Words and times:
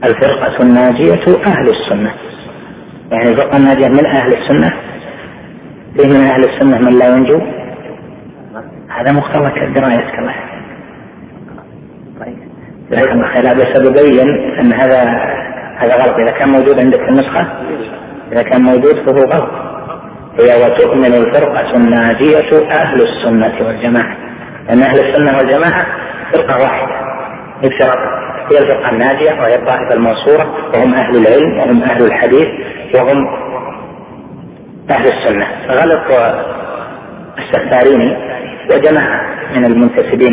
الفرقة 0.04 0.56
الناجية 0.62 1.24
أهل 1.46 1.68
السنة 1.68 2.14
يعني 3.10 3.30
الفرقة 3.30 3.56
الناجية 3.56 3.88
من 3.88 4.06
أهل 4.06 4.34
السنة 4.36 4.72
فيه 5.96 6.08
من 6.08 6.24
أهل 6.24 6.44
السنة 6.44 6.78
من 6.90 6.98
لا 6.98 7.06
ينجو 7.16 7.40
هذا 8.88 9.12
مختلط 9.12 9.50
الدراية 9.56 10.16
كما 10.16 10.47
لا 12.90 13.54
بس 13.54 13.80
ببين 13.88 14.28
ان 14.60 14.72
هذا 14.72 15.00
هذا 15.78 15.94
غلط 15.96 16.16
اذا 16.16 16.38
كان 16.38 16.48
موجود 16.48 16.78
عندك 16.84 16.98
في 17.04 17.08
النسخه 17.08 17.62
اذا 18.32 18.42
كان 18.42 18.62
موجود 18.62 18.94
فهو 19.06 19.24
غلط 19.32 19.68
هي 20.40 20.62
وتؤمن 20.62 21.12
الفرقه 21.14 21.70
الناجيه 21.76 22.68
اهل 22.80 23.02
السنه 23.02 23.66
والجماعه 23.66 24.16
لان 24.68 24.78
اهل 24.82 24.94
السنه 24.98 25.36
والجماعه 25.38 25.86
فرقه 26.32 26.54
واحده 26.62 26.94
بشرط 27.62 27.98
هي 28.52 28.58
الفرقه 28.64 28.90
الناجيه 28.90 29.40
وهي 29.40 29.54
الطائفه 29.54 29.94
المنصوره 29.96 30.56
وهم 30.74 30.94
اهل 30.94 31.14
العلم 31.16 31.58
وهم 31.58 31.82
اهل 31.82 32.02
الحديث 32.04 32.46
وهم 32.96 33.26
اهل 34.98 35.04
السنه 35.12 35.46
غلط 35.68 36.18
السفاريني 37.38 38.16
وجماعه 38.74 39.20
من 39.56 39.64
المنتسبين 39.64 40.32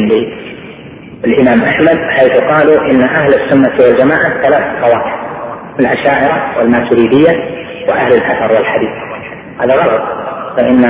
الإمام 1.26 1.64
أحمد 1.70 2.00
حيث 2.12 2.34
قالوا 2.42 2.81
إن 2.92 3.02
أهل 3.04 3.28
السنة 3.34 3.73
والجماعة 3.80 4.42
ثلاث 4.44 4.84
طوائف 4.84 5.14
الأشاعرة 5.80 6.58
والماتريدية 6.58 7.32
وأهل 7.90 8.08
الأثر 8.14 8.54
والحديث 8.54 8.90
هذا 9.62 9.76
غلط 9.78 10.04
فإن 10.58 10.84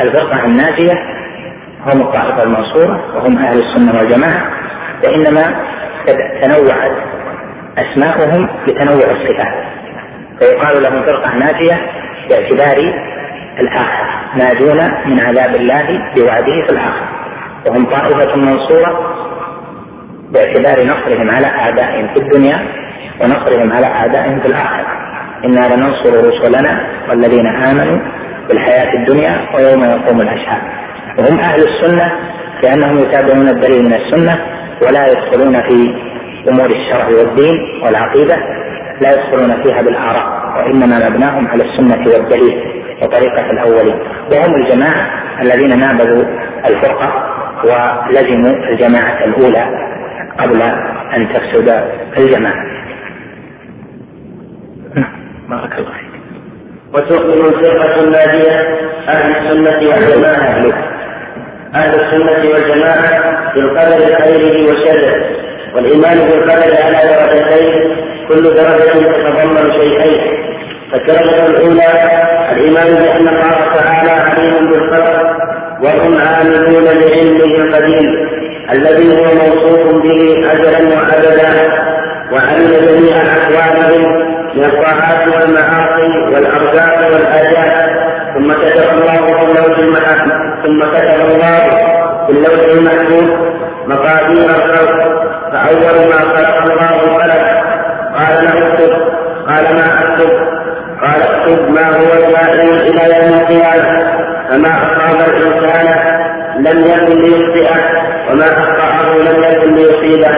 الفرقة 0.00 0.44
الناجية 0.44 0.92
هم 1.92 2.00
الطائفة 2.00 2.42
المنصورة 2.44 3.16
وهم 3.16 3.36
أهل 3.38 3.62
السنة 3.64 3.98
والجماعة 3.98 4.50
وإنما 5.04 5.60
تنوعت 6.42 6.92
أسماؤهم 7.78 8.48
بتنوع 8.66 9.06
الصفات 9.20 9.64
فيقال 10.40 10.82
لهم 10.82 11.02
فرقة 11.06 11.34
ناجية 11.34 11.86
باعتبار 12.30 12.92
الآخر 13.60 14.06
ناجون 14.36 14.94
من 15.08 15.20
عذاب 15.20 15.54
الله 15.54 16.12
بوعده 16.16 16.66
في 16.66 16.70
الآخر 16.72 17.08
وهم 17.68 17.84
طائفة 17.86 18.36
منصورة 18.36 19.14
باعتبار 20.34 20.84
نصرهم 20.86 21.30
على 21.30 21.46
أعدائهم 21.46 22.14
في 22.14 22.20
الدنيا 22.20 22.54
ونصرهم 23.20 23.72
على 23.72 23.86
أعدائهم 23.86 24.40
في 24.40 24.46
الآخرة 24.46 24.86
إنا 25.44 25.74
لننصر 25.74 26.28
رسلنا 26.28 26.86
والذين 27.08 27.46
آمنوا 27.46 28.00
في 28.48 28.52
الحياة 28.52 28.94
الدنيا 28.94 29.46
ويوم 29.54 29.82
يقوم 29.84 30.16
الأشهاد 30.20 30.62
وهم 31.18 31.38
أهل 31.38 31.60
السنة 31.72 32.12
لأنهم 32.62 32.98
يتابعون 32.98 33.48
الدليل 33.48 33.82
من 33.84 33.94
السنة 33.94 34.38
ولا 34.86 35.06
يدخلون 35.06 35.60
في 35.68 35.88
أمور 36.50 36.66
الشرع 36.66 37.06
والدين 37.18 37.82
والعقيدة 37.84 38.36
لا 39.00 39.10
يدخلون 39.12 39.62
فيها 39.64 39.82
بالآراء 39.82 40.26
وإنما 40.56 41.08
مبناهم 41.08 41.46
على 41.48 41.64
السنة 41.64 41.98
والدليل 42.14 42.82
وطريقة 43.02 43.50
الأولين 43.50 43.98
وهم 44.32 44.54
الجماعة 44.54 45.06
الذين 45.40 45.80
نابذوا 45.80 46.24
الفرقة 46.70 47.24
ولزموا 47.64 48.68
الجماعة 48.70 49.24
الأولى 49.24 49.94
قبل 50.40 50.62
أن 51.16 51.28
تفسد 51.28 51.68
الجماعة 52.18 52.64
نعم 54.94 55.12
بارك 55.50 55.72
الله 55.78 55.90
فيك 55.92 56.14
وتؤمن 56.94 57.46
الفرقة 57.54 58.04
الناجية 58.04 58.60
أهل 59.08 59.36
السنة 59.36 59.76
والجماعة 59.78 60.60
أهل 61.74 61.90
السنة 62.00 62.54
والجماعة 62.54 63.34
بالقدر 63.54 63.98
خيره 64.26 64.62
وشره 64.64 65.24
والإيمان 65.74 66.18
بالقدر 66.30 66.84
على 66.84 66.98
درجتين 66.98 67.96
كل 68.28 68.42
درجة 68.42 68.94
تتضمن 69.02 69.72
شيئين 69.82 70.34
فالدرجة 70.92 71.46
الأولى 71.46 72.14
الإيمان 72.52 73.02
بأن 73.02 73.28
الله 73.28 73.72
تعالى 73.74 74.10
عليم 74.10 74.66
بالخلق 74.70 75.53
وهم 75.84 76.18
عاملون 76.18 76.84
بعلمه 76.84 77.54
القديم 77.64 78.08
الذي 78.70 79.18
هو 79.18 79.24
موصوف 79.24 80.02
به 80.02 80.34
أجلا 80.52 80.78
وأبدا 80.78 81.70
وعلم 82.32 82.70
جميع 82.84 83.16
أحوالهم 83.16 84.24
من 84.56 84.64
الطاعات 84.64 85.22
والمعاصي 85.28 86.18
والأرزاق 86.34 86.98
والآجال 86.98 88.04
ثم 88.34 88.52
كتب 88.52 88.98
الله 88.98 89.36
في 89.36 89.44
اللوح 89.44 89.78
ثم 90.64 90.80
كتب 90.94 91.20
الله 91.34 91.68
في 92.26 92.32
اللوح 92.38 92.64
المحفوظ 92.72 93.24
مقادير 93.86 94.44
الخلق 94.44 95.20
فأول 95.52 95.96
ما 96.10 96.20
خلق 96.36 96.62
الله 96.62 96.94
الخلق 96.94 97.44
قال 98.18 98.44
له 98.44 98.68
اكتب 98.68 98.92
قال 99.48 99.64
ما 99.76 100.00
اكتب 100.02 100.54
قال 101.02 101.22
اكتب 101.30 101.70
ما 101.70 101.86
هو 101.86 102.30
كائن 102.32 102.76
إلى 102.76 103.14
يوم 103.18 103.40
القيامة 103.40 104.13
فما 104.54 104.70
أصاب 104.70 105.28
الإنسان 105.34 105.86
لم 106.58 106.84
يكن 106.86 107.22
ليخطئه 107.22 107.84
وما 108.30 108.44
أخطأه 108.44 109.16
لم 109.18 109.42
يكن 109.52 109.74
ليصيبه 109.74 110.30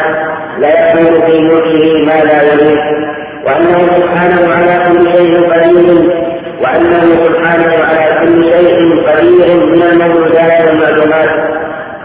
لا 0.58 0.68
يكون 0.68 1.26
في 1.26 1.42
ملكه 1.48 2.06
ما 2.06 2.24
لا 2.24 2.42
يليق 2.52 3.11
وأنه 3.46 3.86
سبحانه 3.86 4.54
على 4.54 4.84
كل 4.88 5.12
شيء 5.14 5.52
قدير 5.52 6.22
وأنه 6.62 7.00
سبحانه 7.24 7.72
على 7.86 8.14
كل 8.26 8.44
شيء 8.52 9.02
قدير 9.10 9.66
من 9.66 9.82
الموجودات 9.82 10.64
والمعلومات 10.66 11.30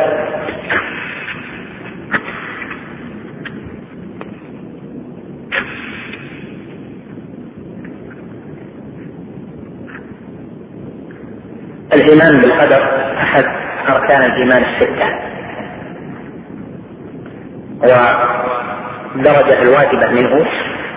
الإيمان 11.94 12.42
بالقدر 12.42 12.84
أحد 13.18 13.46
أركان 13.96 14.24
الإيمان 14.26 14.64
الستة 14.74 15.24
والدرجة 17.84 19.62
الواجبة 19.62 20.12
منه 20.22 20.46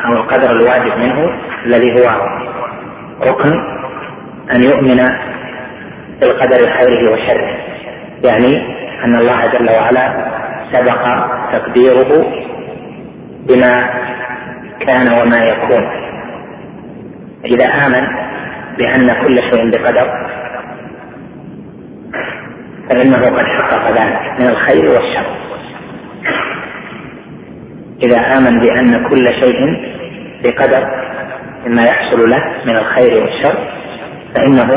أو 0.07 0.13
القدر 0.13 0.51
الواجب 0.51 0.99
منه 0.99 1.41
الذي 1.67 1.93
هو 1.93 2.11
ركن 3.23 3.51
أن 4.55 4.63
يؤمن 4.65 5.03
بالقدر 6.21 6.59
خيره 6.71 7.13
وشره 7.13 7.57
يعني 8.25 8.77
أن 9.05 9.17
الله 9.17 9.43
جل 9.43 9.71
وعلا 9.73 10.27
سبق 10.73 11.29
تقديره 11.53 12.27
بما 13.47 13.91
كان 14.87 15.07
وما 15.21 15.37
يكون 15.45 15.89
إذا 17.45 17.67
آمن 17.75 18.07
بأن 18.79 19.23
كل 19.23 19.39
شيء 19.39 19.71
بقدر 19.71 20.11
فإنه 22.91 23.31
قد 23.37 23.47
حقق 23.47 23.91
ذلك 23.91 24.41
من 24.41 24.47
الخير 24.49 24.85
والشر 24.85 25.46
إذا 28.03 28.21
آمن 28.39 28.59
بأن 28.61 29.09
كل 29.09 29.27
شيء 29.29 29.81
بقدر 30.45 30.87
مما 31.67 31.83
يحصل 31.83 32.31
له 32.31 32.45
من 32.67 32.77
الخير 32.77 33.23
والشر 33.23 33.59
فإنه 34.35 34.77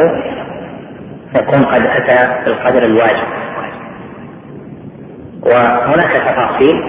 يكون 1.40 1.66
قد 1.66 1.82
أتى 1.86 2.44
بالقدر 2.46 2.86
الواجب 2.86 3.28
وهناك 5.44 6.12
تفاصيل 6.28 6.84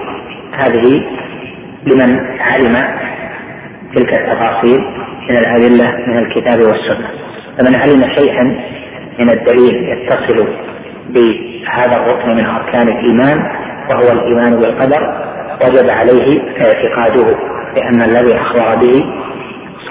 هذه 0.57 1.01
لمن 1.87 2.39
علم 2.39 2.87
تلك 3.95 4.13
التفاصيل 4.19 4.81
من 5.29 5.37
الأدلة 5.37 5.91
من 6.07 6.17
الكتاب 6.17 6.59
والسنة 6.59 7.07
فمن 7.57 7.75
علم 7.75 8.09
شيئا 8.17 8.43
من 9.19 9.29
الدليل 9.29 9.89
يتصل 9.89 10.47
بهذا 11.09 11.97
الركن 11.99 12.29
من 12.29 12.45
أركان 12.45 12.87
الإيمان 12.87 13.51
وهو 13.89 14.11
الإيمان 14.11 14.55
بالقدر 14.61 15.31
وجب 15.61 15.89
عليه 15.89 16.31
اعتقاده 16.61 17.35
لأن 17.75 18.01
الذي 18.01 18.35
أخبر 18.41 18.75
به 18.75 19.05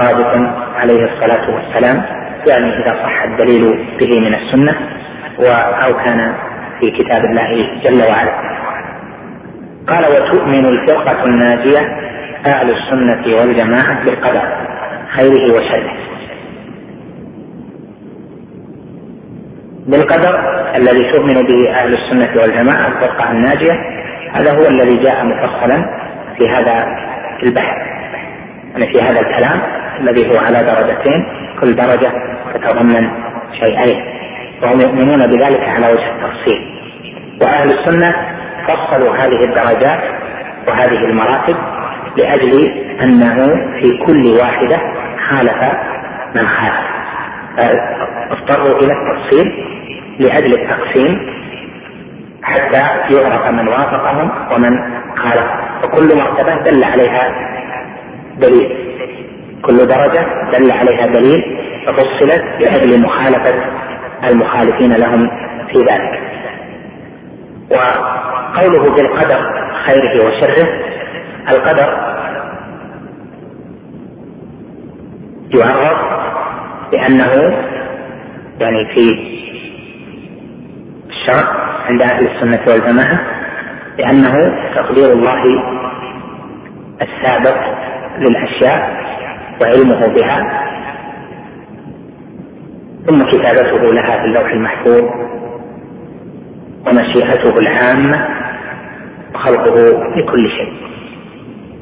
صادق 0.01 0.29
عليه 0.77 1.05
الصلاة 1.05 1.51
والسلام 1.55 2.03
يعني 2.47 2.77
إذا 2.83 3.03
صح 3.03 3.23
الدليل 3.23 3.63
به 4.01 4.21
من 4.21 4.35
السنة 4.35 4.77
أو 5.85 5.93
كان 5.93 6.35
في 6.81 6.91
كتاب 6.91 7.25
الله 7.25 7.81
جل 7.85 8.11
وعلا 8.11 8.51
قال 9.89 10.05
وتؤمن 10.13 10.65
الفرقة 10.65 11.25
الناجية 11.25 11.79
أهل 12.47 12.67
السنة 12.75 13.37
والجماعة 13.37 14.05
بالقدر 14.05 14.43
خيره 15.17 15.45
وشره 15.55 15.93
بالقدر 19.87 20.41
الذي 20.77 21.11
تؤمن 21.13 21.47
به 21.47 21.71
أهل 21.75 21.95
السنة 21.99 22.37
والجماعة 22.43 22.87
الفرقة 22.89 23.31
الناجية 23.31 24.01
هذا 24.33 24.53
هو 24.53 24.67
الذي 24.67 24.97
جاء 25.05 25.25
مفصلا 25.25 25.83
في 26.39 26.49
هذا 26.49 26.87
البحث 27.43 27.77
يعني 28.73 28.93
في 28.93 29.05
هذا 29.05 29.21
الكلام 29.21 29.63
الذي 30.01 30.27
هو 30.27 30.39
على 30.39 30.59
درجتين 30.67 31.27
كل 31.61 31.75
درجة 31.77 32.13
تتضمن 32.55 33.11
شيئين 33.61 34.05
وهم 34.63 34.81
يؤمنون 34.81 35.19
بذلك 35.19 35.69
على 35.69 35.87
وجه 35.93 36.11
التفصيل 36.11 36.81
وأهل 37.45 37.79
السنة 37.79 38.15
فصلوا 38.67 39.17
هذه 39.17 39.45
الدرجات 39.45 40.03
وهذه 40.69 40.97
المراتب 41.05 41.57
لأجل 42.19 42.71
أنه 43.03 43.37
في 43.81 43.99
كل 44.07 44.23
واحدة 44.43 44.79
خالف 45.29 45.63
من 46.35 46.49
خالف 46.49 46.87
اضطروا 48.31 48.77
إلى 48.79 48.93
التفصيل 48.93 49.65
لأجل 50.21 50.61
التقسيم 50.61 51.19
حتى 52.43 52.79
يعرف 53.15 53.51
من 53.55 53.69
وافقهم 53.69 54.31
ومن 54.53 54.71
خالف 55.17 55.47
وكل 55.85 56.17
مرتبة 56.17 56.57
دل 56.71 56.85
عليها 56.85 57.35
دليل 58.39 58.91
كل 59.63 59.77
درجة 59.87 60.27
دل 60.59 60.71
عليها 60.71 61.07
دليل 61.07 61.43
ففصلت 61.87 62.45
لأجل 62.61 63.03
مخالفة 63.05 63.65
المخالفين 64.31 64.93
لهم 64.93 65.31
في 65.73 65.79
ذلك 65.79 66.21
وقوله 67.71 68.95
بالقدر 68.97 69.67
خيره 69.87 70.25
وشره 70.27 70.79
القدر 71.49 72.11
يعرف 75.61 75.99
بأنه 76.93 77.65
يعني 78.61 78.87
في 78.95 79.21
الشرع 81.11 81.70
عند 81.91 82.03
أهل 82.03 82.29
السنة 82.37 82.61
والجماعة 82.69 83.21
لأنه 83.99 84.35
تقدير 84.75 85.11
الله 85.13 85.43
السابق 87.03 87.59
للأشياء 88.19 89.01
وعلمه 89.63 90.07
بها 90.15 90.67
ثم 93.07 93.31
كتابته 93.31 93.85
لها 93.93 94.19
في 94.21 94.25
اللوح 94.25 94.53
المحفوظ 94.53 95.03
ومشيئته 96.87 97.55
العامة 97.61 98.27
وخلقه 99.35 99.75
لكل 100.17 100.51
شيء 100.51 100.73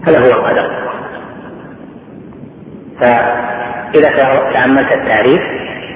هذا 0.06 0.18
هو 0.20 0.30
القدر 0.40 0.88
فإذا 3.00 4.18
تأملت 4.52 4.94
التعريف 4.94 5.42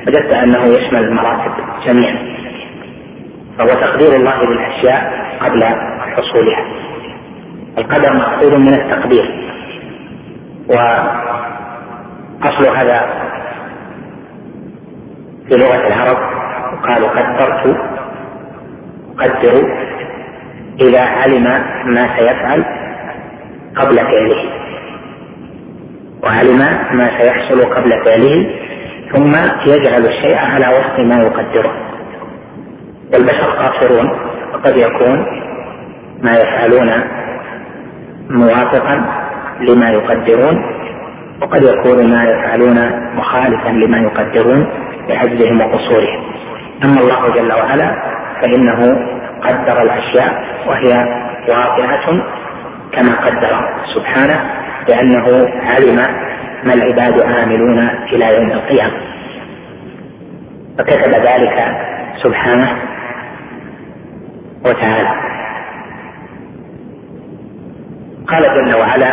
وجدت 0.06 0.34
أنه 0.34 0.62
يشمل 0.68 1.04
المراتب 1.04 1.52
جميعا 1.86 2.41
فهو 3.58 3.68
تقدير 3.68 4.14
الله 4.16 4.36
للأشياء 4.40 5.12
قبل 5.40 5.60
حصولها 6.00 6.66
القدر 7.78 8.12
مأخوذ 8.14 8.58
من 8.58 8.74
التقدير 8.82 9.52
وأصل 10.68 11.14
هذا 12.76 13.10
في 15.48 15.54
لغة 15.56 15.86
العرب 15.86 16.32
قالوا 16.82 17.08
قدرت 17.08 17.76
اقدر 19.20 19.54
إذا 20.86 21.02
علم 21.02 21.44
ما 21.94 22.18
سيفعل 22.18 22.64
قبل 23.76 23.96
فعله 23.96 24.44
وعلم 26.22 26.58
ما 26.92 27.20
سيحصل 27.20 27.64
قبل 27.74 27.90
فعله 28.04 28.50
ثم 29.14 29.32
يجعل 29.66 30.04
الشيء 30.06 30.36
على 30.36 30.68
وفق 30.68 31.00
ما 31.00 31.18
يقدره 31.22 31.91
والبشر 33.12 33.50
قاصرون 33.50 34.10
وقد 34.54 34.78
يكون 34.78 35.26
ما 36.22 36.30
يفعلون 36.32 36.90
موافقا 38.30 39.04
لما 39.60 39.90
يقدرون 39.90 40.62
وقد 41.42 41.62
يكون 41.62 42.10
ما 42.10 42.24
يفعلون 42.24 42.90
مخالفا 43.16 43.68
لما 43.68 43.98
يقدرون 44.00 44.66
لعجزهم 45.08 45.60
وقصورهم 45.60 46.22
اما 46.84 47.00
الله 47.00 47.28
جل 47.28 47.52
وعلا 47.52 47.96
فانه 48.40 48.80
قدر 49.42 49.82
الاشياء 49.82 50.44
وهي 50.66 51.20
واقعه 51.48 52.22
كما 52.92 53.26
قدر 53.26 53.68
سبحانه 53.94 54.50
لانه 54.88 55.26
علم 55.60 55.96
ما 56.64 56.74
العباد 56.74 57.20
عاملون 57.20 57.78
الى 58.12 58.34
يوم 58.36 58.52
القيامه 58.52 59.00
فكتب 60.78 61.12
ذلك 61.12 61.54
سبحانه 62.22 62.76
وتعالى 64.64 65.22
قال 68.28 68.42
جل 68.42 68.78
وعلا 68.80 69.12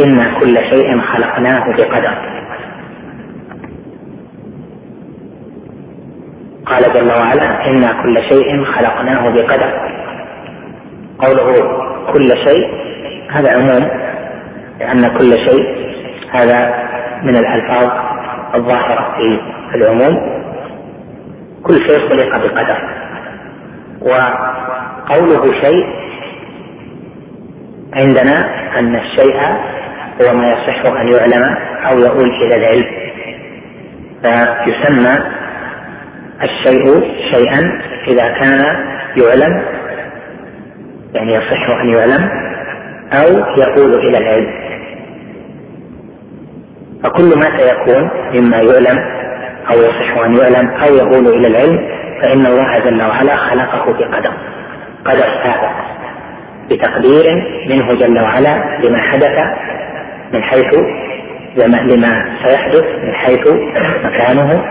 إن 0.00 0.34
كل 0.40 0.56
شيء 0.70 1.00
خلقناه 1.00 1.72
بقدر 1.76 2.16
قال 6.66 6.92
جل 6.92 7.08
وعلا 7.08 7.66
إنا 7.70 8.02
كل 8.02 8.22
شيء 8.28 8.64
خلقناه 8.64 9.30
بقدر 9.30 9.90
قوله 11.18 11.56
كل 12.12 12.30
شيء 12.30 12.74
هذا 13.30 13.52
عموم 13.52 13.88
لأن 14.80 15.08
كل 15.18 15.32
شيء 15.38 15.92
هذا 16.30 16.84
من 17.22 17.36
الألفاظ 17.36 17.86
الظاهرة 18.54 19.14
في 19.70 19.76
العموم 19.78 20.36
كل 21.62 21.74
شيء 21.88 22.08
خلق 22.08 22.36
بقدر 22.44 23.05
وقوله 24.02 25.60
شيء 25.62 25.84
عندنا 27.94 28.36
أن 28.78 28.96
الشيء 28.96 29.40
هو 30.22 30.36
ما 30.36 30.52
يصح 30.52 30.90
أن 30.90 31.08
يعلم 31.12 31.44
أو 31.92 31.98
يؤول 31.98 32.30
إلى 32.30 32.54
العلم 32.56 32.84
فيسمى 34.64 35.12
الشيء 36.42 37.02
شيئا 37.32 37.80
إذا 38.08 38.28
كان 38.28 38.62
يعلم 39.16 39.64
يعني 41.14 41.34
يصح 41.34 41.70
أن 41.70 41.88
يعلم 41.88 42.28
أو 43.20 43.38
يؤول 43.58 43.98
إلى 43.98 44.18
العلم 44.18 44.66
فكل 47.04 47.24
ما 47.28 47.58
سيكون 47.58 48.10
مما 48.34 48.56
يعلم 48.56 49.16
أو 49.72 49.76
يصح 49.78 50.16
أن 50.24 50.36
يعلم 50.38 50.68
أو 50.70 50.94
يؤول 50.94 51.28
إلى 51.36 51.46
العلم 51.46 52.05
فإن 52.24 52.46
الله 52.46 52.78
جل 52.78 53.02
وعلا 53.02 53.36
خلقه 53.36 53.92
بقدر 53.92 54.32
قدر 55.04 55.26
سابق 55.44 55.70
بتقدير 56.70 57.24
منه 57.68 57.92
جل 57.94 58.20
وعلا 58.20 58.80
لما 58.84 58.98
حدث 58.98 59.38
من 60.32 60.42
حيث 60.42 60.74
لما 61.64 62.38
سيحدث 62.44 62.82
من 63.02 63.14
حيث 63.14 63.48
مكانه 64.04 64.64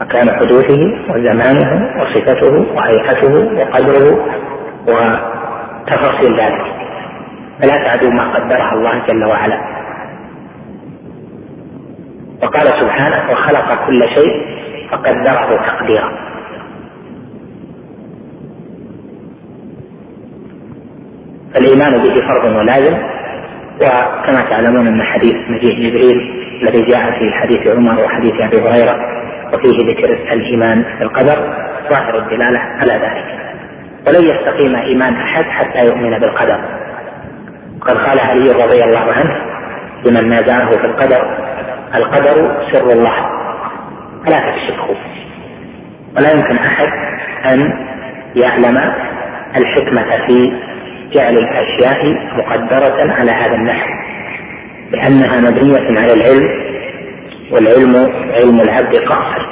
مكان 0.00 0.36
حدوثه 0.40 0.96
وزمانه 1.08 2.00
وصفته 2.02 2.66
وهيئته 2.74 3.54
وقدره 3.56 4.24
وتفاصيل 4.88 6.40
ذلك 6.40 6.64
فلا 7.62 7.84
تعدوا 7.88 8.10
ما 8.10 8.34
قدرها 8.34 8.72
الله 8.72 9.02
جل 9.08 9.24
وعلا 9.24 9.60
وقال 12.42 12.66
سبحانه 12.66 13.30
وخلق 13.32 13.86
كل 13.86 14.00
شيء 14.08 14.46
فقدره 14.90 15.56
تقديرا 15.66 16.27
فالإيمان 21.54 21.92
به 21.92 22.14
فرض 22.28 22.44
ولازم 22.56 22.98
وكما 23.84 24.40
تعلمون 24.50 24.86
أن 24.86 25.02
حديث 25.02 25.34
مجيء 25.48 25.74
جبريل 25.74 26.44
الذي 26.62 26.82
جاء 26.82 27.10
في 27.18 27.32
حديث 27.32 27.66
عمر 27.68 28.04
وحديث 28.04 28.32
أبي 28.34 28.56
هريرة 28.56 28.94
وفيه 29.52 29.90
ذكر 29.92 30.32
الإيمان 30.34 30.84
بالقدر 31.00 31.54
ظاهر 31.90 32.18
الدلالة 32.18 32.60
على 32.60 32.90
ذلك 32.92 33.26
ولن 34.06 34.36
يستقيم 34.36 34.76
إيمان 34.76 35.14
أحد 35.14 35.44
حتى 35.44 35.78
يؤمن 35.78 36.18
بالقدر 36.18 36.60
وقد 37.80 37.96
قال 37.96 38.20
علي 38.20 38.52
رضي 38.64 38.84
الله 38.84 39.12
عنه 39.12 39.36
لمن 40.06 40.28
نازعه 40.28 40.70
في 40.70 40.86
القدر 40.86 41.36
القدر 41.94 42.56
سر 42.72 42.86
الله 42.92 43.26
فلا 44.26 44.36
تكشفه 44.50 44.96
ولا 46.16 46.30
يمكن 46.34 46.56
أحد 46.64 46.88
أن 47.52 47.72
يعلم 48.36 48.92
الحكمة 49.60 50.26
في 50.26 50.52
جعل 51.14 51.36
الأشياء 51.38 52.06
مقدرة 52.38 53.12
على 53.12 53.30
هذا 53.30 53.54
النحو 53.54 53.86
لأنها 54.92 55.50
مبنية 55.50 56.00
على 56.02 56.12
العلم 56.12 56.68
والعلم 57.52 58.12
علم 58.32 58.60
العبد 58.60 58.96
قاصر 58.98 59.48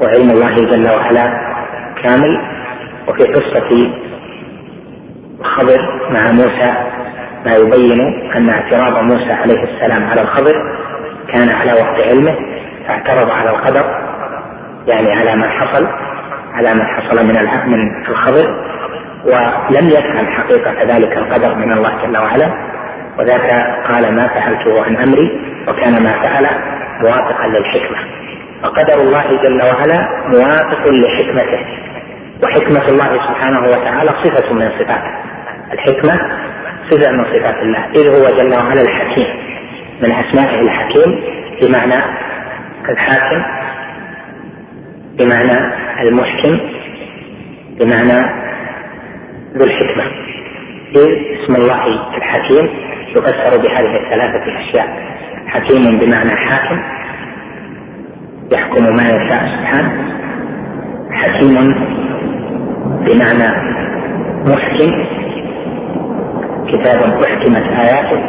وعلم 0.00 0.30
الله 0.30 0.54
جل 0.54 0.98
وعلا 0.98 1.52
كامل 2.02 2.40
وفي 3.08 3.22
قصة 3.24 3.92
خضر 5.42 6.10
مع 6.10 6.30
موسى 6.32 6.72
ما 7.46 7.54
يبين 7.56 8.30
أن 8.36 8.50
اعتراض 8.50 9.02
موسى 9.02 9.32
عليه 9.32 9.62
السلام 9.64 10.04
على 10.10 10.20
الخضر 10.20 10.54
كان 11.32 11.48
على 11.50 11.72
وقت 11.72 12.00
علمه 12.08 12.36
فاعترض 12.88 13.30
على 13.30 13.50
القدر 13.50 13.84
يعني 14.94 15.12
على 15.12 15.36
ما 15.36 15.48
حصل 15.48 15.86
على 16.52 16.74
ما 16.74 16.84
حصل 16.84 17.24
من 17.24 17.30
من 17.72 17.96
الخبر 18.08 18.71
ولم 19.24 19.88
يفهم 19.88 20.26
حقيقة 20.26 20.82
ذلك 20.96 21.16
القدر 21.18 21.54
من 21.54 21.72
الله 21.72 22.06
جل 22.06 22.18
وعلا 22.18 22.52
وذاك 23.18 23.44
قال 23.92 24.14
ما 24.16 24.28
فعلته 24.28 24.82
عن 24.82 24.96
أمري 24.96 25.30
وكان 25.68 26.02
ما 26.02 26.22
فعله 26.22 26.50
موافقا 27.02 27.46
للحكمة 27.46 27.98
فقدر 28.62 29.00
الله 29.02 29.24
جل 29.42 29.62
وعلا 29.62 30.08
موافق 30.28 30.88
لحكمته 30.88 31.66
وحكمة 32.44 32.86
الله 32.88 33.12
سبحانه 33.14 33.66
وتعالى 33.66 34.10
صفة 34.22 34.52
من 34.52 34.70
صفاته 34.78 35.12
الحكمة 35.72 36.38
صفة 36.90 37.12
من 37.12 37.24
صفات 37.24 37.56
الله 37.62 37.78
إذ 37.96 38.08
هو 38.08 38.36
جل 38.38 38.54
وعلا 38.60 38.82
الحكيم 38.82 39.26
من 40.02 40.12
أسمائه 40.12 40.60
الحكيم 40.60 41.20
بمعنى 41.62 42.02
الحاكم 42.88 43.42
بمعنى 45.18 45.72
المحكم 46.08 46.60
بمعنى 47.80 48.42
ذو 49.56 49.64
الحكمة 49.64 50.02
إذ 50.96 50.96
إيه؟ 51.00 51.44
اسم 51.44 51.54
الله 51.56 51.84
الحكيم 52.16 52.68
يفسر 53.16 53.62
بهذه 53.62 53.96
الثلاثة 53.96 54.44
الأشياء 54.46 54.88
حكيم 55.46 55.98
بمعنى 55.98 56.30
حاكم 56.36 56.82
يحكم 58.52 58.82
ما 58.84 59.02
يشاء 59.02 59.46
سبحانه 59.58 59.92
حكيم 61.10 61.54
بمعنى 62.84 63.72
محكم 64.52 65.04
كتاب 66.72 67.02
أحكمت 67.02 67.88
آياته 67.88 68.20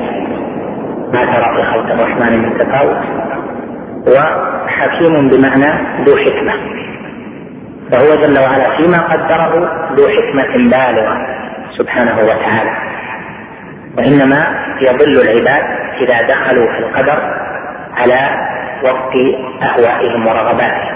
ما 1.13 1.34
ترى 1.34 1.46
في 1.56 1.72
خلق 1.72 1.94
الرحمن 1.94 2.38
من 2.44 2.58
تفاوت 2.60 2.98
وحكيم 4.18 5.30
بمعنى 5.30 5.86
ذو 6.03 6.18
حكمة 6.18 6.53
فهو 7.94 8.10
جل 8.16 8.40
وعلا 8.40 8.78
فيما 8.78 8.98
قدره 8.98 9.54
ذو 9.96 10.08
حكمة 10.10 10.54
بالغة 10.58 11.18
سبحانه 11.78 12.18
وتعالى 12.18 12.74
وإنما 13.98 14.66
يضل 14.82 15.12
العباد 15.22 15.64
إذا 16.02 16.28
دخلوا 16.28 16.64
في 16.64 16.80
القدر 16.80 17.34
على 17.98 18.30
وفق 18.84 19.12
أهوائهم 19.64 20.28
ورغباتهم 20.28 20.94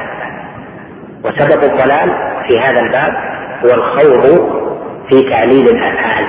وسبب 1.24 1.64
الضلال 1.64 2.14
في 2.48 2.60
هذا 2.60 2.82
الباب 2.82 3.14
هو 3.66 3.70
الخوض 3.74 4.56
في 5.10 5.30
تعليل 5.30 5.66
الأفعال 5.66 6.26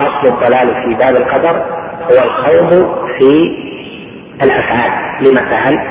أصل 0.00 0.34
الضلال 0.34 0.74
في 0.82 0.94
باب 0.94 1.22
القدر 1.22 1.56
هو 2.02 2.24
الخوض 2.24 2.98
في 3.18 3.56
الأفعال 4.44 4.92
لما 5.20 5.42
فعل 5.50 5.86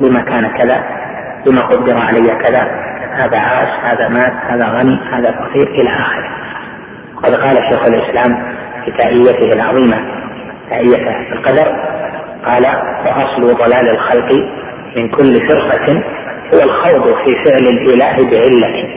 لما 0.00 0.20
كان 0.20 0.48
كذا 0.50 1.01
بما 1.46 1.60
قدر 1.62 1.96
علي 1.98 2.36
كذا 2.46 2.62
هذا 3.16 3.36
عاش 3.38 3.68
هذا 3.84 4.08
مات 4.08 4.32
هذا 4.48 4.68
غني 4.68 4.98
هذا 5.12 5.30
فقير 5.32 5.68
إلى 5.68 5.90
آخره 5.90 6.30
قد 7.22 7.34
قال 7.34 7.56
شيخ 7.72 7.84
الإسلام 7.84 8.54
في 8.84 8.90
تأيته 8.92 9.48
العظيمة 9.54 10.04
تأية 10.70 11.32
القدر 11.32 11.68
قال 12.46 12.66
وأصل 13.06 13.56
ضلال 13.58 13.88
الخلق 13.90 14.46
من 14.96 15.08
كل 15.08 15.48
فرقة 15.48 16.02
هو 16.54 16.58
الخوض 16.64 17.14
في 17.24 17.44
فعل 17.44 17.66
الإله 17.78 18.16
بعلة 18.30 18.88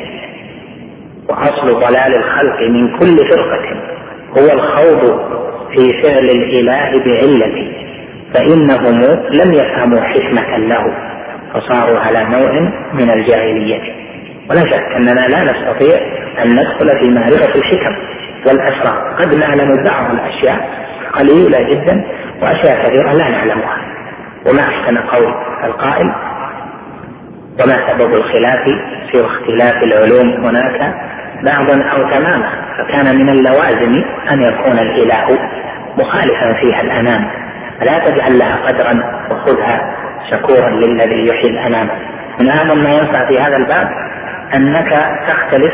وأصل 1.30 1.80
ضلال 1.80 2.16
الخلق 2.16 2.62
من 2.62 2.98
كل 2.98 3.18
فرقة 3.36 3.76
هو 4.40 4.54
الخوض 4.60 5.20
في 5.76 6.02
فعل 6.04 6.26
الإله 6.26 6.92
بعلة 7.06 7.72
فإنهم 8.36 9.02
لم 9.32 9.54
يفهموا 9.54 10.02
حكمة 10.02 10.58
له 10.58 11.05
فصاروا 11.56 12.00
على 12.00 12.24
نوع 12.24 12.60
من 12.94 13.10
الجاهلية 13.10 13.82
ولا 14.50 14.60
شك 14.60 14.84
أننا 14.96 15.28
لا 15.28 15.44
نستطيع 15.44 15.96
أن 16.46 16.52
ندخل 16.56 16.90
في 17.00 17.12
معرفة 17.16 17.56
الحكم 17.60 17.96
والأسرار 18.48 19.16
قد 19.22 19.36
نعلم 19.36 19.84
بعض 19.84 20.12
الأشياء 20.12 20.70
قليلة 21.14 21.60
جدا 21.74 22.04
وأشياء 22.42 22.84
كثيرة 22.84 23.12
لا 23.12 23.30
نعلمها 23.30 23.78
وما 24.50 24.62
أحسن 24.62 24.98
قول 24.98 25.34
القائل 25.64 26.14
وما 27.64 27.90
سبب 27.92 28.14
الخلاف 28.14 28.64
في 29.12 29.26
اختلاف 29.26 29.84
العلوم 29.84 30.46
هناك 30.48 30.94
بعضا 31.46 31.82
أو 31.84 31.98
تماما 32.10 32.50
فكان 32.78 33.18
من 33.18 33.30
اللوازم 33.30 34.04
أن 34.34 34.44
يكون 34.44 34.80
الإله 34.80 35.50
مخالفا 35.98 36.54
فيها 36.62 36.82
الأنام 36.82 37.28
فلا 37.80 38.00
تجعل 38.00 38.38
لها 38.40 38.56
قدرا 38.56 39.00
وخذها 39.32 40.05
شكورا 40.32 40.70
للذي 40.70 41.28
يحيي 41.28 41.50
الأنام 41.52 41.90
من 42.40 42.50
أهم 42.50 42.84
ما 42.84 42.90
ينفع 42.90 43.28
في 43.28 43.36
هذا 43.44 43.58
الباب 43.58 43.90
أنك 44.56 44.90
تختلف 45.30 45.74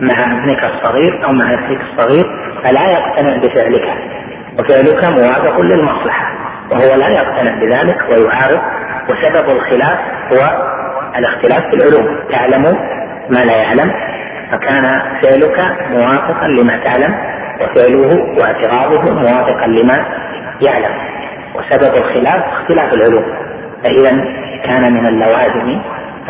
مع 0.00 0.22
ابنك 0.32 0.64
الصغير 0.64 1.24
أو 1.26 1.32
مع 1.32 1.54
أخيك 1.66 1.80
الصغير 1.80 2.24
فلا 2.64 2.80
يقتنع 2.90 3.36
بفعلك 3.36 3.88
وفعلك 4.58 5.04
موافق 5.18 5.60
للمصلحة 5.60 6.26
وهو 6.70 6.94
لا 6.94 7.08
يقتنع 7.08 7.54
بذلك 7.54 7.96
ويعارض 8.10 8.60
وسبب 9.08 9.50
الخلاف 9.50 9.98
هو 10.32 10.68
الاختلاف 11.16 11.60
في 11.70 11.74
العلوم 11.76 12.20
تعلم 12.30 12.62
ما 13.30 13.38
لا 13.38 13.56
يعلم 13.62 13.92
فكان 14.52 15.02
فعلك 15.22 15.76
موافقا 15.90 16.48
لما 16.48 16.76
تعلم 16.84 17.14
وفعله 17.60 18.36
واعتراضه 18.40 19.12
موافقا 19.14 19.66
لما 19.66 19.94
يعلم 20.66 20.94
وسبب 21.54 21.96
الخلاف 21.96 22.44
اختلاف 22.44 22.92
العلوم 22.94 23.24
فإذا 23.84 24.10
كان 24.64 24.92
من 24.94 25.06
اللوازم 25.06 25.78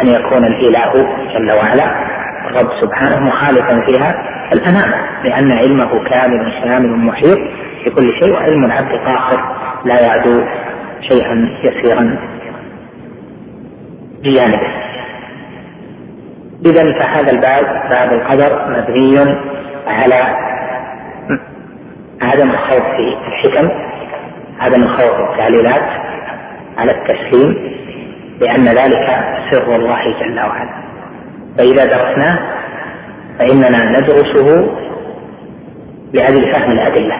أن 0.02 0.06
يكون 0.06 0.44
الإله 0.44 0.92
جل 1.34 1.52
وعلا 1.52 2.06
الرب 2.46 2.68
سبحانه 2.80 3.20
مخالفا 3.26 3.80
فيها 3.86 4.14
الأنام 4.52 4.92
لأن 5.24 5.52
علمه 5.52 6.04
كامل 6.04 6.52
شامل 6.62 6.90
محيط 6.96 7.38
بكل 7.86 8.12
شيء 8.22 8.32
وعلم 8.34 8.64
العبد 8.64 8.92
قاهر 8.92 9.56
لا 9.84 10.00
يعدو 10.02 10.44
شيئا 11.10 11.48
يسيرا 11.64 12.16
بجانبه 14.24 14.68
إذا 16.66 16.92
فهذا 17.00 17.32
الباب 17.32 17.66
باب 17.90 18.12
القدر 18.12 18.62
مبني 18.78 19.34
على 19.86 20.14
عدم 22.22 22.50
الخوف 22.50 22.82
في 22.82 23.16
الحكم 23.28 23.68
عدم 24.60 24.82
الخوف 24.82 25.10
في 25.10 25.30
التعليلات 25.32 26.07
على 26.78 26.92
التسليم 26.92 27.73
لأن 28.40 28.64
ذلك 28.64 29.06
سر 29.50 29.76
الله 29.76 30.00
جل 30.20 30.40
وعلا 30.40 30.75
فإذا 31.58 31.85
درسناه 31.85 32.38
فإننا 33.38 33.90
ندرسه 33.99 34.70
لأجل 36.12 36.52
فهم 36.52 36.70
الأدلة 36.73 37.18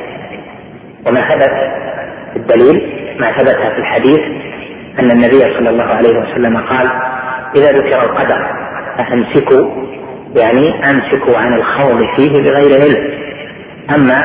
وما 1.07 1.29
ثبت 1.29 1.51
في 2.33 2.37
الدليل 2.37 3.05
ما 3.21 3.39
ثبت 3.39 3.69
في 3.73 3.79
الحديث 3.79 4.19
أن 4.99 5.11
النبي 5.11 5.39
صلى 5.55 5.71
الله 5.71 5.85
عليه 5.85 6.19
وسلم 6.21 6.57
قال 6.57 6.89
إذا 7.57 7.73
ذكر 7.73 8.05
القدر 8.05 8.47
فأمسكوا 8.99 9.87
يعني 10.37 10.91
أمسكوا 10.91 11.39
عن 11.39 11.55
الخوض 11.55 12.01
فيه 12.17 12.33
بغير 12.33 12.81
علم 12.81 13.19
أما 13.91 14.19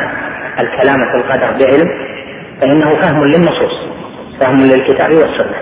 الكلام 0.59 0.97
في 1.11 1.17
القدر 1.17 1.57
بعلم 1.65 1.91
فإنه 2.61 3.01
فهم 3.01 3.23
للنصوص 3.25 4.02
فهم 4.43 4.57
للكتاب 4.57 5.09
والسنه 5.13 5.55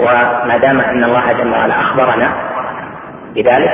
وما 0.00 0.56
دام 0.56 0.80
ان 0.80 1.04
الله 1.04 1.26
جل 1.26 1.50
وعلا 1.50 1.80
اخبرنا 1.80 2.34
بذلك 3.34 3.72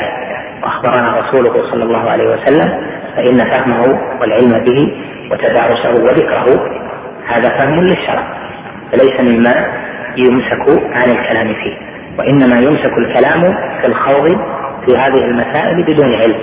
واخبرنا 0.62 1.20
رسوله 1.20 1.70
صلى 1.70 1.82
الله 1.82 2.10
عليه 2.10 2.24
وسلم 2.28 2.86
فان 3.16 3.38
فهمه 3.50 3.82
والعلم 4.20 4.64
به 4.64 4.98
وتدارسه 5.32 5.88
وذكره 5.90 6.44
هذا 7.28 7.48
فهم 7.60 7.80
للشرع 7.80 8.26
فليس 8.92 9.32
مما 9.32 9.54
يمسك 10.16 10.82
عن 10.92 11.04
الكلام 11.08 11.54
فيه 11.54 11.74
وانما 12.18 12.56
يمسك 12.64 12.92
الكلام 12.98 13.42
في 13.82 13.86
الخوض 13.88 14.28
في 14.86 14.98
هذه 14.98 15.24
المسائل 15.24 15.82
بدون 15.84 16.14
علم 16.14 16.36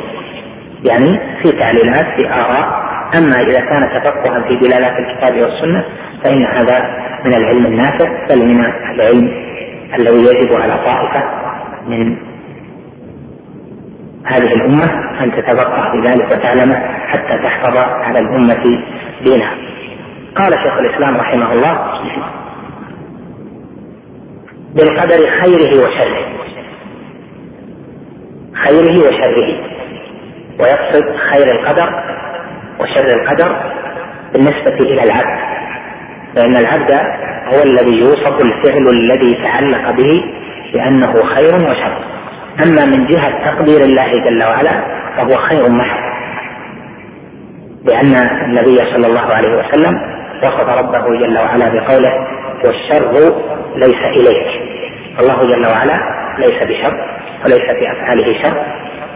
يعني 0.84 1.20
في 1.44 1.51
تعليلات 1.51 2.06
في 2.18 2.28
اراء 2.34 2.90
أما 3.18 3.38
إذا 3.39 3.60
كان 3.60 4.01
تفقها 4.01 4.41
في 4.48 4.56
دلالات 4.56 4.94
الكتاب 5.00 5.41
والسنة 5.41 5.86
فإن 6.24 6.44
هذا 6.46 6.80
من 7.25 7.34
العلم 7.34 7.65
النافع 7.65 8.25
بل 8.30 8.46
من 8.48 8.60
العلم 8.91 9.51
الذي 10.00 10.18
يجب 10.18 10.62
على 10.62 10.74
طائفة 10.74 11.24
من 11.88 12.18
هذه 14.25 14.53
الأمة 14.53 14.84
أن 15.24 15.32
تتفقه 15.32 15.89
بذلك 15.94 16.32
وتعلمه 16.32 16.75
حتى 17.08 17.38
تحفظ 17.44 17.77
على 17.80 18.20
الأمة 18.20 18.63
دينها. 19.24 19.56
قال 20.36 20.53
شيخ 20.63 20.77
الإسلام 20.77 21.18
رحمه 21.18 21.53
الله 21.53 22.01
بالقدر 24.75 25.18
خيره 25.41 25.72
وشره 25.84 26.25
خيره 28.68 29.00
وشره 29.08 29.63
ويقصد 30.60 31.15
خير 31.32 31.56
القدر 31.60 32.15
وشر 32.81 33.15
القدر 33.21 33.59
بالنسبة 34.33 34.77
إلى 34.83 35.03
العبد 35.03 35.39
لأن 36.35 36.55
العبد 36.57 36.91
هو 37.53 37.63
الذي 37.65 38.00
يوصف 38.00 38.43
الفعل 38.45 38.88
الذي 38.89 39.31
تعلق 39.43 39.91
به 39.91 40.23
بأنه 40.73 41.13
خير 41.25 41.55
وشر 41.55 41.97
أما 42.63 42.85
من 42.85 43.07
جهة 43.07 43.51
تقدير 43.51 43.81
الله 43.81 44.11
جل 44.29 44.43
وعلا 44.43 44.71
فهو 45.17 45.35
خير 45.35 45.69
محض 45.71 46.01
لأن 47.85 48.41
النبي 48.45 48.77
صلى 48.77 49.07
الله 49.07 49.35
عليه 49.35 49.50
وسلم 49.57 49.93
وصف 50.43 50.67
ربه 50.69 51.05
جل 51.17 51.38
وعلا 51.38 51.69
بقوله 51.69 52.11
والشر 52.65 53.33
ليس 53.75 54.01
إليك 54.17 54.61
الله 55.19 55.39
جل 55.43 55.65
وعلا 55.65 56.21
ليس 56.39 56.63
بشر 56.63 57.07
وليس 57.45 57.61
في 57.77 57.91
افعاله 57.91 58.44
شر 58.44 58.63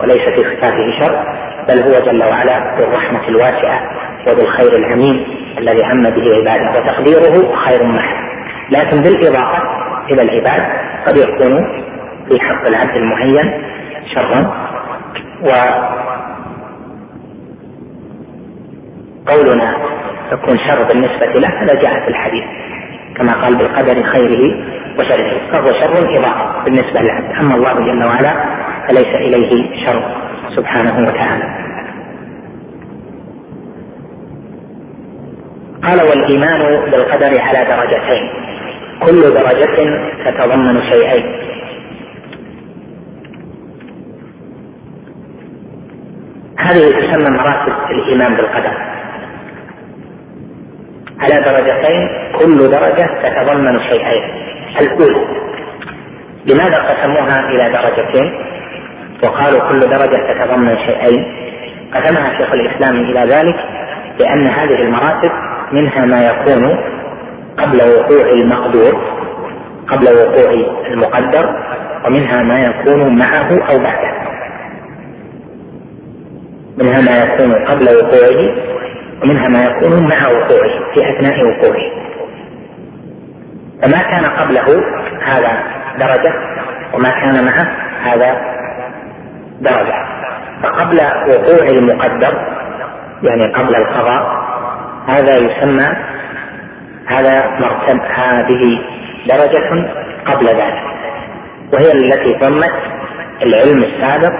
وليس 0.01 0.17
في 0.29 0.37
صفاته 0.43 0.99
شر 0.99 1.25
بل 1.67 1.81
هو 1.83 2.11
جل 2.11 2.23
وعلا 2.23 2.75
ذو 2.79 2.87
الرحمه 2.87 3.27
الواسعه 3.27 3.81
وذو 4.27 4.41
الخير 4.47 4.75
العميم 4.75 5.25
الذي 5.57 5.85
هم 5.85 6.09
به 6.09 6.23
عباده 6.35 6.79
وتقديره 6.81 7.55
خير 7.55 7.83
محض 7.83 8.15
لكن 8.71 9.01
بالاضافه 9.03 9.61
الى 10.11 10.21
العباد 10.21 10.63
قد 11.07 11.17
يكون 11.17 11.83
في 12.31 12.39
حق 12.39 12.67
العبد 12.67 12.95
المعين 12.97 13.63
شرا 14.13 14.53
و 15.41 15.49
قولنا 19.31 19.75
يكون 20.31 20.57
شر 20.59 20.83
بالنسبة 20.83 21.25
له 21.25 21.49
هذا 21.63 21.81
جاء 21.81 22.01
في 22.03 22.07
الحديث 22.07 22.43
كما 23.17 23.33
قال 23.41 23.57
بقدر 23.57 24.03
خيره 24.03 24.65
وشره 24.99 25.51
فهو 25.53 25.67
شر 25.67 25.99
إضافي 26.17 26.61
بالنسبة 26.65 27.01
له 27.01 27.39
أما 27.39 27.55
الله 27.55 27.73
جل 27.73 28.03
وعلا 28.03 28.45
فليس 28.87 29.15
إليه 29.15 29.85
شر 29.85 30.11
سبحانه 30.55 30.99
وتعالى 31.07 31.65
قال 35.83 36.07
والإيمان 36.09 36.89
بالقدر 36.91 37.41
على 37.41 37.65
درجتين 37.65 38.29
كل 38.99 39.21
درجة 39.21 40.07
تتضمن 40.25 40.81
شيئين 40.89 41.37
هذه 46.59 46.87
تسمى 47.11 47.37
مراتب 47.37 47.73
الإيمان 47.91 48.35
بالقدر 48.35 48.75
على 51.19 51.35
درجتين 51.35 52.09
كل 52.39 52.57
درجة 52.71 53.07
تتضمن 53.23 53.79
شيئين 53.79 54.45
الأولى 54.81 55.41
لماذا 56.45 56.81
قسموها 56.81 57.49
إلى 57.49 57.71
درجتين 57.73 58.31
وقالوا 59.23 59.59
كل 59.69 59.79
درجة 59.79 60.33
تتضمن 60.33 60.77
شيئين 60.77 61.35
قسمها 61.93 62.37
شيخ 62.37 62.51
الإسلام 62.53 62.99
إلى 63.03 63.19
ذلك 63.35 63.55
لأن 64.19 64.47
هذه 64.47 64.75
المراتب 64.81 65.31
منها 65.71 66.05
ما 66.05 66.25
يكون 66.25 66.77
قبل 67.57 67.77
وقوع 67.77 68.29
المقدور 68.33 69.01
قبل 69.87 70.05
وقوع 70.05 70.65
المقدر 70.87 71.49
ومنها 72.05 72.43
ما 72.43 72.59
يكون 72.59 73.17
معه 73.19 73.49
أو 73.51 73.83
بعده 73.83 74.25
منها 76.77 76.99
ما 77.01 77.17
يكون 77.23 77.53
قبل 77.65 77.85
وقوعه 77.95 78.65
ومنها 79.23 79.47
ما 79.47 79.59
يكون 79.63 80.03
مع 80.03 80.29
وقوعه 80.31 80.93
في 80.95 81.09
أثناء 81.17 81.43
وقوعه 81.45 82.04
فما 83.81 83.97
كان 83.97 84.35
قبله 84.39 84.77
هذا 85.25 85.63
درجة 85.99 86.33
وما 86.93 87.09
كان 87.09 87.45
معه 87.45 87.71
هذا 88.13 88.41
درجة 89.61 89.93
فقبل 90.63 90.97
وقوع 91.27 91.67
المقدر 91.69 92.33
يعني 93.23 93.53
قبل 93.53 93.75
القضاء 93.75 94.45
هذا 95.07 95.33
يسمى 95.41 95.87
هذا 97.07 97.49
مرتب 97.59 97.99
هذه 98.01 98.79
درجة 99.27 99.89
قبل 100.25 100.45
ذلك 100.47 100.83
وهي 101.73 101.91
التي 101.91 102.33
ضمت 102.45 102.71
العلم 103.41 103.83
السابق 103.83 104.33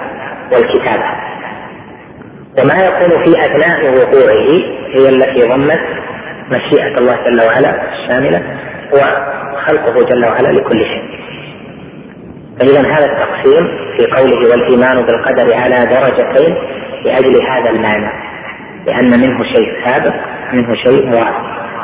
والكتابة 0.51 1.09
وما 2.61 2.73
يكون 2.75 3.23
في 3.25 3.45
أثناء 3.45 3.85
وقوعه 3.85 4.51
هي 4.93 5.09
التي 5.09 5.49
ضمت 5.49 5.79
مشيئة 6.51 6.95
الله 6.99 7.17
جل 7.25 7.41
وعلا 7.45 7.81
الشاملة 7.93 8.41
هو 8.93 9.01
خلقه 9.67 10.03
جل 10.05 10.25
وعلا 10.27 10.47
لكل 10.47 10.77
شيء 10.79 11.03
فإذا 12.59 12.89
هذا 12.93 13.05
التقسيم 13.05 13.67
في 13.97 14.05
قوله 14.11 14.49
والإيمان 14.51 15.05
بالقدر 15.05 15.53
على 15.53 15.75
درجتين 15.85 16.55
لأجل 17.05 17.47
هذا 17.49 17.69
المعنى 17.69 18.11
لأن 18.87 19.11
منه 19.21 19.43
شيء 19.43 19.85
سابق 19.85 20.13
منه 20.53 20.75
شيء 20.75 21.07
هو 21.09 21.31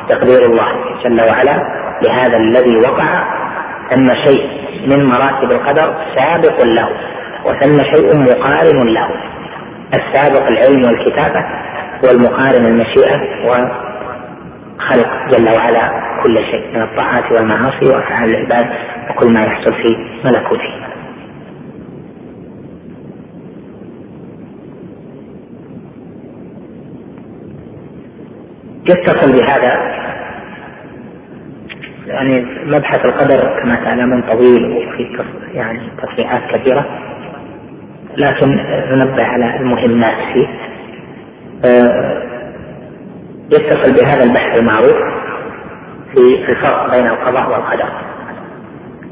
تقدير 0.10 0.46
الله 0.46 0.70
جل 1.04 1.22
وعلا 1.32 1.62
لهذا 2.02 2.38
الذي 2.38 2.78
وقع 2.78 3.24
ثم 3.96 4.14
شيء 4.16 4.50
من 4.88 5.06
مراتب 5.06 5.52
القدر 5.52 5.96
سابق 6.16 6.64
له 6.66 6.90
وثم 7.46 7.84
شيء 7.84 8.16
مقارن 8.18 8.88
له 8.94 9.10
السابق 9.94 10.48
العلم 10.48 10.82
والكتابة 10.88 11.46
والمقارن 12.04 12.66
المشيئة 12.66 13.22
خلق 14.90 15.10
جل 15.32 15.56
وعلا 15.58 16.02
كل 16.24 16.42
شيء 16.44 16.68
من 16.74 16.82
الطاعات 16.82 17.32
والمعاصي 17.32 17.86
وافعال 17.90 18.30
العباد 18.30 18.70
وكل 19.10 19.34
ما 19.34 19.44
يحصل 19.46 19.74
في 19.74 19.98
ملكوته 20.26 20.70
يتصل 28.90 29.32
بهذا 29.38 30.02
يعني 32.08 32.46
مبحث 32.66 33.06
القدر 33.06 33.62
كما 33.64 33.76
تعلمون 33.76 34.22
طويل 34.22 34.72
وفي 34.78 35.24
يعني 35.54 35.80
تصريحات 36.04 36.42
كثيرة 36.56 36.86
لكن 38.18 38.50
ننبه 38.92 39.24
على 39.24 39.56
المهمات 39.60 40.34
فيه 40.34 40.48
آه، 41.70 42.24
يتصل 43.52 43.94
بهذا 43.94 44.24
البحث 44.24 44.60
المعروف 44.60 44.96
في 46.14 46.50
الفرق 46.52 46.92
بين 46.92 47.08
القضاء 47.08 47.52
والقدر 47.52 47.90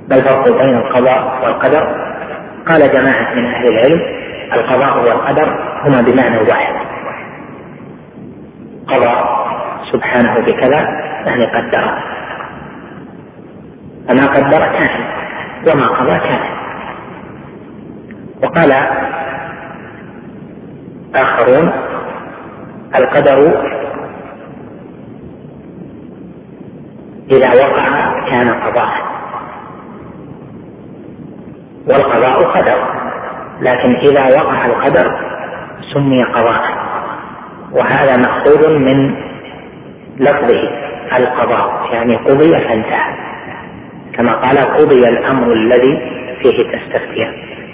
ما 0.10 0.16
الفرق 0.16 0.62
بين 0.64 0.76
القضاء 0.76 1.40
والقدر 1.44 1.84
قال 2.68 2.94
جماعة 2.94 3.34
من 3.34 3.46
أهل 3.46 3.66
العلم 3.68 4.02
القضاء 4.54 4.98
والقدر 5.08 5.48
هما 5.84 6.02
بمعنى 6.02 6.38
واحد 6.38 6.76
قضى 8.88 9.30
سبحانه 9.92 10.40
بكذا 10.40 10.82
يعني 11.26 11.46
قدر 11.46 12.00
فما 14.10 14.26
قدر 14.32 14.60
كان 14.60 14.90
وما 15.74 15.88
قضى 15.88 16.20
كان 16.20 16.42
وقال 18.44 18.72
آخرون 21.16 21.72
القدر 22.96 23.70
إذا 27.32 27.66
وقع 27.70 28.14
كان 28.30 28.50
قضاء 28.62 28.90
والقضاء 31.88 32.40
قدر 32.40 32.86
لكن 33.62 33.96
إذا 33.96 34.42
وقع 34.42 34.66
القدر 34.66 35.08
سمي 35.94 36.24
قضاء 36.24 36.62
وهذا 37.72 38.18
مأخوذ 38.18 38.70
من 38.78 39.16
لفظه 40.20 40.70
القضاء 41.18 41.92
يعني 41.94 42.16
قضي 42.16 42.52
فانتهى 42.54 43.16
كما 44.16 44.32
قال 44.34 44.58
قضي 44.58 45.00
الأمر 45.00 45.54
الذي 45.54 45.98
فيه 46.44 46.64
تستفتيان 46.72 47.34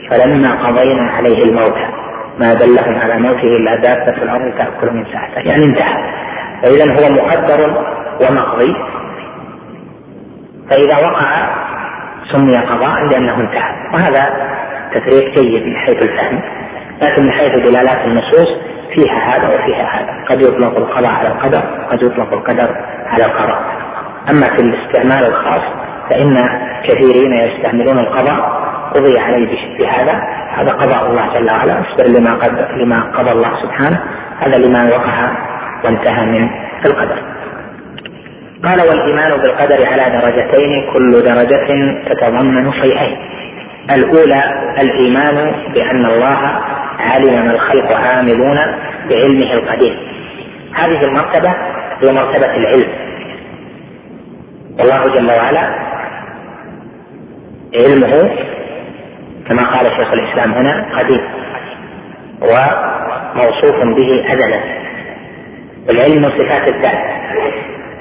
فلما 0.09 0.67
قضينا 0.67 1.11
عليه 1.11 1.43
الموت 1.43 1.77
ما 2.39 2.53
دلهم 2.53 2.95
على 3.01 3.19
موته 3.19 3.43
إلا 3.47 3.75
دابة 3.75 4.23
الأرض 4.23 4.53
تأكل 4.57 4.91
من 4.95 5.05
ساعته 5.13 5.39
يعني 5.39 5.63
انتهى 5.65 6.03
فإذا 6.63 6.93
هو 6.93 7.13
مقدر 7.25 7.85
ومقضي 8.21 8.75
فإذا 10.71 10.97
وقع 10.97 11.53
سمي 12.31 12.55
قضاء 12.57 13.03
لأنه 13.11 13.33
انتهى 13.33 13.89
وهذا 13.93 14.51
تفريق 14.93 15.35
جيد 15.35 15.67
من 15.67 15.75
حيث 15.75 16.03
الفهم 16.09 16.41
لكن 17.03 17.23
من 17.25 17.31
حيث 17.31 17.49
دلالات 17.49 18.05
النصوص 18.05 18.47
فيها 18.95 19.13
هذا 19.17 19.53
وفيها 19.53 19.85
هذا 19.97 20.25
قد 20.29 20.41
يطلق 20.41 20.77
القضاء 20.77 21.11
على 21.11 21.27
القدر 21.27 21.59
قد 21.91 22.03
يطلق 22.03 22.33
القدر 22.33 22.75
على 23.05 23.25
القضاء 23.25 23.59
أما 24.33 24.43
في 24.45 24.61
الاستعمال 24.63 25.31
الخاص 25.33 25.61
فإن 26.09 26.37
كثيرين 26.83 27.33
يستعملون 27.33 27.99
القضاء 27.99 28.65
قضي 28.95 29.19
عليه 29.19 29.47
بهذا 29.79 30.19
هذا 30.55 30.71
قضاء 30.73 31.09
الله 31.11 31.33
جل 31.33 31.47
وعلا 31.53 31.81
اصبر 31.81 32.19
لما 32.19 32.33
قدر 32.35 32.71
لما 32.75 33.11
قضى 33.17 33.31
الله 33.31 33.51
سبحانه 33.63 34.01
هذا 34.39 34.57
لما 34.57 34.97
وقع 34.97 35.31
وانتهى 35.83 36.25
من 36.25 36.49
القدر 36.85 37.34
قال 38.63 38.81
والايمان 38.87 39.31
بالقدر 39.31 39.85
على 39.85 40.17
درجتين 40.21 40.91
كل 40.93 41.11
درجه 41.11 41.97
تتضمن 42.09 42.71
شيئين 42.73 43.17
الاولى 43.95 44.43
الايمان 44.81 45.53
بان 45.73 46.05
الله 46.05 46.61
علم 46.99 47.45
ما 47.45 47.51
الخلق 47.51 47.91
عاملون 47.91 48.57
بعلمه 49.09 49.53
القديم 49.53 49.95
هذه 50.73 51.03
المرتبه 51.03 51.49
هي 52.01 52.11
مرتبه 52.13 52.55
العلم 52.55 52.87
والله 54.79 55.07
جل 55.15 55.31
وعلا 55.39 55.79
علمه 57.75 58.29
كما 59.49 59.61
قال 59.61 59.91
شيخ 59.97 60.13
الاسلام 60.13 60.53
هنا 60.53 60.85
قديم 60.99 61.21
وموصوف 62.41 63.97
به 63.97 64.25
ازلا 64.31 64.59
والعلم 65.89 66.23
صفات 66.23 66.69
الذات 66.71 67.15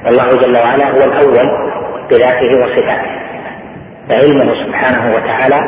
والله 0.04 0.28
جل 0.30 0.56
وعلا 0.56 0.90
هو 0.90 1.02
الأول 1.12 1.50
بذاته 2.10 2.54
وصفاته 2.64 3.10
فعلمه 4.08 4.64
سبحانه 4.64 5.14
وتعالى 5.14 5.60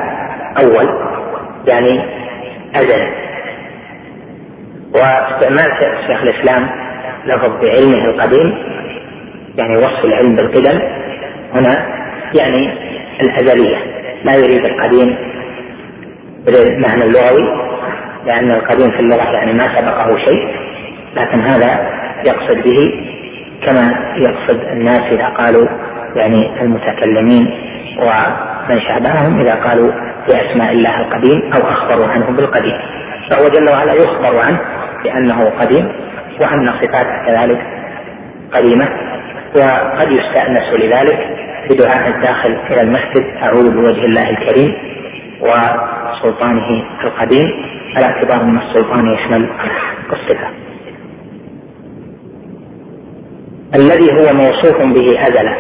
أول 0.65 1.01
يعني 1.69 2.01
أزل 2.75 3.09
واستعمال 4.95 5.71
شيخ 6.07 6.23
الإسلام 6.23 6.71
لفظ 7.27 7.49
بعلمه 7.63 8.05
القديم 8.11 8.59
يعني 9.57 9.75
وصف 9.75 10.05
العلم 10.05 10.37
بالقدم 10.37 10.81
هنا 11.55 11.87
يعني 12.35 12.73
الأزلية 13.23 13.77
لا 14.25 14.33
يريد 14.37 14.65
القديم 14.67 15.17
بالمعنى 16.47 17.05
اللغوي 17.05 17.67
لأن 18.27 18.51
القديم 18.51 18.91
في 18.91 19.01
اللغة 19.01 19.31
يعني 19.31 19.53
ما 19.53 19.79
سبقه 19.81 20.17
شيء 20.19 20.49
لكن 21.17 21.41
هذا 21.41 21.87
يقصد 22.29 22.57
به 22.57 22.93
كما 23.63 24.15
يقصد 24.17 24.61
الناس 24.73 25.01
إذا 25.01 25.27
قالوا 25.29 25.69
يعني 26.15 26.63
المتكلمين 26.63 27.47
ومن 27.99 28.81
شابههم 28.81 29.41
إذا 29.41 29.55
قالوا 29.55 29.93
بأسماء 30.29 30.73
الله 30.73 30.99
القديم 31.01 31.41
أو 31.53 31.71
أخبروا 31.71 32.07
عنه 32.07 32.27
بالقديم 32.27 32.79
فهو 33.31 33.49
جل 33.49 33.73
وعلا 33.73 33.93
يخبر 33.93 34.41
عنه 34.47 34.61
بأنه 35.05 35.51
قديم 35.61 35.89
وأن 36.41 36.73
صفاته 36.83 37.27
كذلك 37.27 37.59
قديمة 38.53 38.89
وقد 39.57 40.11
يستأنس 40.13 40.63
لذلك 40.73 41.19
بدعاء 41.71 42.09
الداخل 42.09 42.57
إلى 42.71 42.81
المسجد 42.81 43.43
أعوذ 43.43 43.71
بوجه 43.75 44.05
الله 44.07 44.31
الكريم 44.31 44.73
وسلطانه 45.41 46.83
القديم 47.05 47.47
على 47.97 48.05
اعتبار 48.07 48.41
ان 48.41 48.59
السلطان 48.59 49.15
يشمل 49.15 49.49
الصفات 50.13 50.51
الذي 53.77 54.13
هو 54.13 54.35
موصوف 54.35 54.77
به 54.95 55.19
أزلا 55.23 55.57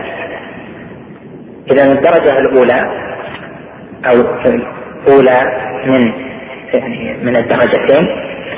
إذا 1.70 1.92
الدرجة 1.92 2.38
الأولى 2.38 2.80
أو 4.06 4.20
الأولى 4.20 5.66
من 5.86 6.00
يعني 6.74 7.16
من 7.24 7.36
الدرجتين 7.36 8.08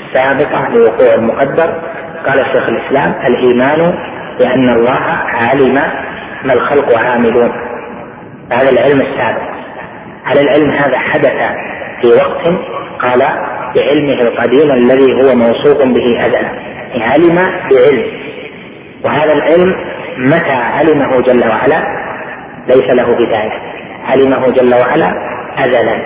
السابقة 0.09 0.69
لوقوع 0.69 1.15
المقدر 1.15 1.81
قال 2.27 2.37
شيخ 2.55 2.69
الإسلام 2.69 3.15
الإيمان 3.27 3.79
بأن 4.39 4.69
الله 4.69 5.01
علم 5.25 5.75
ما 6.45 6.53
الخلق 6.53 6.99
عاملون 6.99 7.53
هذا 8.53 8.71
العلم 8.71 9.01
السابق 9.01 9.43
على 10.25 10.41
العلم 10.41 10.71
هذا 10.71 10.99
حدث 10.99 11.33
في 12.03 12.09
وقت 12.23 12.49
قال 13.03 13.21
بعلمه 13.77 14.13
القديم 14.23 14.71
الذي 14.71 15.13
هو 15.23 15.35
موصوف 15.37 15.77
به 15.79 16.21
أزلا 16.27 16.53
يعني 16.95 17.05
علم 17.05 17.37
بعلم 17.39 18.28
وهذا 19.05 19.33
العلم 19.33 19.77
متى 20.19 20.53
علمه 20.53 21.21
جل 21.23 21.49
وعلا 21.49 21.83
ليس 22.69 22.91
له 23.05 23.15
بداية 23.15 23.53
علمه 24.07 24.47
جل 24.49 24.75
وعلا 24.75 25.13
أزلا 25.59 25.99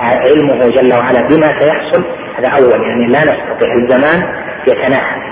علمه 0.00 0.68
جل 0.68 0.94
وعلا 0.94 1.20
بما 1.28 1.60
سيحصل 1.60 2.04
هذا 2.38 2.48
أول 2.48 2.82
يعني 2.88 3.06
لا 3.06 3.18
نستطيع 3.18 3.74
الزمان 3.74 4.26
يتناهى 4.66 5.28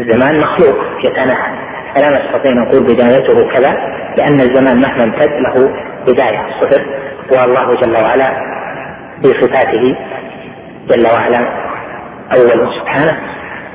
الزمان 0.00 0.40
مخلوق 0.40 0.76
يتناهى 1.04 1.52
فلا 1.94 2.18
نستطيع 2.26 2.52
نقول 2.52 2.82
بدايته 2.82 3.48
كذا 3.54 3.72
لأن 4.16 4.40
الزمان 4.40 4.80
مهما 4.80 5.04
امتد 5.04 5.32
له 5.32 5.74
بداية 6.06 6.46
الصفر 6.48 6.86
والله 7.40 7.74
جل 7.76 8.04
وعلا 8.04 8.26
في 9.22 9.28
صفاته 9.40 9.96
جل 10.90 11.06
وعلا 11.06 11.38
أول 12.32 12.68
سبحانه 12.80 13.18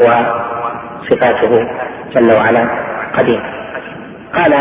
وصفاته 0.02 1.68
جل 2.16 2.32
وعلا 2.32 2.68
قديم 3.14 3.40
قال 4.34 4.54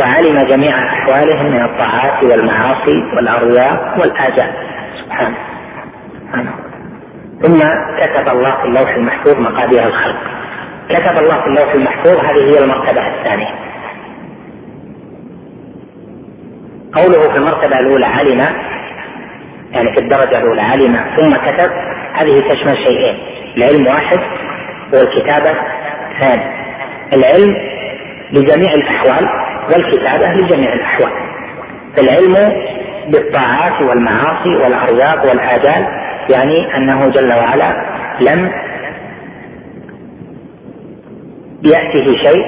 وعلم 0.00 0.48
جميع 0.48 0.78
أحوالهم 0.88 1.46
من 1.46 1.64
الطاعات 1.64 2.24
والمعاصي 2.24 3.04
والارواح 3.16 3.98
والآجال 3.98 4.52
سبحانه 5.04 5.36
سبحانه 6.24 6.50
ثم 7.42 7.58
كتب 8.00 8.28
الله 8.28 8.50
في 8.50 8.64
اللوح 8.64 8.90
المحفوظ 8.94 9.34
مقادير 9.36 9.86
الخلق 9.86 10.16
كتب 10.88 11.18
الله 11.18 11.40
في 11.40 11.46
اللوح 11.46 11.74
المحفوظ 11.74 12.16
هذه 12.24 12.44
هي 12.52 12.58
المرتبة 12.64 13.08
الثانية 13.08 13.48
قوله 16.92 17.32
في 17.32 17.36
المرتبة 17.36 17.78
الأولى 17.78 18.06
علم 18.06 18.40
يعني 19.72 19.92
في 19.94 20.00
الدرجة 20.00 20.38
الأولى 20.38 20.62
علم 20.62 20.96
ثم 21.16 21.30
كتب 21.30 21.70
هذه 22.14 22.40
تشمل 22.50 22.76
شيئين 22.88 23.18
العلم 23.56 23.86
واحد 23.86 24.18
والكتابة 24.94 25.54
ثاني 26.20 26.69
العلم 27.12 27.54
بجميع 28.32 28.72
الأحوال 28.72 29.28
والكتابة 29.74 30.34
بجميع 30.34 30.72
الأحوال 30.72 31.12
العلم 31.98 32.62
بالطاعات 33.08 33.82
والمعاصي 33.82 34.56
والأرزاق 34.56 35.26
والآجال 35.28 35.86
يعني 36.30 36.76
أنه 36.76 37.02
جل 37.08 37.32
وعلا 37.32 37.86
لم 38.20 38.52
يأتيه 41.64 42.04
شيء 42.16 42.44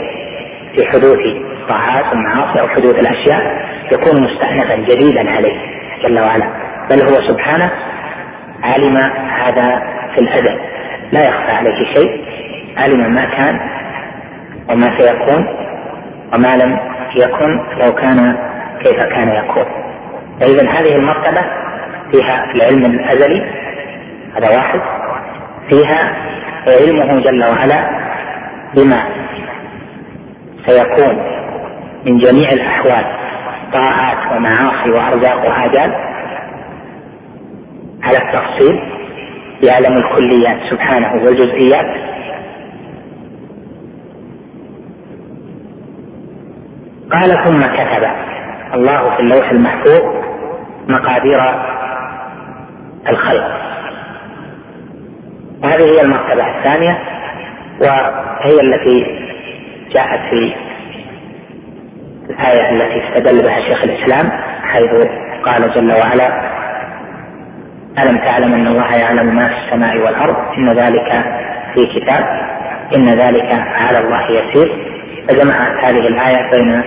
في 0.76 0.86
حدوث 0.92 1.18
طاعات 1.68 2.04
والمعاصي 2.10 2.60
أو 2.60 2.68
حدوث 2.68 3.00
الأشياء 3.06 3.66
يكون 3.92 4.22
مستأنفا 4.22 4.76
جديدا 4.76 5.30
عليه 5.30 5.60
جل 6.04 6.18
وعلا 6.20 6.46
بل 6.90 7.02
هو 7.02 7.28
سبحانه 7.28 7.70
علم 8.62 8.96
هذا 9.28 9.78
في 10.14 10.18
الأزل 10.20 10.58
لا 11.12 11.24
يخفى 11.28 11.50
عليه 11.50 11.84
شيء 11.94 12.24
علم 12.76 13.14
ما 13.14 13.24
كان 13.24 13.60
وما 14.68 14.98
سيكون 14.98 15.46
وما 16.32 16.56
لم 16.56 16.78
يكن 17.16 17.56
لو 17.78 17.92
كان 17.94 18.36
كيف 18.84 19.04
كان 19.04 19.28
يكون 19.28 19.64
فإذا 20.40 20.70
هذه 20.70 20.94
المرتبة 20.96 21.42
فيها 22.12 22.44
العلم 22.54 22.84
الأزلي 22.84 23.44
هذا 24.36 24.56
واحد 24.56 24.80
فيها 25.70 26.16
علمه 26.66 27.20
جل 27.20 27.44
وعلا 27.44 28.02
بما 28.76 29.02
سيكون 30.66 31.18
من 32.04 32.18
جميع 32.18 32.48
الأحوال 32.48 33.04
طاعات 33.72 34.32
ومعاصي 34.36 34.92
وأرزاق 34.94 35.46
وآجال 35.46 35.94
على 38.02 38.18
التفصيل 38.18 38.82
يعلم 39.62 39.96
الكليات 39.96 40.56
سبحانه 40.70 41.12
والجزئيات 41.14 41.86
قال 47.12 47.44
ثم 47.44 47.60
كتب 47.62 48.10
الله 48.74 49.10
في 49.16 49.20
اللوح 49.20 49.50
المحفوظ 49.50 50.22
مقادير 50.88 51.40
الخلق 53.08 53.46
هذه 55.64 55.80
هي 55.84 56.02
المرتبة 56.04 56.58
الثانية 56.58 56.98
وهي 57.80 58.60
التي 58.62 59.06
جاءت 59.92 60.20
في 60.30 60.54
الآية 62.30 62.70
التي 62.70 63.02
استدل 63.08 63.48
بها 63.48 63.60
شيخ 63.60 63.82
الإسلام 63.84 64.30
حيث 64.72 64.90
قال 65.44 65.74
جل 65.74 65.94
وعلا 66.04 66.52
ألم 68.04 68.18
تعلم 68.28 68.52
أن 68.54 68.66
الله 68.66 68.94
يعلم 68.94 69.34
ما 69.36 69.48
في 69.48 69.54
السماء 69.64 69.98
والأرض 69.98 70.36
إن 70.58 70.68
ذلك 70.68 71.24
في 71.74 72.00
كتاب 72.00 72.50
إن 72.98 73.04
ذلك 73.08 73.52
على 73.76 73.98
الله 73.98 74.24
يسير 74.30 74.91
فجمعت 75.28 75.84
هذه 75.84 75.98
الآية 76.08 76.50
بين 76.50 76.82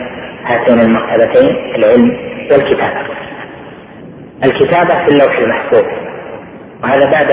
هاتين 0.45 0.80
المرتبتين 0.80 1.56
العلم 1.76 2.17
والكتابة 2.52 3.08
الكتابة 4.43 5.06
في 5.06 5.12
اللوح 5.13 5.38
المحفوظ 5.38 5.86
وهذا 6.84 7.10
بعد 7.12 7.32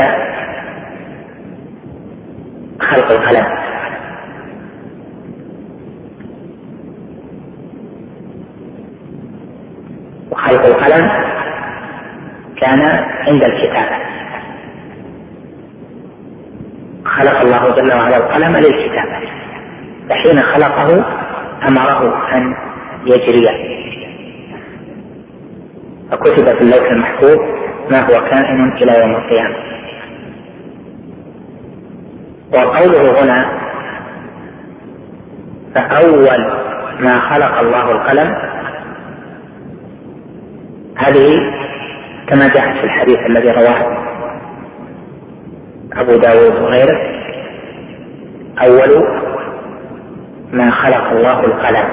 خلق 2.81 3.11
القلم 3.12 3.47
وخلق 10.31 10.67
القلم 10.67 11.09
كان 12.61 12.81
عند 13.29 13.45
الكتابة 13.45 13.97
خلق 17.05 17.37
الله 17.41 17.69
جل 17.77 17.99
وعلا 17.99 18.17
القلم 18.17 18.57
للكتابة 18.57 19.42
فحين 20.11 20.41
خلقه 20.43 21.05
أمره 21.69 22.31
أن 22.37 22.57
يجري 23.07 23.73
فكتب 26.11 26.47
في 26.47 26.61
اللوح 26.61 26.91
المحفوظ 26.91 27.37
ما 27.91 28.01
هو 28.01 28.29
كائن 28.31 28.73
إلى 28.77 28.93
يوم 29.01 29.11
القيامة 29.15 29.57
وقوله 32.55 33.23
هنا 33.23 33.59
فأول 35.75 36.62
ما 37.01 37.21
خلق 37.21 37.59
الله 37.59 37.91
القلم 37.91 38.35
هذه 40.97 41.41
كما 42.27 42.49
جاء 42.49 42.73
في 42.75 42.85
الحديث 42.85 43.19
الذي 43.19 43.49
رواه 43.53 44.03
أبو 45.93 46.17
داود 46.17 46.57
وغيره 46.62 47.12
أول 48.65 49.22
ما 50.53 50.71
خلق 50.71 51.05
الله 51.12 51.41
القلم 51.41 51.88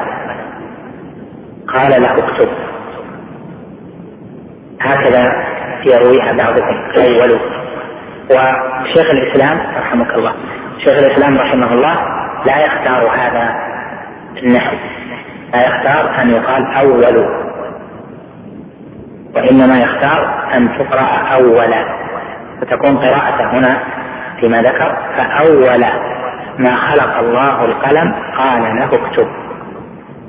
قال 1.67 2.01
له 2.03 2.11
اكتب 2.11 2.49
هكذا 4.81 5.23
يرويها 5.85 6.33
بعضهم 6.33 6.75
أول 6.97 7.39
وشيخ 8.29 9.09
الإسلام 9.11 9.59
رحمك 9.77 10.13
الله 10.13 10.33
شيخ 10.85 11.03
الإسلام 11.03 11.37
رحمه 11.37 11.73
الله 11.73 11.95
لا 12.45 12.59
يختار 12.65 13.07
هذا 13.09 13.53
النحو 14.43 14.75
لا 15.53 15.59
يختار 15.67 16.21
أن 16.21 16.29
يقال 16.29 16.73
أول 16.75 17.17
وإنما 19.35 19.77
يختار 19.77 20.49
أن 20.53 20.69
تقرأ 20.77 21.17
أولا 21.33 21.85
فتكون 22.61 22.97
قراءته 22.97 23.49
هنا 23.57 23.83
فيما 24.39 24.57
ذكر 24.57 24.97
فأول 25.17 25.79
ما 26.59 26.75
خلق 26.75 27.17
الله 27.17 27.65
القلم 27.65 28.13
قال 28.37 28.61
له 28.61 28.85
اكتب 28.85 29.27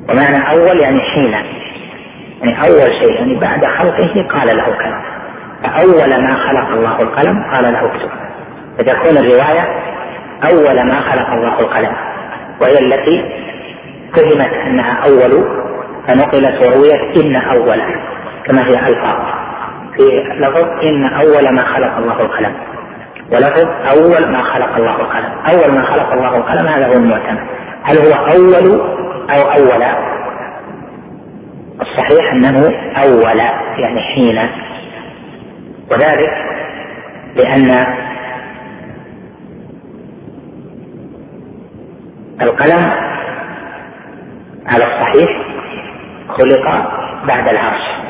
ومعنى 0.09 0.53
أول 0.55 0.81
يعني 0.81 1.01
حين 1.01 1.25
يعني 2.41 2.61
أول 2.63 2.89
شيء 2.99 3.11
يعني 3.13 3.35
بعد 3.41 3.65
خلقه 3.67 4.27
قال 4.33 4.57
له 4.57 4.65
كذا 4.65 5.03
فأول 5.65 6.23
ما 6.25 6.33
خلق 6.35 6.69
الله 6.69 6.99
القلم 7.01 7.37
قال 7.53 7.73
له 7.73 7.85
اكتب 7.87 8.11
فتكون 8.79 9.19
الرواية 9.19 9.81
أول 10.45 10.87
ما 10.87 11.01
خلق 11.01 11.29
الله 11.31 11.59
القلم 11.61 11.97
وهي 12.61 12.79
التي 12.81 13.23
فهمت 14.17 14.53
أنها 14.53 14.93
أول 15.07 15.61
فنقلت 16.07 16.67
ورويت 16.67 17.25
إن 17.25 17.37
اول 17.37 17.83
كما 18.47 18.65
هي 18.67 18.87
ألفاظ 18.89 19.17
في 19.97 20.35
لفظ 20.41 20.69
إن 20.95 21.05
أول 21.05 21.55
ما 21.55 21.65
خلق 21.65 21.97
الله 21.99 22.21
القلم 22.21 22.53
ولفظ 23.31 23.67
أول 23.89 24.33
ما 24.33 24.43
خلق 24.53 24.77
الله 24.77 24.97
القلم 25.01 25.33
أول 25.53 25.75
ما 25.79 25.85
خلق 25.87 26.13
الله 26.13 26.37
القلم 26.37 26.69
هذا 26.69 26.87
هو 26.87 26.93
المعتمد 26.93 27.47
هل 27.83 27.97
هو 27.99 28.13
أول 28.13 28.81
أو 29.31 29.43
أولا 29.43 30.11
الصحيح 31.81 32.33
أنه 32.33 32.75
أولا 33.05 33.45
يعني 33.79 34.01
حين 34.01 34.39
وذلك 35.91 36.31
لأن 37.37 37.71
القلم 42.43 42.91
على 44.75 44.85
الصحيح 44.85 45.43
خلق 46.29 46.65
بعد 47.25 47.49
العرش 47.49 48.10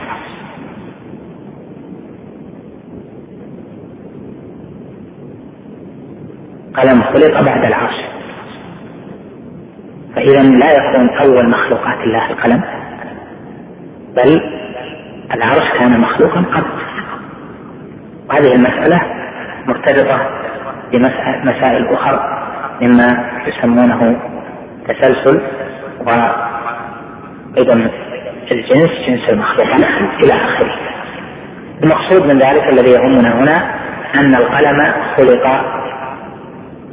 قلم 6.77 7.03
خلق 7.03 7.41
بعد 7.41 7.65
العرش 7.65 7.95
فإذا 10.17 10.43
لا 10.43 10.73
يكون 10.73 11.09
أول 11.19 11.51
مخلوقات 11.51 12.01
الله 12.01 12.31
القلم 12.31 12.63
بل 14.17 14.41
العرش 15.35 15.79
كان 15.79 16.01
مخلوقا 16.01 16.41
قبل 16.41 16.71
وهذه 18.29 18.55
المسألة 18.57 19.01
مرتبطة 19.67 20.31
بمسائل 20.93 21.87
أخرى 21.89 22.47
مما 22.83 23.31
يسمونه 23.47 24.17
تسلسل 24.89 25.41
و 26.07 26.11
أيضا 27.59 27.91
الجنس 28.51 28.91
جنس 29.09 29.29
المخلوق 29.33 29.71
إلى 30.25 30.33
آخره 30.33 30.77
المقصود 31.85 32.23
من 32.23 32.39
ذلك 32.39 32.69
الذي 32.69 32.91
يهمنا 32.91 33.41
هنا 33.43 33.55
أن 34.15 34.35
القلم 34.37 34.93
خلق 35.17 35.61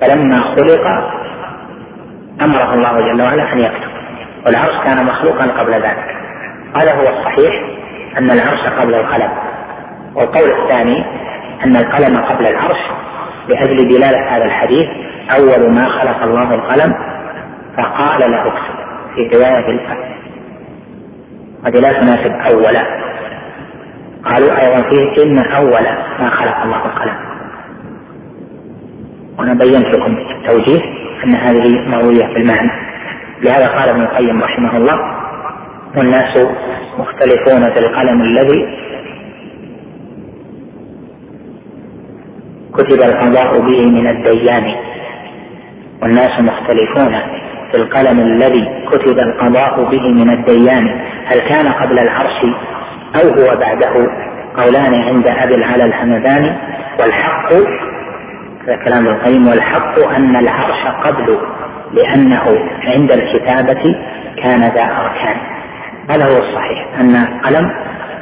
فلما 0.01 0.41
خلق 0.41 0.87
امره 2.41 2.73
الله 2.73 3.01
جل 3.13 3.21
وعلا 3.21 3.53
ان 3.53 3.59
يكتب 3.59 3.89
والعرش 4.45 4.83
كان 4.83 5.05
مخلوقا 5.05 5.45
قبل 5.47 5.73
ذلك 5.73 6.15
هذا 6.75 6.93
هو 6.93 7.09
الصحيح 7.19 7.53
ان 8.17 8.31
العرش 8.31 8.61
قبل 8.79 8.93
القلم 8.93 9.31
والقول 10.15 10.61
الثاني 10.63 11.05
ان 11.65 11.75
القلم 11.75 12.15
قبل 12.17 12.47
العرش 12.47 12.79
لاجل 13.49 13.77
دلاله 13.87 14.35
هذا 14.37 14.43
الحديث 14.45 14.85
اول 15.39 15.71
ما 15.73 15.89
خلق 15.89 16.23
الله 16.23 16.55
القلم 16.55 16.93
فقال 17.77 18.31
له 18.31 18.47
اكتب 18.47 18.75
في 19.15 19.29
روايه 19.35 19.67
الفتح 19.69 20.09
ودلاله 21.65 21.99
لا 21.99 21.99
تناسب 21.99 22.31
اولا 22.55 22.83
قالوا 24.25 24.61
ايضا 24.65 24.89
فيه 24.89 25.23
ان 25.25 25.37
اول 25.55 25.83
ما 26.19 26.29
خلق 26.29 26.57
الله 26.63 26.85
القلم 26.85 27.26
وانا 29.39 29.53
بينت 29.53 29.85
لكم 29.95 30.17
التوجيه 30.35 30.81
ان 31.25 31.35
هذه 31.35 31.67
مرويه 31.79 32.33
بالمعنى 32.33 32.71
لهذا 33.41 33.67
قال 33.67 33.89
ابن 33.89 34.01
القيم 34.01 34.41
رحمه 34.43 34.77
الله 34.77 34.99
والناس 35.97 36.37
مختلفون 36.99 37.63
في 37.73 37.79
القلم 37.79 38.21
الذي 38.21 38.77
كتب 42.73 43.01
القضاء 43.09 43.59
به 43.59 43.91
من 43.91 44.07
الديان 44.07 44.75
والناس 46.01 46.31
مختلفون 46.39 47.19
في 47.71 47.77
القلم 47.77 48.19
الذي 48.19 48.67
كتب 48.91 49.19
القضاء 49.19 49.83
به 49.91 50.01
من 50.11 50.29
الديان 50.33 51.01
هل 51.25 51.39
كان 51.39 51.67
قبل 51.73 51.99
العرش 51.99 52.43
أو 53.15 53.29
هو 53.29 53.59
بعده 53.59 54.07
قولان 54.57 54.93
عند 54.93 55.27
أبي 55.27 55.55
العلا 55.55 55.85
الهمداني 55.85 56.53
والحق 56.99 57.51
هذا 58.67 58.75
كلام 58.85 59.07
القيم 59.07 59.47
والحق 59.47 59.99
أن 60.05 60.35
العرش 60.35 60.87
قبل 61.03 61.37
لأنه 61.93 62.69
عند 62.83 63.11
الكتابة 63.11 63.95
كان 64.43 64.59
ذا 64.59 64.83
أركان 64.83 65.37
هذا 66.09 66.25
هو 66.33 66.37
الصحيح 66.37 66.87
أن 67.01 67.15
القلم 67.15 67.69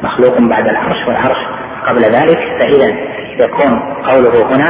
مخلوق 0.04 0.38
بعد 0.42 0.68
العرش 0.68 1.08
والعرش 1.08 1.38
قبل 1.88 2.02
ذلك 2.02 2.40
فإذا 2.60 2.94
يكون 3.46 3.80
قوله 4.04 4.56
هنا 4.56 4.66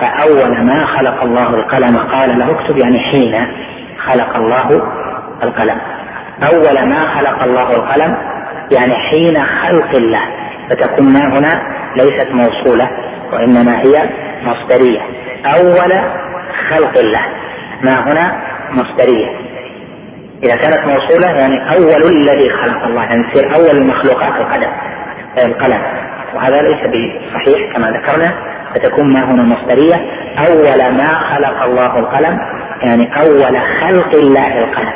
فأول 0.00 0.64
ما 0.66 0.86
خلق 0.86 1.22
الله 1.22 1.48
القلم 1.48 1.96
قال 1.96 2.38
له 2.38 2.50
اكتب 2.50 2.76
يعني 2.78 2.98
حين 3.00 3.46
خلق 4.04 4.36
الله 4.36 4.68
القلم 5.42 5.78
أول 6.42 6.88
ما 6.88 7.14
خلق 7.18 7.42
الله 7.42 7.70
القلم 7.76 8.16
يعني 8.72 8.94
حين 8.94 9.44
خلق 9.44 9.96
الله 9.96 10.20
فتكون 10.70 11.12
ما 11.12 11.38
هنا 11.38 11.62
ليست 11.96 12.28
موصولة 12.32 12.86
وإنما 13.32 13.78
هي 13.78 13.94
مصدرية 14.42 15.00
أول 15.56 15.92
خلق 16.70 16.98
الله 17.04 17.26
ما 17.82 18.00
هنا 18.08 18.42
مصدرية 18.70 19.40
إذا 20.44 20.56
كانت 20.56 20.86
موصولة 20.86 21.30
يعني 21.38 21.70
أول 21.76 22.02
الذي 22.16 22.50
خلق 22.62 22.84
الله 22.84 23.02
يعني 23.02 23.24
تصير 23.32 23.56
أول 23.56 23.82
المخلوقات 23.82 24.34
القلم 24.40 24.70
القلم 25.44 25.82
وهذا 26.34 26.62
ليس 26.62 26.80
بصحيح 26.88 27.72
كما 27.72 27.90
ذكرنا 27.90 28.32
فتكون 28.74 29.12
ما 29.14 29.24
هنا 29.24 29.42
مصدرية 29.42 29.96
أول 30.38 30.94
ما 30.94 31.20
خلق 31.34 31.62
الله 31.62 31.98
القلم 31.98 32.38
يعني 32.82 33.10
أول 33.22 33.60
خلق 33.80 34.14
الله 34.14 34.58
القلم 34.58 34.92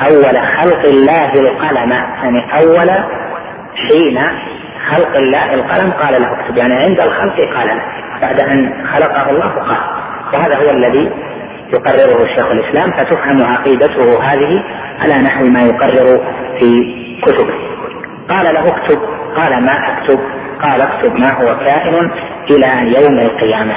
أول 0.00 0.38
خلق 0.58 0.82
الله 0.84 1.32
القلم 1.34 1.92
يعني 2.22 2.44
أول 2.62 2.90
حين 3.76 4.28
خلق 4.90 5.16
الله 5.16 5.54
القلم 5.54 5.90
قال 5.90 6.22
له 6.22 6.32
اكتب 6.40 6.56
يعني 6.56 6.74
عند 6.74 7.00
الخلق 7.00 7.36
قال 7.58 7.66
له 7.68 7.82
بعد 8.20 8.40
أن 8.40 8.86
خلقه 8.94 9.30
الله 9.30 9.56
وقال 9.56 9.78
وهذا 10.32 10.56
هو 10.56 10.70
الذي 10.70 11.10
يقرره 11.74 12.26
شيخ 12.26 12.50
الإسلام 12.50 12.90
فتفهم 12.92 13.46
عقيدته 13.52 14.22
هذه 14.24 14.64
على 14.98 15.14
نحو 15.22 15.44
ما 15.44 15.60
يقرر 15.62 16.20
في 16.60 16.94
كتبه 17.22 17.54
قال 18.28 18.54
له 18.54 18.68
اكتب 18.68 18.98
قال 19.36 19.62
ما 19.64 19.72
اكتب 19.88 20.18
قال 20.62 20.82
اكتب 20.82 21.12
ما 21.14 21.32
هو 21.40 21.58
كائن 21.58 22.10
إلى 22.50 22.98
يوم 23.00 23.18
القيامة 23.18 23.74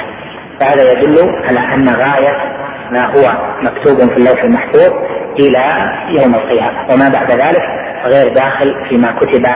فهذا 0.60 0.90
يدل 0.90 1.18
على 1.36 1.74
أن 1.74 1.88
غاية 1.88 2.52
ما 2.90 3.06
هو 3.06 3.52
مكتوب 3.60 3.98
في 4.10 4.16
اللوح 4.16 4.42
المحفوظ 4.44 4.92
إلى 5.38 5.92
يوم 6.08 6.34
القيامة 6.34 6.88
وما 6.94 7.08
بعد 7.08 7.30
ذلك 7.30 7.62
غير 8.04 8.34
داخل 8.34 8.74
فيما 8.88 9.18
كتب 9.20 9.46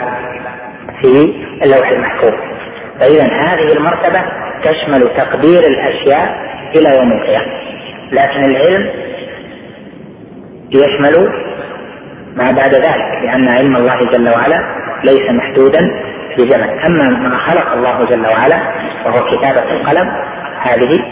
في 1.03 1.35
اللوح 1.63 1.89
المحفوظ 1.91 2.33
فإذا 3.01 3.27
هذه 3.27 3.73
المرتبة 3.73 4.46
تشمل 4.63 5.17
تقدير 5.17 5.61
الأشياء 5.61 6.35
إلى 6.77 6.91
يوم 6.99 7.13
القيامة 7.13 7.53
لكن 8.13 8.43
العلم 8.51 8.91
يشمل 10.71 11.45
ما 12.37 12.53
بعد 12.53 12.75
ذلك 12.75 13.23
لأن 13.25 13.49
علم 13.49 13.77
الله 13.77 14.01
جل 14.15 14.31
وعلا 14.33 14.59
ليس 15.05 15.31
محدودا 15.31 15.81
بزمن 16.39 16.69
أما 16.89 17.09
ما 17.29 17.37
خلق 17.39 17.73
الله 17.73 18.05
جل 18.05 18.21
وعلا 18.27 18.57
وهو 19.07 19.25
كتابة 19.27 19.73
القلم 19.73 20.09
هذه 20.63 21.05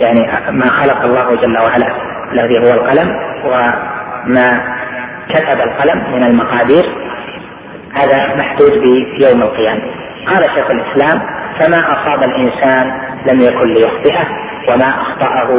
يعني 0.00 0.20
ما 0.58 0.68
خلق 0.68 1.02
الله 1.04 1.34
جل 1.34 1.58
وعلا 1.58 1.86
الذي 2.32 2.58
هو 2.58 2.72
القلم 2.74 3.08
وما 3.44 4.76
كتب 5.28 5.60
القلم 5.60 6.12
من 6.14 6.22
المقادير 6.24 7.08
هذا 7.94 8.34
محدود 8.36 8.70
بيوم 9.18 9.42
القيامة 9.42 9.82
قال 10.26 10.44
شيخ 10.56 10.70
الإسلام 10.70 11.20
فما 11.60 11.80
أصاب 11.92 12.22
الإنسان 12.22 12.90
لم 13.30 13.40
يكن 13.40 13.68
ليخطئه 13.74 14.28
وما 14.68 14.94
أخطأه 15.02 15.50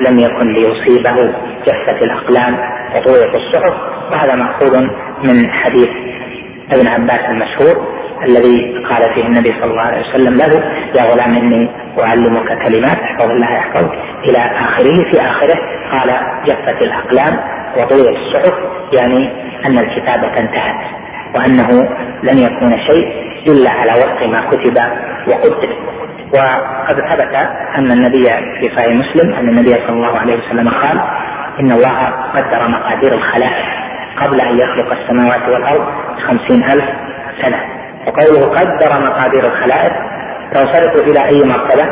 لم 0.00 0.18
يكن 0.18 0.52
ليصيبه 0.52 1.32
جفت 1.66 2.02
الأقلام 2.04 2.56
وطوية 2.94 3.36
الصحف 3.36 3.74
وهذا 4.10 4.34
مأخوذ 4.34 4.86
من 5.24 5.50
حديث 5.50 5.88
ابن 6.72 6.86
عباس 6.88 7.20
المشهور 7.30 7.98
الذي 8.24 8.84
قال 8.90 9.14
فيه 9.14 9.24
النبي 9.26 9.54
صلى 9.60 9.70
الله 9.70 9.82
عليه 9.82 10.00
وسلم 10.08 10.34
له 10.36 10.64
يا 10.94 11.02
غلام 11.12 11.36
اني 11.36 11.68
اعلمك 12.00 12.46
كلمات 12.62 12.98
احفظ 13.02 13.30
الله 13.30 13.50
يحفظك 13.52 13.92
الى 14.24 14.38
اخره 14.38 15.10
في 15.10 15.20
اخره 15.20 15.58
قال 15.92 16.18
جفت 16.46 16.82
الاقلام 16.82 17.38
وطويت 17.76 18.16
الصحف 18.16 18.54
يعني 19.00 19.32
ان 19.66 19.78
الكتابه 19.78 20.26
انتهت 20.40 20.76
وأنه 21.34 21.88
لن 22.22 22.38
يكون 22.38 22.78
شيء 22.78 23.28
إلا 23.48 23.70
على 23.70 23.90
وفق 23.92 24.26
ما 24.26 24.48
كتب 24.50 24.76
وقدر 25.28 25.76
وقد 26.34 26.96
ثبت 27.14 27.34
أن 27.74 27.92
النبي 27.92 28.24
في 28.60 28.74
صحيح 28.76 28.88
مسلم 28.92 29.32
أن 29.34 29.48
النبي 29.48 29.68
صلى 29.74 29.88
الله 29.90 30.18
عليه 30.18 30.36
وسلم 30.36 30.68
قال 30.68 31.00
إن 31.60 31.72
الله 31.72 31.98
قدر 32.36 32.68
مقادير 32.68 33.14
الخلائق 33.14 33.54
قبل 34.20 34.40
أن 34.40 34.58
يخلق 34.58 34.92
السماوات 35.00 35.48
والأرض 35.48 35.86
خمسين 36.26 36.64
ألف 36.64 36.84
سنة 37.44 37.60
وقوله 38.06 38.50
قدر 38.54 39.06
مقادير 39.06 39.46
الخلائق 39.46 39.92
تنصرف 40.54 40.94
إلى 40.96 41.24
أي 41.24 41.42
مرتبة 41.44 41.84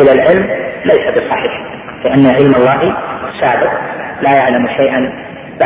إلى 0.00 0.12
العلم 0.12 0.50
ليس 0.84 1.08
بصحيح 1.24 1.60
لأن 2.04 2.26
علم 2.26 2.54
الله 2.54 2.96
سابق 3.40 3.72
لا 4.20 4.32
يعلم 4.32 4.68
شيئا 4.76 5.12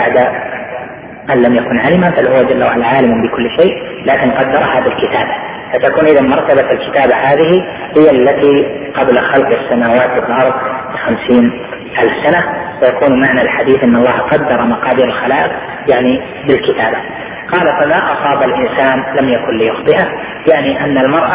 بعد 0.01 0.17
من 1.29 1.43
لم 1.43 1.55
يكن 1.55 1.79
علما 1.79 2.11
فهو 2.11 2.47
جل 2.49 2.63
وعلا 2.65 2.87
عالم 2.87 3.23
بكل 3.29 3.49
شيء 3.61 3.75
لكن 4.05 4.31
قدر 4.31 4.59
هذا 4.59 4.97
فتكون 5.73 6.05
إذا 6.07 6.23
مرتبة 6.23 6.69
الكتابة 6.83 7.15
هذه 7.17 7.63
هي 7.97 8.11
التي 8.13 8.67
قبل 8.97 9.19
خلق 9.21 9.59
السماوات 9.61 10.09
والأرض 10.23 10.55
بخمسين 10.95 11.53
ألف 11.99 12.13
سنة 12.27 12.45
ويكون 12.83 13.21
معنى 13.21 13.43
الحديث 13.43 13.85
أن 13.85 13.97
الله 13.97 14.11
قدر 14.13 14.63
مقادير 14.63 15.05
الخلائق 15.07 15.53
يعني 15.89 16.23
بالكتابة 16.47 16.99
قال 17.53 17.61
فما 17.81 18.13
أصاب 18.13 18.43
الإنسان 18.43 18.99
لم 19.21 19.29
يكن 19.29 19.57
ليخطئه 19.59 20.09
يعني 20.55 20.85
أن 20.85 20.99
المرء 20.99 21.29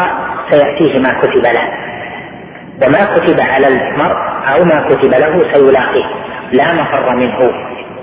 سيأتيه 0.50 0.98
ما 0.98 1.20
كتب 1.20 1.42
له 1.46 1.68
وما 2.86 3.14
كتب 3.14 3.40
على 3.40 3.66
المرء 3.66 4.16
أو 4.52 4.64
ما 4.64 4.86
كتب 4.88 5.10
له 5.10 5.52
سيلاقيه 5.52 6.04
لا 6.52 6.74
مفر 6.82 7.16
منه 7.16 7.50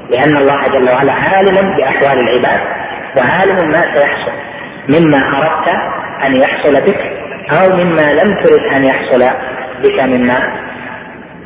لأن 0.09 0.37
الله 0.37 0.59
جل 0.67 0.89
وعلا 0.89 1.11
عالم 1.13 1.75
بأحوال 1.77 2.19
العباد 2.19 2.59
وعالم 3.17 3.69
ما 3.69 3.95
سيحصل 3.95 4.31
مما 4.89 5.37
أردت 5.37 5.67
أن 6.25 6.35
يحصل 6.35 6.73
بك 6.81 7.01
أو 7.57 7.77
مما 7.77 8.01
لم 8.13 8.43
ترد 8.43 8.73
أن 8.75 8.85
يحصل 8.85 9.29
بك 9.83 9.99
مما 9.99 10.35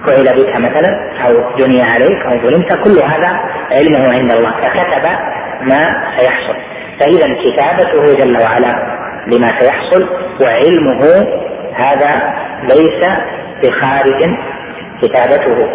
فعل 0.05 0.23
بك 0.23 0.55
مثلا 0.55 1.11
أو 1.27 1.57
دني 1.57 1.83
عليك 1.83 2.19
أو 2.25 2.31
ظلمت 2.31 2.73
كل 2.83 3.03
هذا 3.05 3.39
علمه 3.71 4.05
عند 4.19 4.31
الله 4.31 4.51
فكتب 4.51 5.09
ما 5.61 6.07
سيحصل 6.17 6.55
فإذا 6.99 7.35
كتابته 7.43 8.15
جل 8.25 8.37
وعلا 8.41 8.97
لما 9.27 9.59
سيحصل 9.59 10.09
وعلمه 10.41 11.27
هذا 11.75 12.33
ليس 12.69 13.03
بخارج 13.63 14.37
كتابته 15.01 15.67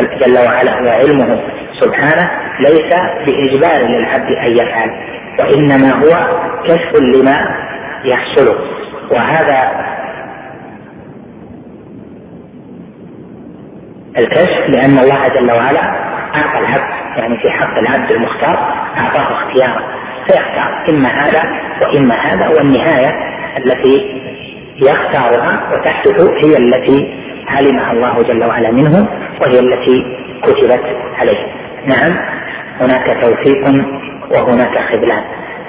جل 0.00 0.38
وعلا 0.38 0.82
وعلمه 0.82 1.40
سبحانه 1.80 2.30
ليس 2.60 2.92
بإجبار 3.26 3.86
للعبد 3.86 4.30
أن 4.32 4.50
يفعل 4.66 4.90
وإنما 5.38 5.92
هو 5.92 6.38
كشف 6.64 6.92
لما 7.02 7.34
يحصل 8.04 8.68
وهذا 9.10 9.70
الكشف 14.18 14.58
لأن 14.68 14.98
الله 14.98 15.22
جل 15.22 15.52
وعلا 15.52 15.80
أعطى 16.34 16.58
العبد 16.58 16.94
يعني 17.18 17.36
في 17.36 17.50
حق 17.50 17.78
العبد 17.78 18.10
المختار 18.10 18.74
أعطاه 18.96 19.32
اختيارا 19.32 19.94
فيختار 20.26 20.84
إما 20.90 21.08
هذا 21.08 21.50
وإما 21.94 22.14
هذا 22.14 22.48
والنهاية 22.48 23.10
التي 23.58 24.24
يختارها 24.76 25.60
وتحدث 25.72 26.22
هي 26.44 26.50
التي 26.58 27.14
علمها 27.48 27.92
الله 27.92 28.22
جل 28.22 28.44
وعلا 28.44 28.70
منه 28.70 29.08
وهي 29.40 29.58
التي 29.58 30.06
كتبت 30.42 30.84
عليه 31.18 31.46
نعم 31.86 32.16
هناك 32.80 33.06
توفيق 33.22 33.84
وهناك 34.30 34.78
خذلان 34.92 35.22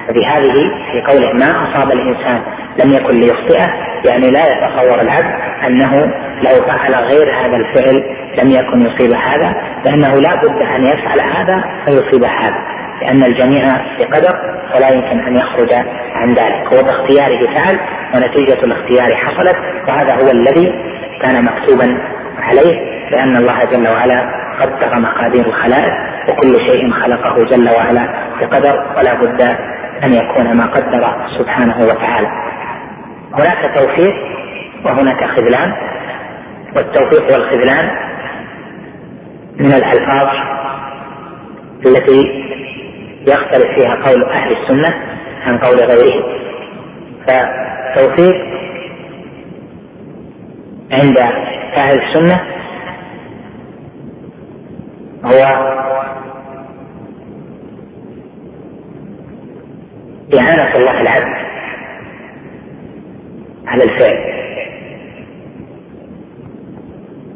فبهذه 0.07 0.53
في 0.91 1.01
قوله 1.01 1.31
ما 1.33 1.67
أصاب 1.69 1.91
الإنسان 1.91 2.41
لم 2.83 2.93
يكن 2.93 3.19
ليخطئه 3.19 3.67
يعني 4.05 4.31
لا 4.31 4.41
يتصور 4.53 5.01
العبد 5.01 5.33
أنه 5.67 5.95
لو 6.41 6.61
فعل 6.67 6.95
غير 6.95 7.31
هذا 7.39 7.55
الفعل 7.57 8.03
لم 8.43 8.49
يكن 8.51 8.81
يصيب 8.81 9.11
هذا 9.13 9.55
لأنه 9.85 10.15
لا 10.21 10.35
بد 10.35 10.61
أن 10.75 10.85
يفعل 10.85 11.19
هذا 11.21 11.63
فيصيب 11.85 12.23
هذا 12.23 12.84
لأن 13.01 13.23
الجميع 13.23 13.61
بقدر 13.99 14.29
ولا 14.75 14.89
يمكن 14.89 15.19
أن 15.19 15.35
يخرج 15.35 15.73
عن 16.13 16.29
ذلك 16.33 16.73
هو 16.73 16.83
باختياره 16.83 17.47
فعل 17.53 17.79
ونتيجة 18.15 18.59
الاختيار 18.63 19.15
حصلت 19.15 19.55
وهذا 19.87 20.15
هو 20.15 20.27
الذي 20.31 20.73
كان 21.21 21.45
مكتوبا 21.45 21.97
عليه 22.39 22.95
لأن 23.11 23.37
الله 23.37 23.65
جل 23.65 23.87
وعلا 23.87 24.29
قدر 24.61 24.99
مقادير 24.99 25.45
الخلائق 25.47 25.93
وكل 26.29 26.55
شيء 26.57 26.91
خلقه 26.91 27.35
جل 27.45 27.75
وعلا 27.77 28.07
بقدر 28.41 28.85
ولا 28.97 29.13
بد 29.13 29.41
أن 30.03 30.13
يكون 30.13 30.57
ما 30.57 30.65
قدر 30.65 31.27
سبحانه 31.39 31.77
وتعالى 31.79 32.27
هناك 33.39 33.75
توفيق 33.75 34.13
وهناك 34.85 35.23
خذلان 35.29 35.73
والتوفيق 36.75 37.23
والخذلان 37.33 37.89
من 39.59 39.73
الألفاظ 39.73 40.27
التي 41.85 42.44
يختلف 43.27 43.65
فيها 43.65 43.95
قول 44.05 44.23
أهل 44.23 44.55
السنة 44.63 44.95
عن 45.41 45.57
قول 45.57 45.77
غيرهم 45.79 46.23
فالتوفيق 47.27 48.45
عند 50.91 51.17
أهل 51.79 52.01
السنة 52.01 52.41
هو 55.25 55.75
إهانة 60.33 60.71
الله 60.75 61.01
العبد 61.01 61.45
على 63.67 63.83
الفعل 63.83 64.35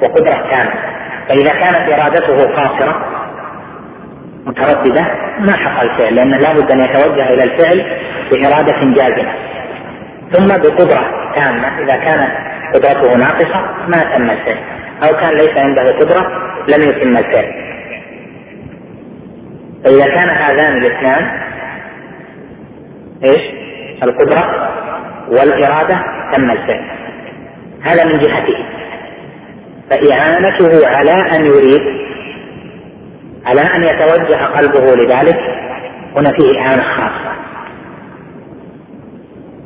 وقدرة 0.02 0.50
تامة 0.50 0.74
فإذا 1.30 1.52
كانت 1.52 1.94
إرادته 2.00 2.38
قاصرة 2.54 3.06
مترددة 4.46 5.06
ما 5.40 5.58
حق 5.58 5.82
الفعل 5.84 6.16
لأن 6.16 6.30
لابد 6.32 6.72
أن 6.72 6.80
يتوجه 6.82 7.30
إلى 7.30 7.44
الفعل 7.44 7.98
بإرادة 8.32 8.80
جازمة 8.94 9.34
ثم 10.32 10.46
بقدرة 10.48 11.32
تامة 11.36 11.80
إذا 11.84 11.96
كانت 11.96 12.51
قدرته 12.74 13.16
ناقصة 13.18 13.62
ما 13.88 14.18
تم 14.18 14.30
الفعل 14.30 14.58
أو 15.04 15.10
كان 15.18 15.30
ليس 15.34 15.58
عنده 15.58 15.84
قدرة 15.84 16.28
لم 16.70 16.82
يتم 16.90 17.18
الفعل 17.18 17.54
فإذا 19.84 20.06
كان 20.06 20.30
هذان 20.30 20.78
الاثنان 20.78 21.42
ايش؟ 23.24 23.42
القدرة 24.04 24.70
والإرادة 25.30 26.04
تم 26.36 26.52
الفعل 26.52 26.86
هذا 27.82 28.06
من 28.06 28.20
جهته 28.20 28.66
فإعانته 29.92 30.88
على 30.96 31.12
أن 31.36 31.46
يريد 31.46 32.02
على 33.46 33.62
أن 33.62 33.84
يتوجه 33.84 34.46
قلبه 34.46 34.86
لذلك 34.96 35.40
هنا 36.18 36.32
فيه 36.40 36.60
إعانة 36.62 36.84
خاصة 36.84 37.32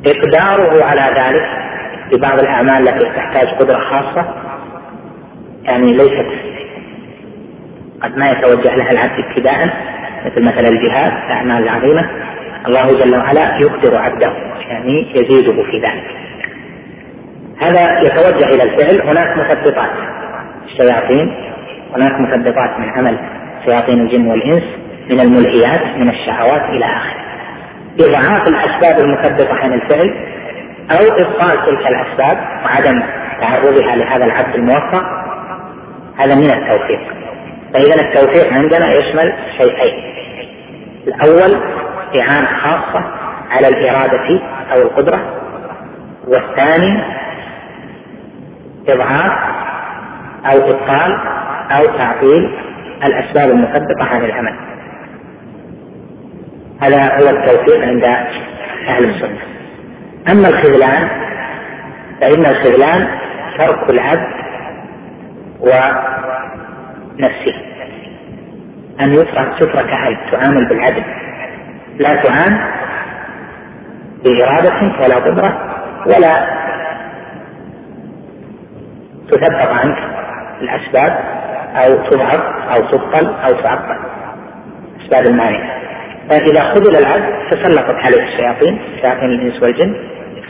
إقداره 0.06 0.84
على 0.84 1.14
ذلك 1.20 1.65
في 2.10 2.16
بعض 2.16 2.38
الأعمال 2.40 2.88
التي 2.88 3.04
تحتاج 3.06 3.48
قدرة 3.58 3.78
خاصة 3.90 4.34
يعني 5.62 5.86
ليست 5.92 6.26
قد 8.02 8.16
ما 8.16 8.26
يتوجه 8.26 8.74
لها 8.76 8.90
العبد 8.92 9.24
ابتداء 9.24 9.66
مثل 10.26 10.42
مثلا 10.42 10.68
الجهاد 10.68 11.12
الأعمال 11.12 11.62
العظيمة 11.64 12.10
الله 12.66 12.86
جل 12.86 13.16
وعلا 13.16 13.58
يقدر 13.60 13.96
عبده 13.96 14.32
يعني 14.68 15.10
يزيده 15.14 15.52
في 15.62 15.78
ذلك 15.80 16.04
هذا 17.60 17.98
يتوجه 18.00 18.44
إلى 18.54 18.62
الفعل 18.62 19.08
هناك 19.08 19.36
مثبطات 19.50 19.90
الشياطين 20.64 21.34
هناك 21.96 22.20
مثبطات 22.20 22.78
من 22.78 22.88
عمل 22.90 23.18
شياطين 23.66 24.00
الجن 24.02 24.26
والإنس 24.26 24.62
من 25.10 25.20
الملهيات 25.20 25.96
من 25.96 26.08
الشهوات 26.08 26.62
إلى 26.62 26.84
آخره 26.84 27.26
إضعاف 28.00 28.48
الأسباب 28.48 29.04
المثبطة 29.08 29.54
عن 29.54 29.72
الفعل 29.72 30.14
أو 30.90 30.96
إبطال 31.06 31.66
تلك 31.66 31.86
الأسباب 31.86 32.38
وعدم 32.64 33.02
تعرضها 33.40 33.96
لهذا 33.96 34.24
العبد 34.24 34.54
الموفق 34.54 35.04
هذا 36.16 36.34
من 36.34 36.50
التوفيق 36.50 37.00
فإذا 37.74 38.00
التوفيق 38.00 38.52
عندنا 38.52 38.92
يشمل 38.94 39.32
شيئين 39.58 40.14
الأول 41.06 41.62
إعانة 42.20 42.58
خاصة 42.60 43.04
على 43.50 43.68
الإرادة 43.68 44.40
أو 44.76 44.82
القدرة 44.82 45.34
والثاني 46.28 47.02
إضعاف 48.88 49.32
أو 50.52 50.58
إبطال 50.70 51.18
أو 51.70 51.84
تعطيل 51.98 52.58
الأسباب 53.04 53.50
المثبطة 53.50 54.04
عن 54.04 54.24
العمل 54.24 54.54
هذا 56.80 57.02
هو 57.04 57.36
التوفيق 57.36 57.80
عند 57.84 58.04
أهل 58.88 59.04
السنة 59.04 59.45
أما 60.32 60.48
الخذلان 60.48 61.08
فإن 62.20 62.44
الخذلان 62.50 63.08
ترك 63.58 63.90
العبد 63.90 64.30
ونفسه 65.60 67.54
أن 69.04 69.12
يترك 69.14 69.54
تترك 69.60 69.88
عبد 69.92 70.16
تعامل 70.32 70.68
بالعدل 70.68 71.02
لا 71.98 72.14
تعان 72.14 72.66
بإرادة 74.24 74.78
ولا 74.78 75.16
قدرة 75.16 75.72
ولا 76.06 76.56
تثبط 79.30 79.70
عنك 79.70 79.98
الأسباب 80.60 81.18
أو 81.76 82.08
تظهر 82.10 82.66
أو 82.76 82.82
تبطل 82.90 83.26
أو 83.28 83.52
تعطل 83.60 83.98
أسباب 85.02 85.32
المانعة 85.34 85.76
فإذا 86.30 86.60
خذل 86.72 86.96
العبد 87.06 87.48
تسلطت 87.50 87.94
عليه 87.94 88.22
الشياطين 88.22 88.80
شياطين 89.02 89.30
الإنس 89.30 89.62
والجن 89.62 89.94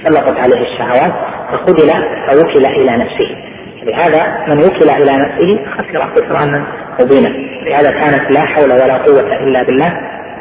تسلطت 0.06 0.38
عليه 0.40 0.60
الشهوات 0.60 1.12
فقبل 1.52 1.90
فوكل 2.30 2.64
إلى 2.66 2.96
نفسه 2.96 3.36
لهذا 3.82 4.38
من 4.54 4.58
وكل 4.58 4.90
إلى 4.90 5.12
نفسه 5.16 5.64
خسر 5.72 6.10
خسرانا 6.14 6.66
مبينا 7.00 7.28
لهذا 7.64 7.90
كانت 7.90 8.30
لا 8.30 8.40
حول 8.40 8.72
ولا 8.72 8.96
قوة 8.96 9.36
إلا 9.36 9.62
بالله 9.62 9.92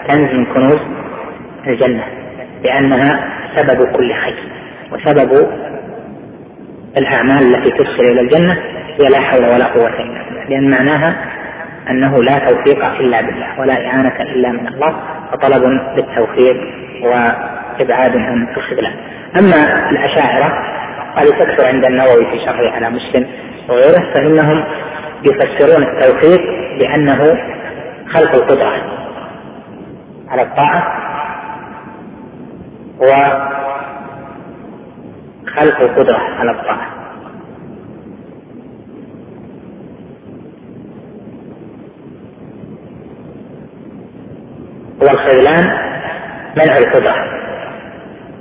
كنز 0.08 0.32
من 0.34 0.46
كنوز 0.46 0.80
الجنة 1.68 2.04
لأنها 2.64 3.30
سبب 3.56 3.88
كل 3.98 4.14
خير 4.14 4.38
وسبب 4.92 5.48
الأعمال 6.98 7.56
التي 7.56 7.72
تدخل 7.78 8.04
إلى 8.12 8.22
الجنة 8.22 8.54
هي 9.02 9.10
لا 9.12 9.20
حول 9.22 9.46
ولا 9.46 9.66
قوة 9.66 10.00
إلا 10.00 10.24
بالله 10.24 10.44
لأن 10.50 10.70
معناها 10.72 11.16
أنه 11.90 12.24
لا 12.24 12.36
توفيق 12.50 12.86
إلا 12.86 13.22
بالله 13.22 13.60
ولا 13.60 13.86
إعانة 13.88 14.22
إلا 14.22 14.52
من 14.52 14.68
الله 14.68 14.96
فطلب 15.32 15.64
للتوفيق 15.96 16.62
و 17.04 17.14
ابعادهم 17.82 18.24
عن 18.24 18.44
القبله. 18.48 18.94
اما 19.40 19.90
الاشاعره 19.90 20.54
قالوا 21.16 21.36
تكثر 21.40 21.68
عند 21.68 21.86
النووي 21.86 22.26
في 22.26 22.40
شرحه 22.46 22.68
على 22.70 22.90
مسلم 22.90 23.28
وغيره 23.70 24.14
فانهم 24.14 24.64
يفسرون 25.24 25.84
التوحيد 25.84 26.40
بانه 26.82 27.38
خلق 28.14 28.36
القدره 28.36 28.82
على 30.30 30.42
الطاعه 30.42 31.02
وخلق 33.00 33.60
القدره 35.82 36.18
على 36.20 36.52
الطاعه 36.52 36.86
والخذلان 45.02 45.86
منع 46.58 46.78
القدرة 46.78 47.36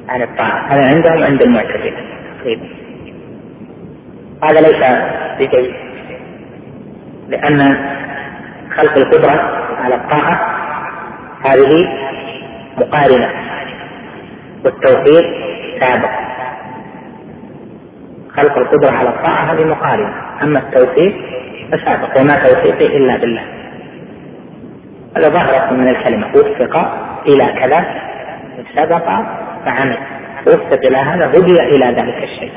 عن 0.08 0.22
الطاعة 0.22 0.72
هذا 0.72 0.84
عندهم 0.94 1.22
عند 1.24 1.42
المعتزلة 1.42 1.96
تقريبا 2.40 2.64
هذا 4.44 4.60
ليس 4.60 4.76
بجيد 5.38 5.74
لأن 7.28 7.76
خلق 8.76 8.98
القدرة 8.98 9.40
على 9.80 9.94
الطاعة 9.94 10.56
هذه 11.44 11.88
مقارنة 12.78 13.28
والتوحيد 14.64 15.24
سابق 15.80 16.10
خلق 18.36 18.58
القدرة 18.58 18.92
على 18.96 19.08
الطاعة 19.08 19.52
هذه 19.52 19.64
مقارنة 19.66 20.12
أما 20.42 20.58
التوفيق 20.58 21.14
فسابق 21.72 22.20
وما 22.20 22.34
توفيقي 22.48 22.86
إلا 22.96 23.16
بالله 23.16 23.42
هذا 25.16 25.28
ظاهرة 25.28 25.72
من 25.72 25.88
الكلمة 25.88 26.26
وفق 26.36 26.92
إلى 27.26 27.46
كذا 27.60 27.84
سبق 28.76 29.10
فعمل 29.64 29.98
وفقت 30.46 30.84
إلى 30.86 30.96
هذا 30.96 31.26
هدي 31.26 31.54
إلى 31.76 31.84
ذلك 31.86 32.22
الشيء 32.22 32.52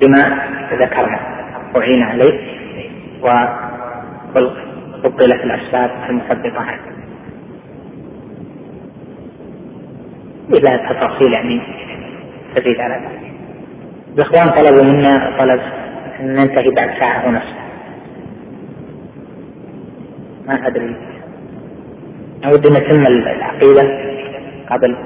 بما 0.00 0.38
ذكرنا 0.72 1.18
أعين 1.76 2.02
عليه 2.02 2.40
وفضلت 3.22 5.20
الأسباب 5.44 5.90
المثبطة 6.08 6.60
عنه 6.60 6.80
إلى 10.48 10.78
تفاصيل 10.90 11.32
يعني 11.32 11.60
تزيد 12.54 12.80
على 12.80 12.94
ذلك 12.94 13.30
الإخوان 14.16 14.50
طلبوا 14.50 14.82
منا 14.84 15.32
طلب 15.38 15.60
أن 16.20 16.34
ننتهي 16.34 16.70
بعد 16.70 16.88
ساعة 16.98 17.28
ونصف 17.28 17.54
ما 20.46 20.66
أدري 20.66 20.96
أود 22.44 22.66
أن 22.66 22.76
أتم 22.76 23.06
العقيدة 23.06 24.10
قبل 24.70 24.96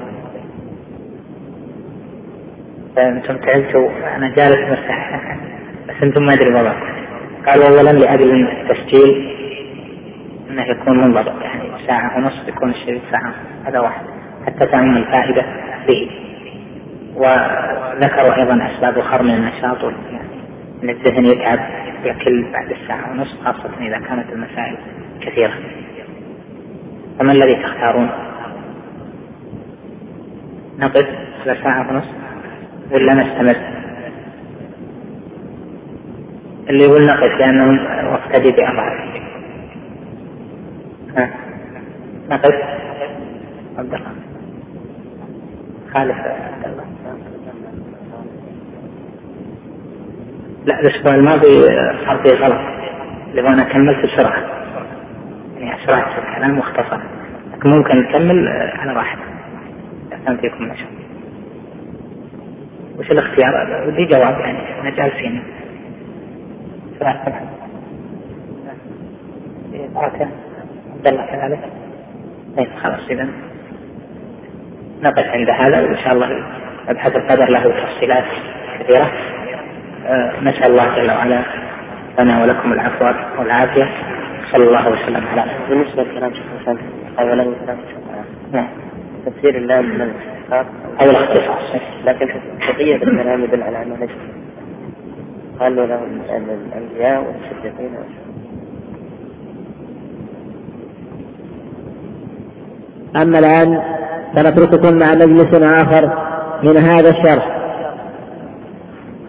انتم 2.97 3.37
تعبتوا 3.37 3.89
انا 4.15 4.27
جالس 4.35 4.57
مرتاح 4.69 5.21
بس 5.87 5.95
انتم 6.03 6.23
ما 6.25 6.33
ادري 6.33 6.53
وضعكم 6.53 6.95
قال 7.47 7.63
اولا 7.63 7.89
لاجل 7.91 8.47
التسجيل 8.49 9.31
انه 10.49 10.63
يكون 10.65 10.97
منضبط 10.97 11.41
يعني 11.41 11.69
ساعه 11.87 12.17
ونصف 12.17 12.47
يكون 12.47 12.69
الشريط 12.69 13.01
ساعه 13.11 13.33
هذا 13.65 13.79
واحد 13.79 14.05
حتى 14.45 14.65
تعم 14.65 14.97
الفائده 14.97 15.45
به 15.87 16.09
وذكروا 17.15 18.35
ايضا 18.35 18.69
اسباب 18.75 18.97
اخرى 18.97 19.23
من 19.23 19.33
النشاط 19.33 19.83
يعني 19.83 20.27
ان 20.83 20.89
الذهن 20.89 21.25
يتعب 21.25 21.59
يكل 22.05 22.51
بعد 22.51 22.71
الساعه 22.71 23.11
ونصف 23.11 23.39
خاصه 23.45 23.69
اذا 23.81 23.97
كانت 23.99 24.29
المسائل 24.33 24.77
كثيره 25.21 25.53
فما 27.19 27.31
الذي 27.31 27.55
تختارون؟ 27.55 28.09
نقف 30.79 31.07
على 31.45 31.57
ساعه 31.63 31.89
ونصف 31.91 32.24
ولا 32.91 33.13
ما 33.13 33.21
استمد 33.21 33.55
اللي 36.69 36.83
يقول 36.83 37.01
نقص 37.07 37.31
لأنه 37.39 37.71
مقتدي 38.13 38.51
بامره 38.51 39.13
ها 41.17 41.29
نقص 42.29 42.53
عبد 43.77 43.93
الله 43.93 44.11
خالف 45.93 46.17
لا 50.65 50.79
الأسبوع 50.79 51.13
الماضي 51.15 51.53
صار 52.07 52.21
فيه 52.23 52.33
غلط 52.33 52.59
لو 53.33 53.47
أنا 53.47 53.63
كملت 53.63 54.05
بسرعة 54.05 54.41
يعني 55.57 55.83
أسرعت 55.83 56.19
الكلام 56.27 56.57
واختصر 56.57 56.99
لكن 57.53 57.69
ممكن 57.69 57.95
نكمل 57.95 58.47
على 58.77 58.91
راحتك 58.93 59.21
أحسن 60.13 60.37
فيكم 60.37 60.63
ما 60.67 60.75
شاء 60.75 60.87
الله 60.87 60.94
وش 62.99 63.11
الاختيار؟ 63.11 63.83
ودي 63.87 64.05
جواب 64.05 64.39
يعني 64.39 64.57
احنا 64.71 64.89
جالسين. 64.89 65.43
عبد 69.95 70.27
الله 71.07 71.25
كذلك. 71.25 71.59
طيب 72.57 72.67
خلاص 72.83 73.09
اذا 73.09 73.27
نقف 75.03 75.27
عند 75.27 75.49
هذا 75.49 75.81
وان 75.81 75.97
شاء 75.97 76.13
الله 76.13 76.43
مبحث 76.89 77.15
القدر 77.15 77.49
له 77.49 77.83
تفصيلات 77.85 78.23
كثيرة 78.79 79.11
أه، 80.05 80.31
نسأل 80.41 80.71
الله 80.71 80.95
جل 80.95 81.11
وعلا 81.11 81.41
لنا 82.19 82.41
ولكم 82.43 82.73
العفو 82.73 83.05
والعافية 83.39 83.89
صلى 84.51 84.63
الله 84.67 84.89
وسلم 84.89 85.27
على 85.27 85.45
بالنسبة 85.69 86.03
لكلام 86.03 86.33
شيخ 86.33 86.43
حسن 86.63 86.77
أولا 87.19 87.43
كلام 87.65 87.77
شيخ 87.89 87.97
نعم 88.51 88.67
تفسير 89.25 89.57
الله 89.57 89.81
من 89.81 90.01
الاختصار 90.01 90.65
او 91.01 91.09
الاختصار 91.09 91.59
لكن 92.05 92.29
بقية 92.69 92.95
الكلام 92.95 93.43
يدل 93.43 93.63
على 93.63 93.83
انه 93.83 93.95
ليس 93.95 94.09
قالوا 95.59 95.85
لهم 95.85 96.21
الانبياء 96.67 97.23
والصديقين 97.23 97.89
اما 103.15 103.39
الان 103.39 103.81
فنترككم 104.35 104.97
مع 104.97 105.11
مجلس 105.15 105.61
اخر 105.63 106.09
من 106.63 106.77
هذا 106.77 107.09
الشرح 107.09 107.55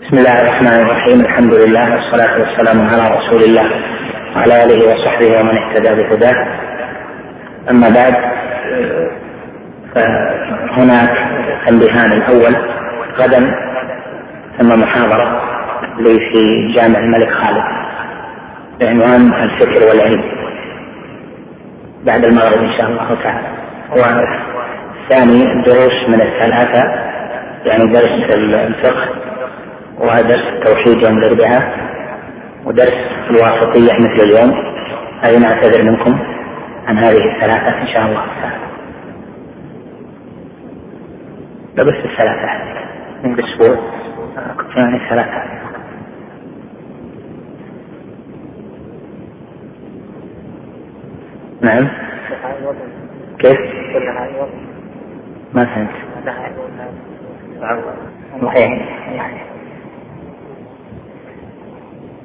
بسم 0.02 0.16
الله 0.18 0.40
الرحمن 0.40 0.80
الرحيم 0.84 1.20
الحمد 1.20 1.52
لله 1.54 1.90
والصلاة 1.92 2.38
والسلام 2.40 2.86
على 2.86 3.16
رسول 3.18 3.42
الله 3.42 3.70
وعلى 4.36 4.52
آله 4.62 4.84
وصحبه 4.84 5.40
ومن 5.40 5.58
اهتدى 5.58 5.94
بهداه 6.02 6.46
أما 7.70 7.88
بعد 7.88 8.14
هناك 10.72 11.10
اللهان 11.68 12.12
الأول 12.12 12.56
غدا 13.18 13.50
ثم 14.58 14.80
محاضرة 14.80 15.42
لي 15.98 16.14
في 16.14 16.72
جامع 16.72 16.98
الملك 16.98 17.30
خالد 17.30 17.64
بعنوان 18.80 19.32
الفكر 19.42 19.88
والعلم 19.88 20.22
بعد 22.04 22.24
المغرب 22.24 22.58
إن 22.62 22.72
شاء 22.78 22.86
الله 22.90 23.18
تعالى 23.22 23.46
والثاني 23.90 25.62
دروس 25.62 26.08
من 26.08 26.22
الثلاثة 26.22 26.82
يعني 27.64 27.86
درس 27.92 28.34
الفقه 28.54 29.08
ودرس 29.98 30.42
التوحيد 30.52 31.06
يوم 31.06 31.18
الأربعاء 31.18 31.76
ودرس 32.64 32.94
الواسطية 33.30 33.92
مثل 33.94 34.24
اليوم 34.24 34.64
هذه 35.22 35.38
نعتذر 35.38 35.90
منكم 35.90 36.18
عن 36.86 36.98
هذه 36.98 37.18
الثلاثة 37.32 37.78
إن 37.78 37.86
شاء 37.88 38.02
الله 38.06 38.22
تعالى 38.42 38.65
لبست 41.76 42.04
الثلاثة 42.04 42.64
من 43.24 43.44
أسبوع 43.44 43.76
كنت 44.56 44.76
يعني 44.76 45.08
ثلاثة 45.08 45.56
نعم 51.60 51.88
كيف؟ 53.38 53.58
ما 55.54 55.64
فهمت 55.64 55.90
يعني 57.58 58.80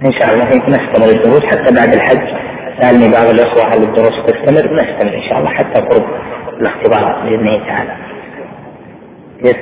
ان 0.06 0.12
شاء 0.12 0.34
الله 0.34 0.46
نستمر 0.56 1.10
الدروس 1.20 1.46
حتى 1.46 1.76
بعد 1.76 1.94
الحج 1.94 2.42
سالني 2.82 3.12
بعض 3.12 3.28
الاخوه 3.30 3.74
هل 3.74 3.84
الدروس 3.84 4.26
تستمر 4.28 4.80
نستمر 4.84 5.16
ان 5.16 5.30
شاء 5.30 5.38
الله 5.40 5.50
حتى 5.50 5.82
قرب 5.82 6.10
الاختبارات 6.54 7.24
باذن 7.24 7.48
الله 7.48 7.66
تعالى 7.68 7.98
يس 9.44 9.56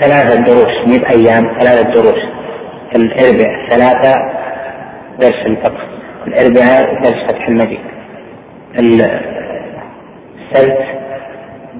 ثلاثة 0.00 0.40
دروس 0.40 0.86
مئة 0.98 1.08
أيام 1.10 1.58
ثلاثة 1.60 1.90
دروس 1.94 2.24
الأربعاء 2.96 3.68
ثلاثة 3.70 4.14
درس 5.18 5.46
الفقه 5.46 5.88
الأربعاء 6.26 7.02
درس 7.02 7.26
فتح 7.28 7.48
المجيد 7.48 7.80
السبت 8.78 9.10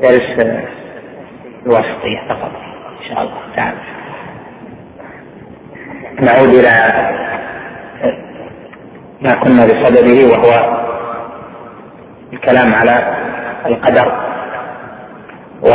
درس 0.03 0.61
الواسطية 1.67 2.19
فقط 2.29 2.53
إن 3.01 3.09
شاء 3.09 3.21
الله 3.23 3.37
تعالى 3.57 3.79
نعود 6.21 6.49
إلى 6.55 6.73
ما 9.23 9.35
كنا 9.35 9.67
بصدده 9.67 10.33
وهو 10.39 10.51
الكلام 12.33 12.75
على 12.75 12.97
القدر 13.67 14.30
و 15.63 15.73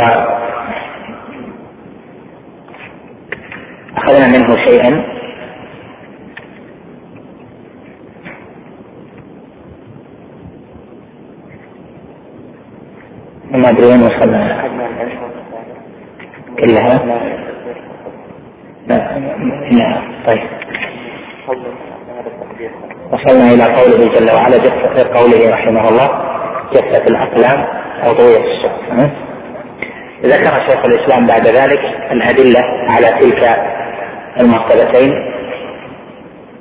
أخذنا 3.96 4.38
منه 4.38 4.66
شيئا 4.66 5.04
وما 13.54 13.68
أدري 13.70 13.86
وين 13.86 14.02
وصلنا 14.02 14.66
كلها 16.58 16.98
لا 18.86 19.08
طيب 20.26 20.40
وصلنا 23.12 23.48
إلى 23.54 23.64
قوله 23.74 24.14
جل 24.14 24.34
وعلا 24.34 24.56
جثة 24.56 25.14
قوله 25.18 25.50
رحمه 25.52 25.88
الله 25.88 26.06
جثة 26.72 27.06
الأقلام 27.06 27.66
أو 28.04 28.12
طوية 28.12 28.52
الصحف 28.54 29.25
ذكر 30.24 30.66
شيخ 30.70 30.84
الاسلام 30.84 31.26
بعد 31.26 31.46
ذلك 31.46 31.78
الادله 32.12 32.60
على 32.88 33.06
تلك 33.20 33.48
المرتبتين 34.40 35.12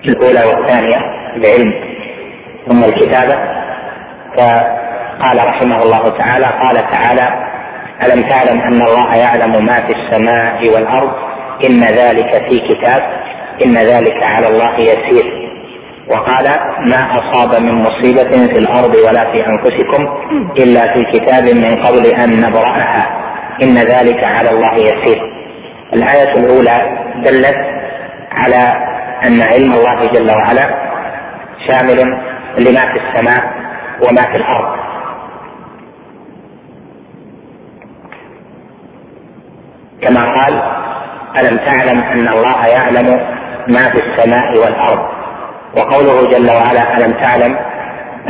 الاولى 0.05 0.43
والثانيه 0.45 0.99
بعلم 1.37 1.73
ثم 2.67 2.83
الكتابه 2.83 3.35
فقال 4.37 5.37
رحمه 5.47 5.79
الله 5.83 6.09
تعالى 6.17 6.45
قال 6.45 6.75
تعالى 6.89 7.45
الم 8.05 8.29
تعلم 8.29 8.61
ان 8.61 8.81
الله 8.81 9.15
يعلم 9.15 9.65
ما 9.65 9.73
في 9.87 9.93
السماء 9.95 10.61
والارض 10.75 11.11
ان 11.69 11.79
ذلك 11.79 12.33
في 12.49 12.59
كتاب 12.69 13.13
ان 13.65 13.71
ذلك 13.77 14.25
على 14.25 14.45
الله 14.47 14.73
يسير 14.73 15.45
وقال 16.09 16.45
ما 16.91 17.15
أصاب 17.15 17.61
من 17.63 17.73
مصيبة 17.73 18.53
في 18.53 18.59
الأرض 18.59 18.95
ولا 18.95 19.31
في 19.31 19.45
أنفسكم 19.47 20.07
إلا 20.59 20.93
في 20.95 21.03
كتاب 21.13 21.43
من 21.43 21.71
قبل 21.81 22.05
أن 22.05 22.41
نبرأها 22.49 23.24
إن 23.63 23.77
ذلك 23.77 24.23
على 24.23 24.49
الله 24.49 24.73
يسير 24.73 25.33
الآية 25.93 26.31
الأولى 26.33 27.03
دلت 27.25 27.57
على 28.31 28.85
أن 29.27 29.41
علم 29.41 29.73
الله 29.73 30.05
جل 30.11 30.31
وعلا 30.35 30.95
شامل 31.67 31.99
لما 32.57 32.81
في 32.93 32.99
السماء 32.99 33.53
وما 34.01 34.21
في 34.31 34.35
الأرض 34.37 34.79
كما 40.01 40.21
قال 40.33 40.61
ألم 41.39 41.57
تعلم 41.65 42.03
أن 42.03 42.27
الله 42.27 42.65
يعلم 42.67 43.35
ما 43.67 43.89
في 43.91 44.01
السماء 44.05 44.57
والأرض 44.57 45.09
وقوله 45.77 46.29
جل 46.29 46.49
وعلا 46.51 46.97
ألم 46.97 47.11
تعلم 47.13 47.55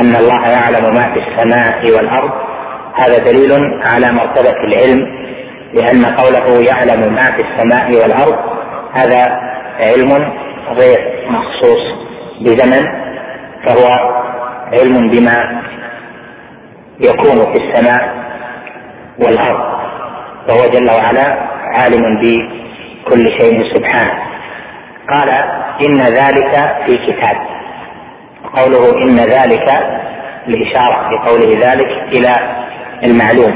أن 0.00 0.16
الله 0.16 0.46
يعلم 0.46 0.94
ما 0.94 1.12
في 1.12 1.18
السماء 1.28 1.90
والأرض 1.96 2.45
هذا 2.98 3.18
دليل 3.18 3.52
على 3.82 4.12
مرتبة 4.12 4.54
العلم 4.64 5.26
لأن 5.72 6.06
قوله 6.06 6.62
يعلم 6.68 7.14
ما 7.14 7.22
في 7.22 7.42
السماء 7.48 7.88
والأرض 8.02 8.38
هذا 8.94 9.36
علم 9.80 10.12
غير 10.70 11.28
مخصوص 11.30 11.78
بزمن 12.40 12.86
فهو 13.66 13.94
علم 14.72 15.08
بما 15.10 15.62
يكون 17.00 17.52
في 17.52 17.62
السماء 17.64 18.14
والأرض 19.18 19.60
وهو 20.48 20.70
جل 20.72 20.90
وعلا 20.90 21.46
عالم 21.62 22.20
بكل 22.20 23.38
شيء 23.40 23.74
سبحانه 23.74 24.20
قال 25.14 25.28
إن 25.86 25.98
ذلك 26.00 26.50
في 26.86 27.06
كتاب 27.06 27.36
قوله 28.54 28.98
إن 29.04 29.16
ذلك 29.18 29.68
الإشارة 30.48 31.08
في 31.08 31.28
قوله 31.28 31.48
ذلك 31.60 31.86
إلى 32.12 32.55
المعلوم 33.04 33.54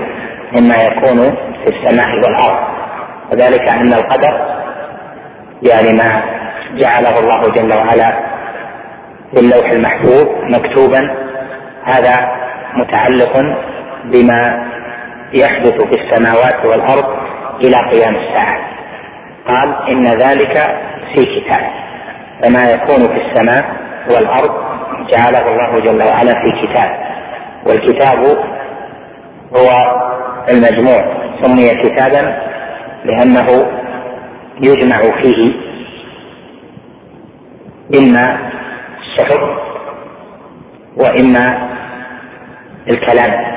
مما 0.57 0.75
يكون 0.77 1.21
في 1.65 1.71
السماء 1.71 2.07
والارض 2.09 2.65
وذلك 3.33 3.69
ان 3.73 3.93
القدر 3.93 4.61
يعني 5.63 5.93
ما 5.93 6.23
جعله 6.77 7.19
الله 7.21 7.49
جل 7.53 7.75
وعلا 7.75 8.25
في 9.35 9.41
اللوح 9.41 9.71
المحفوظ 9.71 10.27
مكتوبا 10.43 11.17
هذا 11.85 12.29
متعلق 12.75 13.37
بما 14.05 14.69
يحدث 15.33 15.83
في 15.83 16.03
السماوات 16.05 16.65
والارض 16.67 17.05
الى 17.61 17.77
قيام 17.93 18.17
الساعه 18.17 18.61
قال 19.49 19.89
ان 19.89 20.05
ذلك 20.05 20.63
في 21.15 21.25
كتاب 21.41 21.71
فما 22.43 22.63
يكون 22.71 23.09
في 23.09 23.23
السماء 23.27 23.71
والارض 24.15 24.51
جعله 25.11 25.51
الله 25.53 25.81
جل 25.81 26.03
وعلا 26.03 26.43
في 26.43 26.67
كتاب 26.67 27.01
والكتاب 27.67 28.45
هو 29.57 29.69
المجموع 30.49 31.17
سمي 31.43 31.69
كتابا 31.69 32.51
لأنه 33.05 33.67
يجمع 34.61 34.97
فيه 35.03 35.55
إما 37.99 38.51
الصحف 39.01 39.41
وإما 40.97 41.69
الكلام 42.91 43.57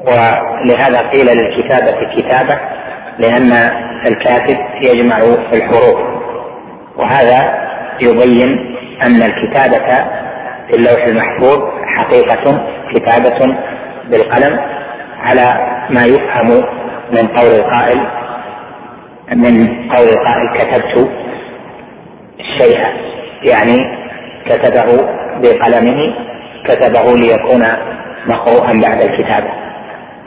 ولهذا 0.00 0.98
قيل 1.08 1.26
للكتابة 1.26 2.12
كتابة 2.16 2.60
لأن 3.18 3.52
الكاتب 4.06 4.58
يجمع 4.82 5.18
الحروف 5.52 5.96
وهذا 6.96 7.54
يبين 8.00 8.76
أن 9.02 9.22
الكتابة 9.22 9.94
في 10.70 10.74
اللوح 10.76 11.04
المحفوظ 11.04 11.58
حقيقة 11.96 12.68
كتابة 12.94 13.54
بالقلم 14.10 14.60
على 15.18 15.74
ما 15.90 16.04
يفهم 16.04 16.50
من 17.12 17.26
قول 17.28 17.50
القائل 17.60 18.06
من 19.32 19.66
قول 19.90 20.06
القائل 20.08 20.58
كتبت 20.58 21.10
الشيء 22.40 22.78
يعني 23.42 23.98
كتبه 24.46 25.08
بقلمه 25.42 26.14
كتبه 26.64 27.16
ليكون 27.16 27.66
مقروءا 28.26 28.80
بعد 28.82 29.00
الكتابه 29.02 29.50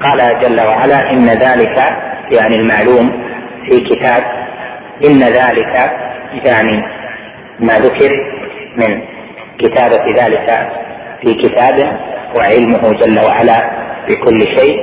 قال 0.03 0.39
جل 0.41 0.65
وعلا 0.67 1.09
ان 1.11 1.25
ذلك 1.25 1.77
يعني 2.39 2.55
المعلوم 2.55 3.23
في 3.69 3.79
كتاب 3.79 4.23
ان 5.09 5.19
ذلك 5.23 5.91
يعني 6.45 6.83
ما 7.59 7.73
ذكر 7.73 8.11
من 8.77 9.01
كتابه 9.59 10.11
ذلك 10.21 10.69
في 11.21 11.33
كتاب 11.33 11.99
وعلمه 12.35 12.87
جل 12.91 13.19
وعلا 13.25 13.59
بكل 14.07 14.43
شيء 14.59 14.75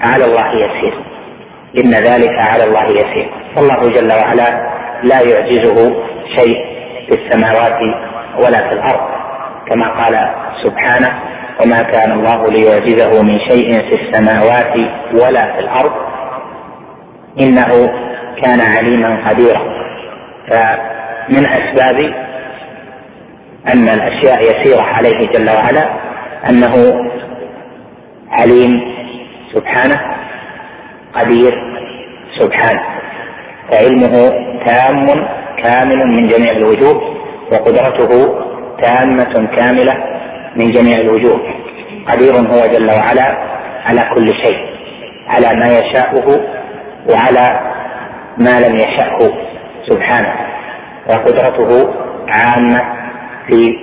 على 0.00 0.24
الله 0.24 0.50
يسير 0.54 0.94
إن 1.84 1.90
ذلك 1.90 2.32
على 2.38 2.64
الله 2.64 2.84
يسير 2.84 3.30
فالله 3.56 3.84
جل 3.88 4.12
وعلا 4.12 4.70
لا 5.02 5.20
يعجزه 5.20 5.94
شيء 6.38 6.56
في 7.08 7.14
السماوات 7.14 7.78
ولا 8.38 8.68
في 8.68 8.74
الأرض 8.74 9.00
كما 9.68 10.02
قال 10.04 10.34
سبحانه 10.64 11.20
وما 11.64 11.78
كان 11.82 12.12
الله 12.12 12.46
ليعجزه 12.50 13.22
من 13.22 13.38
شيء 13.40 13.72
في 13.88 14.00
السماوات 14.02 14.76
ولا 15.12 15.52
في 15.52 15.60
الأرض 15.60 15.92
إنه 17.40 17.88
كان 18.42 18.60
عليما 18.76 19.28
قديرا 19.28 19.60
فمن 20.50 21.46
أسباب 21.46 22.14
أن 23.74 23.88
الأشياء 23.88 24.42
يسيرة 24.42 24.82
عليه 24.82 25.26
جل 25.30 25.50
وعلا 25.50 25.88
أنه 26.50 26.94
عليم 28.30 28.68
سبحانه 29.54 30.00
قدير 31.14 31.54
سبحانه 32.38 32.82
فعلمه 33.70 34.30
تام 34.66 35.06
كامل 35.62 35.98
من 36.14 36.26
جميع 36.26 36.52
الوجوه 36.52 37.14
وقدرته 37.52 38.10
تامة 38.82 39.46
كاملة 39.56 39.94
من 40.56 40.70
جميع 40.72 40.98
الوجوه 41.00 41.40
قدير 42.08 42.32
هو 42.34 42.66
جل 42.66 42.90
وعلا 42.90 43.54
على 43.84 44.10
كل 44.14 44.28
شيء 44.42 44.58
على 45.28 45.60
ما 45.60 45.66
يشاءه 45.66 46.26
وعلى 47.12 47.74
ما 48.38 48.60
لم 48.60 48.76
يشأه 48.76 49.32
سبحانه 49.88 50.34
وقدرته 51.10 51.94
عامة 52.28 52.80
في 53.48 53.78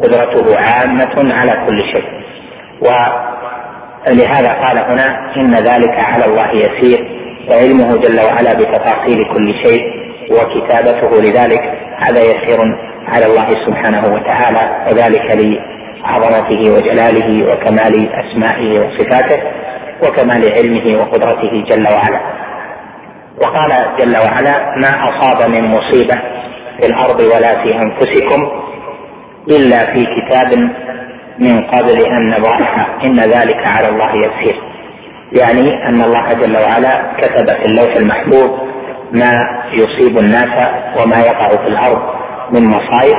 قدرته 0.00 0.56
عامة 0.58 1.28
على 1.34 1.52
كل 1.66 1.82
شيء 1.92 2.04
ولهذا 2.82 4.52
قال 4.52 4.78
هنا 4.78 5.34
إن 5.36 5.54
ذلك 5.54 5.92
على 5.98 6.24
الله 6.24 6.50
يسير 6.50 7.18
وعلمه 7.50 7.96
جل 8.00 8.20
وعلا 8.26 8.54
بتفاصيل 8.54 9.24
كل 9.34 9.54
شيء 9.64 9.84
وكتابته 10.30 11.20
لذلك 11.20 11.62
هذا 11.98 12.18
يسير 12.20 12.60
على 13.06 13.26
الله 13.26 13.50
سبحانه 13.66 14.14
وتعالى 14.14 14.84
وذلك 14.86 15.20
لعظمته 15.40 16.72
وجلاله 16.74 17.52
وكمال 17.52 18.08
أسمائه 18.12 18.78
وصفاته 18.80 19.42
وكمال 20.06 20.52
علمه 20.52 21.00
وقدرته 21.02 21.64
جل 21.70 21.84
وعلا 21.88 22.20
وقال 23.42 23.86
جل 24.00 24.16
وعلا 24.18 24.64
ما 24.82 24.88
أصاب 25.08 25.50
من 25.50 25.64
مصيبة 25.64 26.14
في 26.80 26.86
الأرض 26.86 27.20
ولا 27.20 27.62
في 27.62 27.74
أنفسكم 27.74 28.62
إلا 29.48 29.92
في 29.94 30.06
كتاب 30.06 30.54
من 31.38 31.62
قبل 31.66 32.00
أن 32.06 32.28
نبعثها 32.30 32.86
إن 33.04 33.14
ذلك 33.14 33.68
على 33.68 33.88
الله 33.88 34.10
يسير 34.16 34.62
يعني 35.32 35.86
أن 35.88 36.00
الله 36.02 36.32
جل 36.32 36.56
وعلا 36.56 37.12
كتب 37.18 37.46
في 37.48 37.62
اللوح 37.66 37.96
المحفوظ 37.96 38.50
ما 39.12 39.32
يصيب 39.72 40.18
الناس 40.18 40.68
وما 41.00 41.20
يقع 41.20 41.48
في 41.64 41.68
الأرض 41.72 41.98
من 42.52 42.64
مصائب 42.66 43.16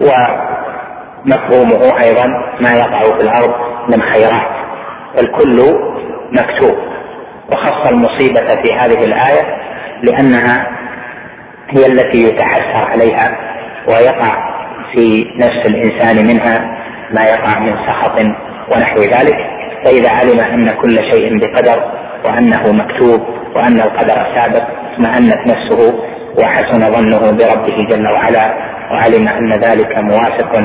ومفهومه 0.00 2.00
أيضا 2.04 2.26
ما 2.60 2.72
يقع 2.72 3.00
في 3.00 3.20
الأرض 3.24 3.54
من 3.90 4.02
خيرات 4.02 4.46
الكل 5.18 5.72
مكتوب 6.32 6.76
وخص 7.52 7.86
المصيبة 7.90 8.54
في 8.62 8.72
هذه 8.72 9.04
الآية 9.04 9.56
لأنها 10.02 10.66
هي 11.70 11.86
التي 11.86 12.18
يتحسر 12.24 12.88
عليها 12.90 13.38
ويقع 13.88 14.51
في 14.94 15.24
نفس 15.36 15.66
الانسان 15.66 16.26
منها 16.26 16.78
ما 17.10 17.22
يقع 17.24 17.58
من 17.58 17.72
سخط 17.86 18.18
ونحو 18.76 19.00
ذلك 19.00 19.36
فاذا 19.84 20.10
علم 20.10 20.40
ان 20.40 20.70
كل 20.70 20.96
شيء 21.10 21.38
بقدر 21.40 21.90
وانه 22.26 22.72
مكتوب 22.72 23.20
وان 23.56 23.80
القدر 23.80 24.26
سابق 24.34 24.64
اطمأنت 24.94 25.36
نفسه 25.46 25.94
وحسن 26.42 26.80
ظنه 26.80 27.18
بربه 27.30 27.86
جل 27.90 28.08
وعلا 28.08 28.44
وعلم 28.90 29.28
ان 29.28 29.52
ذلك 29.52 29.98
موافق 29.98 30.58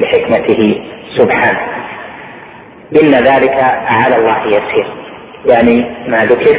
لحكمته 0.00 0.80
سبحانه 1.16 1.60
ان 3.02 3.10
ذلك 3.10 3.54
على 3.86 4.16
الله 4.16 4.46
يسير 4.46 4.86
يعني 5.46 5.90
ما 6.08 6.18
ذكر 6.18 6.58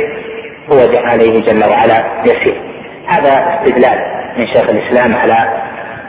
هو 0.72 1.06
عليه 1.06 1.44
جل 1.46 1.70
وعلا 1.72 2.22
يسير 2.26 2.62
هذا 3.08 3.30
استدلال 3.64 4.00
من 4.38 4.48
شيخ 4.48 4.70
الاسلام 4.70 5.16
على 5.16 5.66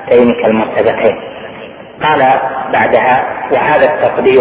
مرتين 0.08 0.42
كالمرتبتين 0.42 1.16
قال 2.02 2.32
بعدها 2.72 3.28
وهذا 3.52 3.92
التقدير 3.94 4.40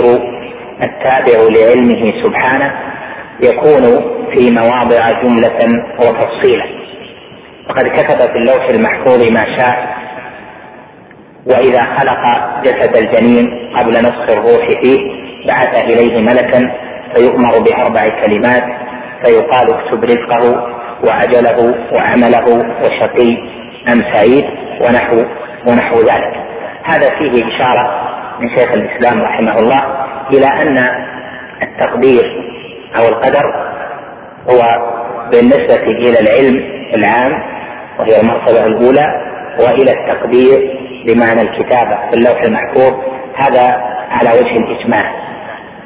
التابع 0.84 1.43
لعلمه 1.49 2.24
سبحانه 2.24 2.74
يكون 3.39 3.84
في 4.38 4.51
مواضع 4.51 5.11
جملة 5.22 5.84
وتفصيلا 5.99 6.66
وقد 7.70 7.88
كتب 7.88 8.22
في 8.32 8.38
اللوح 8.38 8.66
المحفوظ 8.70 9.24
ما 9.24 9.45
شاء 9.57 9.95
وإذا 11.51 11.82
خلق 11.84 12.24
جسد 12.63 12.97
الجنين 12.97 13.74
قبل 13.78 13.91
نفخ 13.91 14.30
الروح 14.30 14.68
فيه 14.84 14.99
بعث 15.47 15.76
إليه 15.84 16.22
ملكا 16.22 16.72
فيؤمر 17.16 17.59
بأربع 17.59 18.26
كلمات 18.26 18.63
فيقال 19.26 19.74
اكتب 19.74 20.03
رزقه 20.03 20.68
وأجله 21.03 21.76
وعمله 21.93 22.45
وشقي 22.82 23.38
أم 23.89 24.13
سعيد 24.13 24.45
ونحو 24.82 25.26
ونحو 25.68 25.97
ذلك 25.99 26.34
هذا 26.84 27.07
فيه 27.20 27.45
إشارة 27.55 28.05
من 28.39 28.49
شيخ 28.57 28.72
الإسلام 28.76 29.22
رحمه 29.22 29.57
الله 29.59 29.82
إلى 30.34 30.47
أن 30.47 30.86
التقدير 31.63 32.26
أو 32.99 33.07
القدر 33.09 33.43
هو 34.51 34.61
بالنسبة 35.32 35.76
إلى 35.84 36.16
العلم 36.20 36.74
العام 36.95 37.32
وهي 37.99 38.22
المرتبة 38.22 38.66
الأولى 38.66 39.05
وإلى 39.59 39.91
التقدير 39.91 40.80
بمعنى 41.05 41.41
الكتابة 41.41 42.09
في 42.09 42.13
اللوح 42.13 42.41
المحفوظ 42.41 42.93
هذا 43.36 43.78
على 44.09 44.30
وجه 44.30 44.57
الإجماع 44.57 45.16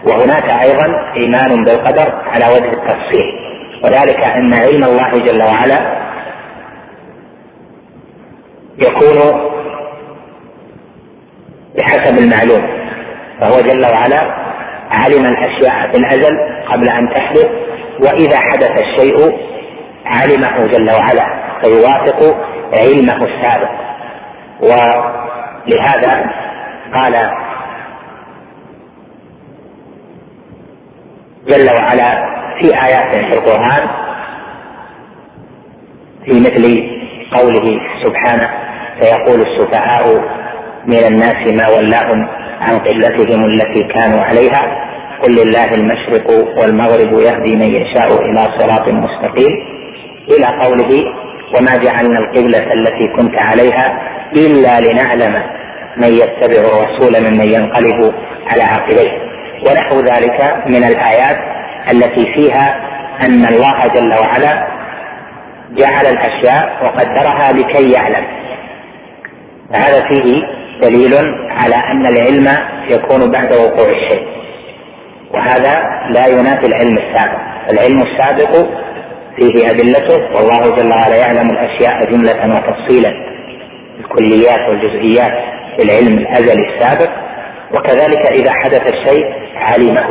وهناك 0.08 0.62
أيضا 0.64 1.14
إيمان 1.16 1.64
بالقدر 1.64 2.16
على 2.26 2.46
وجه 2.46 2.72
التفصيل 2.74 3.40
وذلك 3.84 4.22
أن 4.32 4.54
علم 4.54 4.84
الله 4.84 5.12
جل 5.12 5.44
وعلا 5.44 6.00
يكون 8.78 9.40
بحسب 11.76 12.18
المعلوم 12.20 12.68
فهو 13.40 13.62
جل 13.62 13.86
وعلا 13.86 14.50
علم 14.92 15.26
الأشياء 15.26 15.92
في 15.92 15.98
الأزل 16.00 16.36
قبل 16.72 16.90
أن 16.90 17.10
تحدث 17.16 17.50
وإذا 18.00 18.40
حدث 18.40 18.72
الشيء 18.82 19.38
علمه 20.06 20.68
جل 20.68 20.90
وعلا 20.92 21.26
فيوافق 21.64 22.38
علمه 22.74 23.26
السابق 23.28 23.70
ولهذا 24.62 26.34
قال 26.94 27.32
جل 31.48 31.70
وعلا 31.76 32.40
في 32.60 32.66
آيات 32.78 33.26
في 33.26 33.38
القرآن 33.40 33.90
في 36.26 36.32
مثل 36.40 36.90
قوله 37.32 37.80
سبحانه 38.04 38.50
سيقول 39.00 39.42
السفهاء 39.50 40.39
من 40.90 41.06
الناس 41.06 41.38
ما 41.62 41.78
ولاهم 41.78 42.28
عن 42.62 42.80
قلتهم 42.80 43.46
التي 43.46 43.84
كانوا 43.84 44.22
عليها 44.24 44.90
قل 45.24 45.32
لله 45.34 45.74
المشرق 45.76 46.30
والمغرب 46.60 47.20
يهدي 47.20 47.56
من 47.56 47.68
يشاء 47.74 48.22
الى 48.30 48.40
صراط 48.60 48.90
مستقيم 48.92 49.54
الى 50.28 50.46
قوله 50.66 51.04
وما 51.58 51.78
جعلنا 51.84 52.20
القبلة 52.20 52.74
التي 52.74 53.08
كنت 53.18 53.38
عليها 53.40 54.00
إلا 54.36 54.80
لنعلم 54.80 55.36
من 55.98 56.08
يتبع 56.08 56.62
الرسول 56.70 57.28
ممن 57.28 57.50
ينقلب 57.54 58.14
على 58.48 58.64
عقبيه 58.64 59.12
ونحو 59.70 60.00
ذلك 60.02 60.68
من 60.68 60.84
الآيات 60.84 61.38
التي 61.94 62.34
فيها 62.38 62.76
أن 63.22 63.46
الله 63.46 63.80
جل 63.96 64.14
وعلا 64.20 64.68
جعل 65.72 66.06
الأشياء 66.06 66.86
وقدرها 66.86 67.52
لكي 67.54 67.92
يعلم 67.92 68.28
فهذا 69.74 70.08
فيه 70.08 70.44
دليل 70.82 71.14
على 71.50 71.76
أن 71.76 72.06
العلم 72.06 72.48
يكون 72.92 73.32
بعد 73.32 73.54
وقوع 73.54 73.90
الشيء 73.90 74.28
وهذا 75.34 75.82
لا 76.12 76.28
ينافي 76.28 76.66
العلم 76.66 76.98
السابق 76.98 77.40
العلم 77.70 77.98
السابق 78.02 78.68
فيه 79.36 79.68
أدلته 79.70 80.20
والله 80.36 80.76
جل 80.76 80.90
وعلا 80.92 81.16
يعلم 81.16 81.50
الأشياء 81.50 82.12
جملة 82.12 82.56
وتفصيلا 82.56 83.12
الكليات 84.00 84.70
والجزئيات 84.70 85.32
في 85.78 85.84
العلم 85.86 86.18
الأزلي 86.20 86.68
السابق 86.70 87.10
وكذلك 87.74 88.28
إذا 88.32 88.52
حدث 88.64 88.88
الشيء 88.88 89.24
علمه 89.56 90.10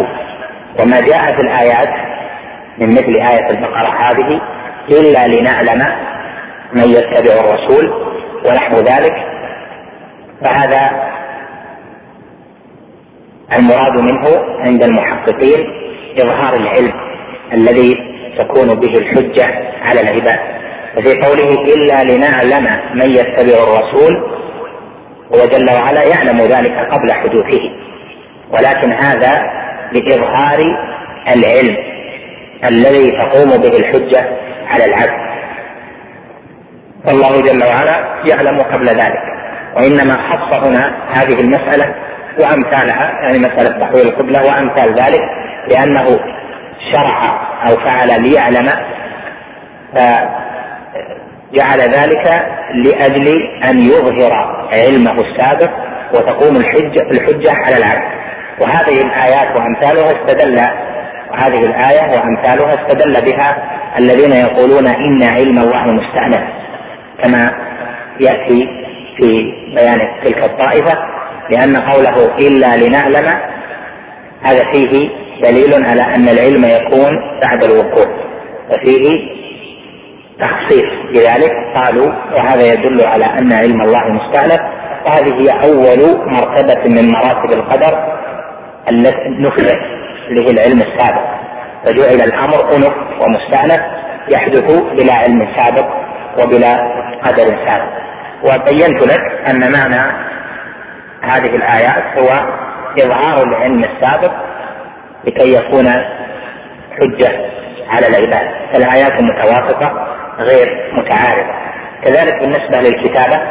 وما 0.82 1.00
جاء 1.00 1.34
في 1.34 1.40
الآيات 1.40 1.88
من 2.78 2.88
مثل 2.90 3.14
آية 3.20 3.50
البقرة 3.50 3.98
هذه 4.02 4.40
إلا 5.00 5.26
لنعلم 5.28 5.78
من 6.74 6.84
يتبع 6.88 7.40
الرسول 7.40 8.08
ونحو 8.48 8.76
ذلك 8.76 9.27
فهذا 10.44 10.90
المراد 13.58 14.00
منه 14.00 14.28
عند 14.60 14.82
المحققين 14.84 15.64
إظهار 16.18 16.54
العلم 16.54 16.92
الذي 17.52 17.96
تكون 18.38 18.74
به 18.74 18.98
الحجة 18.98 19.46
على 19.82 20.00
العباد 20.00 20.40
وفي 20.96 21.20
قوله 21.20 21.50
إلا 21.74 22.02
لنعلم 22.12 22.66
من 22.94 23.10
يتبع 23.10 23.64
الرسول 23.64 24.14
هو 25.34 25.46
جل 25.46 25.66
وعلا 25.76 26.02
يعلم 26.06 26.38
ذلك 26.40 26.72
قبل 26.92 27.12
حدوثه 27.12 27.60
ولكن 28.50 28.92
هذا 28.92 29.32
لإظهار 29.92 30.58
العلم 31.36 31.76
الذي 32.64 33.10
تقوم 33.10 33.50
به 33.50 33.76
الحجة 33.78 34.36
على 34.66 34.84
العبد 34.84 35.28
والله 37.08 37.42
جل 37.42 37.64
وعلا 37.64 38.22
يعلم 38.28 38.58
قبل 38.58 38.86
ذلك 38.86 39.37
وانما 39.78 40.12
خص 40.12 40.58
هنا 40.68 41.08
هذه 41.12 41.40
المساله 41.40 41.94
وامثالها 42.42 43.04
يعني 43.22 43.38
مساله 43.38 43.78
تحويل 43.80 44.06
القبله 44.08 44.40
وامثال 44.46 44.88
ذلك 44.94 45.20
لانه 45.70 46.04
شرع 46.92 47.48
او 47.68 47.76
فعل 47.76 48.22
ليعلم 48.22 48.68
فجعل 49.96 51.78
ذلك 51.80 52.26
لاجل 52.74 53.28
ان 53.70 53.78
يظهر 53.78 54.32
علمه 54.72 55.22
السابق 55.22 55.70
وتقوم 56.14 56.56
الحجه 56.56 57.02
الحجه 57.10 57.52
على 57.52 57.76
العبد 57.76 58.12
وهذه 58.60 59.00
الايات 59.06 59.56
وامثالها 59.56 60.10
استدل 60.12 60.60
وهذه 61.32 61.66
الايه 61.66 62.02
وامثالها 62.18 62.74
استدل 62.74 63.32
بها 63.32 63.56
الذين 63.98 64.32
يقولون 64.32 64.86
ان 64.86 65.22
علم 65.24 65.58
الله 65.58 65.82
مستانف 65.92 66.48
كما 67.24 67.54
ياتي 68.20 68.87
في 69.20 69.52
بيان 69.74 70.00
تلك 70.24 70.44
الطائفة 70.44 70.92
لأن 71.50 71.76
قوله 71.76 72.34
إلا 72.38 72.76
لنعلم 72.76 73.26
هذا 74.42 74.72
فيه 74.72 75.08
دليل 75.42 75.84
على 75.84 76.02
أن 76.16 76.28
العلم 76.28 76.64
يكون 76.64 77.38
بعد 77.42 77.64
الوقوع 77.64 78.08
وفيه 78.70 79.18
تخصيص 80.40 80.84
لذلك 81.10 81.50
قالوا 81.74 82.06
وهذا 82.36 82.62
يدل 82.66 83.06
على 83.06 83.24
أن 83.24 83.52
علم 83.52 83.80
الله 83.82 84.08
مستأنف 84.08 84.60
وهذه 85.06 85.34
هي 85.40 85.50
أول 85.70 86.18
مرتبة 86.34 86.82
من 86.84 87.08
مراتب 87.12 87.52
القدر 87.52 88.18
التي 88.90 89.28
نفذت 89.28 89.78
اللي 90.28 90.50
العلم 90.50 90.82
السابق 90.82 91.20
فجعل 91.86 92.28
الأمر 92.28 92.76
أنف 92.76 92.94
ومستأنف 93.22 93.80
يحدث 94.28 94.72
بلا 94.72 95.14
علم 95.14 95.48
سابق 95.58 95.88
وبلا 96.42 96.76
قدر 97.24 97.46
سابق 97.66 98.07
وبينت 98.42 99.06
لك 99.12 99.22
أن 99.46 99.72
معنى 99.72 100.26
هذه 101.22 101.56
الآيات 101.56 102.22
هو 102.22 102.30
إظهار 103.02 103.42
العلم 103.46 103.84
السابق 103.84 104.32
لكي 105.24 105.52
يكون 105.54 105.88
حجة 107.00 107.46
على 107.88 108.06
العباد 108.06 108.48
فالآيات 108.72 109.22
متوافقة 109.22 110.06
غير 110.38 110.92
متعارضة 110.92 111.54
كذلك 112.04 112.40
بالنسبة 112.40 112.80
للكتابة 112.80 113.42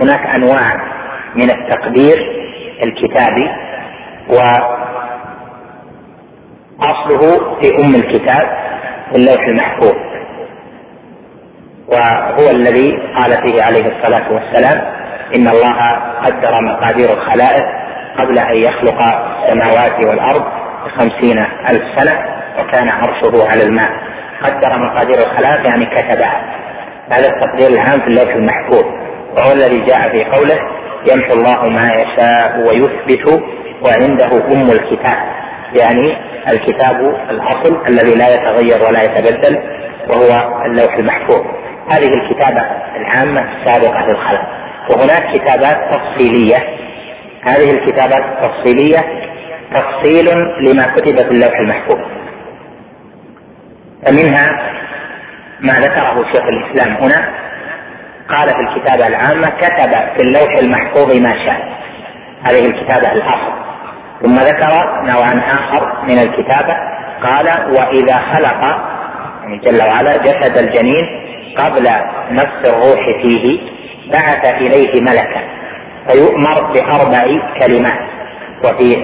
هناك 0.00 0.26
أنواع 0.26 0.76
من 1.34 1.50
التقدير 1.50 2.16
الكتابي 2.82 3.50
وأصله 4.30 7.22
في 7.62 7.76
أم 7.78 7.94
الكتاب 7.94 8.48
في 9.10 9.16
اللوح 9.16 9.42
المحفوظ 9.46 10.05
وهو 11.92 12.50
الذي 12.50 12.90
قال 12.90 13.32
فيه 13.32 13.62
عليه 13.62 13.84
الصلاة 13.86 14.32
والسلام 14.32 14.86
إن 15.36 15.48
الله 15.48 15.96
قدر 16.24 16.60
مقادير 16.60 17.12
الخلائق 17.12 17.64
قبل 18.18 18.38
أن 18.38 18.56
يخلق 18.58 18.98
السماوات 19.02 20.06
والأرض 20.06 20.44
بخمسين 20.86 21.38
ألف 21.38 21.82
سنة 22.00 22.18
وكان 22.58 22.88
عرشه 22.88 23.48
على 23.48 23.62
الماء 23.62 23.90
قدر 24.42 24.78
مقادير 24.78 25.16
الخلائق 25.30 25.66
يعني 25.66 25.86
كتبها 25.86 26.44
هذا 27.10 27.28
التقدير 27.28 27.68
العام 27.70 28.00
في 28.00 28.06
اللوح 28.06 28.34
المحفوظ 28.34 28.84
وهو 29.38 29.52
الذي 29.52 29.80
جاء 29.80 30.16
في 30.16 30.24
قوله 30.24 30.58
يمحو 31.12 31.32
الله 31.32 31.68
ما 31.68 31.90
يشاء 31.92 32.58
ويثبت 32.58 33.42
وعنده 33.82 34.54
أم 34.54 34.70
الكتاب 34.70 35.18
يعني 35.76 36.16
الكتاب 36.52 37.00
الأصل 37.30 37.82
الذي 37.88 38.14
لا 38.16 38.28
يتغير 38.28 38.78
ولا 38.88 39.02
يتبدل 39.04 39.58
وهو 40.10 40.62
اللوح 40.64 40.94
المحفوظ 40.94 41.46
هذه 41.90 42.06
الكتابة 42.14 42.60
العامة 42.96 43.40
السابقة 43.52 44.00
للخلق 44.06 44.42
وهناك 44.90 45.36
كتابات 45.36 45.90
تفصيلية 45.94 46.56
هذه 47.42 47.70
الكتابات 47.70 48.22
التفصيلية 48.24 48.98
تفصيل 49.74 50.26
لما 50.60 50.86
كتب 50.96 51.16
في 51.18 51.30
اللوح 51.30 51.58
المحفوظ 51.60 51.98
فمنها 54.06 54.72
ما 55.60 55.72
ذكره 55.72 56.24
شيخ 56.32 56.42
الإسلام 56.44 56.96
هنا 56.96 57.34
قال 58.30 58.48
في 58.48 58.60
الكتابة 58.60 59.06
العامة 59.06 59.50
كتب 59.56 59.92
في 59.92 60.20
اللوح 60.20 60.56
المحفوظ 60.62 61.18
ما 61.20 61.34
شاء 61.46 61.76
هذه 62.42 62.66
الكتابة 62.66 63.12
الأصل 63.12 63.52
ثم 64.22 64.34
ذكر 64.34 65.02
نوعا 65.02 65.42
آخر 65.52 66.02
من 66.04 66.18
الكتابة 66.18 66.74
قال 67.22 67.70
وإذا 67.78 68.16
خلق 68.16 68.80
يعني 69.42 69.58
جل 69.64 69.78
وعلا 69.82 70.16
جسد 70.16 70.58
الجنين 70.58 71.26
قبل 71.58 71.86
نفس 72.30 72.60
الروح 72.68 73.00
فيه 73.22 73.60
بعث 74.12 74.52
إليه 74.56 75.00
ملكا 75.00 75.42
فيؤمر 76.08 76.72
بأربع 76.72 77.24
كلمات 77.58 77.98
وفي 78.64 78.96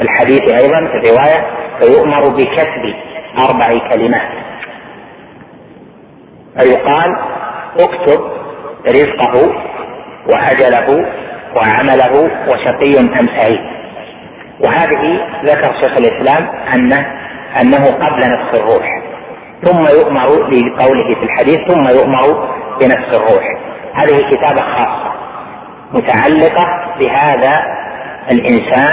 الحديث 0.00 0.40
أيضا 0.52 0.78
في 0.86 0.94
الرواية 0.96 1.46
فيؤمر 1.80 2.28
بكتب 2.28 2.94
أربع 3.38 3.68
كلمات 3.88 4.28
فيقال 6.60 7.16
اكتب 7.80 8.20
رزقه 8.86 9.52
وأجله 10.32 11.06
وعمله 11.56 12.30
وشقي 12.48 13.00
أم 13.00 13.28
سعيد 13.36 13.60
وهذه 14.66 15.20
ذكر 15.44 15.74
شيخ 15.82 15.96
الإسلام 15.96 16.48
أنه 16.74 17.06
أنه 17.60 17.84
قبل 17.90 18.20
نفس 18.20 18.60
الروح 18.60 19.07
ثم 19.64 19.80
يؤمر 19.86 20.42
لقوله 20.42 21.14
في 21.14 21.22
الحديث 21.24 21.58
ثم 21.68 21.88
يؤمر 21.88 22.48
بنفس 22.80 23.14
الروح 23.14 23.44
هذه 23.94 24.16
كتابة 24.30 24.72
خاصة 24.72 25.12
متعلقة 25.92 26.64
بهذا 27.00 27.60
الإنسان 28.30 28.92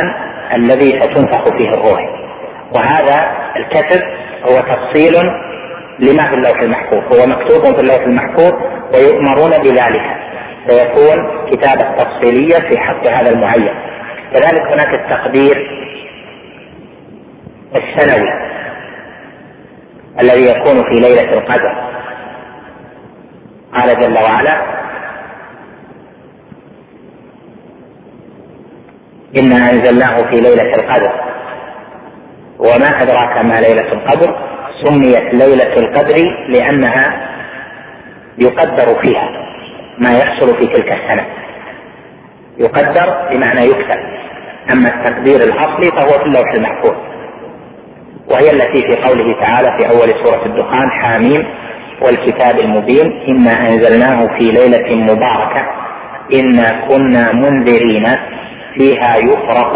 الذي 0.55 0.89
ستنفخ 1.01 1.57
فيه 1.57 1.69
الروح 1.69 1.99
وهذا 2.75 3.31
الكتب 3.55 4.01
هو 4.43 4.55
تفصيل 4.59 5.13
لما 5.99 6.27
في 6.29 6.35
اللوح 6.35 6.59
المحفوظ 6.61 7.19
هو 7.21 7.27
مكتوب 7.27 7.75
في 7.75 7.81
اللوح 7.81 8.01
المحفوظ 8.01 8.53
ويؤمرون 8.95 9.49
بذلك 9.63 10.01
فيكون 10.67 11.47
كتابة 11.51 11.95
تفصيلية 11.97 12.69
في 12.69 12.77
حق 12.79 13.07
هذا 13.07 13.31
المعين 13.31 13.73
كذلك 14.33 14.61
هناك 14.73 14.93
التقدير 14.93 15.71
السنوي 17.75 18.29
الذي 20.19 20.41
يكون 20.45 20.75
في 20.83 20.91
ليلة 20.99 21.31
القدر 21.37 21.91
قال 23.75 23.99
جل 24.01 24.23
وعلا 24.23 24.75
إنا 29.37 29.55
أنزلناه 29.71 30.17
في 30.29 30.35
ليلة 30.41 30.75
القدر 30.75 31.11
وما 32.59 33.01
أدراك 33.01 33.45
ما 33.45 33.61
ليلة 33.61 33.91
القدر 33.93 34.39
سميت 34.83 35.33
ليلة 35.33 35.73
القدر 35.77 36.15
لأنها 36.49 37.29
يقدر 38.37 38.99
فيها 39.01 39.29
ما 39.97 40.09
يحصل 40.17 40.57
في 40.57 40.67
تلك 40.67 40.87
السنة 40.91 41.25
يقدر 42.57 43.29
بمعنى 43.31 43.61
يكتب 43.61 44.15
أما 44.73 44.87
التقدير 44.89 45.35
الأصلي 45.35 45.91
فهو 46.01 46.19
في 46.19 46.25
اللوح 46.25 46.53
المحفوظ 46.55 47.14
وهي 48.29 48.51
التي 48.51 48.81
في 48.87 48.95
قوله 49.07 49.39
تعالى 49.41 49.77
في 49.79 49.89
أول 49.89 50.09
سورة 50.23 50.45
الدخان 50.45 50.89
حاميم 51.03 51.55
والكتاب 52.01 52.59
المبين 52.61 53.11
إنا 53.27 53.51
أنزلناه 53.59 54.27
في 54.37 54.51
ليلة 54.51 54.95
مباركة 55.13 55.61
إنا 56.33 56.87
كنا 56.89 57.31
منذرين 57.33 58.05
فيها 58.77 59.13
يفرق 59.17 59.73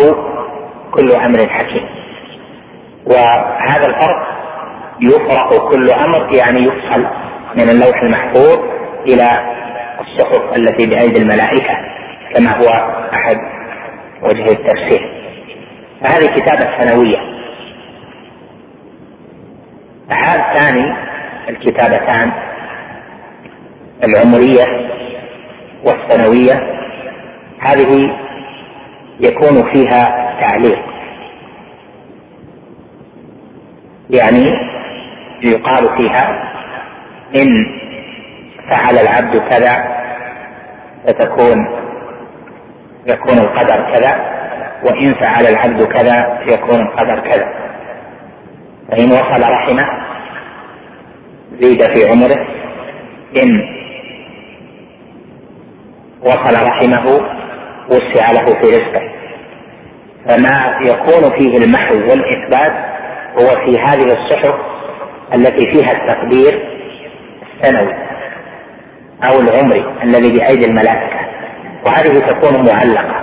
كل 0.92 1.12
أمر 1.12 1.50
حكيم 1.50 1.86
وهذا 3.06 3.86
الفرق 3.88 4.28
يفرق 5.02 5.70
كل 5.72 5.90
أمر 5.92 6.28
يعني 6.36 6.60
يفصل 6.60 7.08
من 7.56 7.70
اللوح 7.70 8.02
المحفوظ 8.04 8.58
إلى 9.08 9.56
الصحف 10.02 10.58
التي 10.58 10.86
بأيدي 10.90 11.22
الملائكة 11.22 11.74
كما 12.36 12.58
هو 12.64 12.70
أحد 13.14 13.38
وجه 14.24 14.44
التفسير 14.52 15.10
فهذه 16.02 16.26
كتابة 16.40 16.68
سنوية 16.80 17.29
عام 20.12 20.54
ثاني 20.56 20.94
الكتابتان 21.50 22.32
العمرية 24.04 24.90
والسنوية 25.84 26.70
هذه 27.60 28.14
يكون 29.20 29.72
فيها 29.74 30.02
تعليق 30.48 30.80
يعني 34.10 34.46
يقال 35.42 35.98
فيها 35.98 36.52
إن 37.36 37.68
فعل 38.70 38.98
العبد 38.98 39.38
كذا 39.38 40.00
فتكون 41.08 41.80
يكون 43.06 43.38
القدر 43.38 43.92
كذا 43.94 44.40
وإن 44.84 45.14
فعل 45.14 45.46
العبد 45.48 45.84
كذا 45.84 46.40
يكون 46.46 46.82
القدر 46.82 47.20
كذا 47.20 47.69
فإن 48.92 49.12
وصل 49.12 49.52
رحمه 49.52 49.86
زيد 51.60 51.82
في 51.84 52.10
عمره 52.10 52.48
إن 53.44 53.80
وصل 56.24 56.68
رحمه 56.68 57.06
وسع 57.90 58.28
له 58.32 58.46
في 58.46 58.68
رزقه 58.70 59.10
فما 60.26 60.80
يكون 60.86 61.32
فيه 61.40 61.58
المحو 61.58 61.96
والإثبات 61.96 62.86
هو 63.34 63.50
في 63.66 63.80
هذه 63.80 64.04
الصحف 64.06 64.56
التي 65.36 65.72
فيها 65.72 65.92
التقدير 65.92 66.80
السنوي 67.64 67.94
أو 69.24 69.40
العمري 69.40 69.96
الذي 70.04 70.38
بأيدي 70.38 70.66
الملائكة 70.66 71.20
وهذه 71.86 72.20
تكون 72.20 72.66
معلقة 72.76 73.20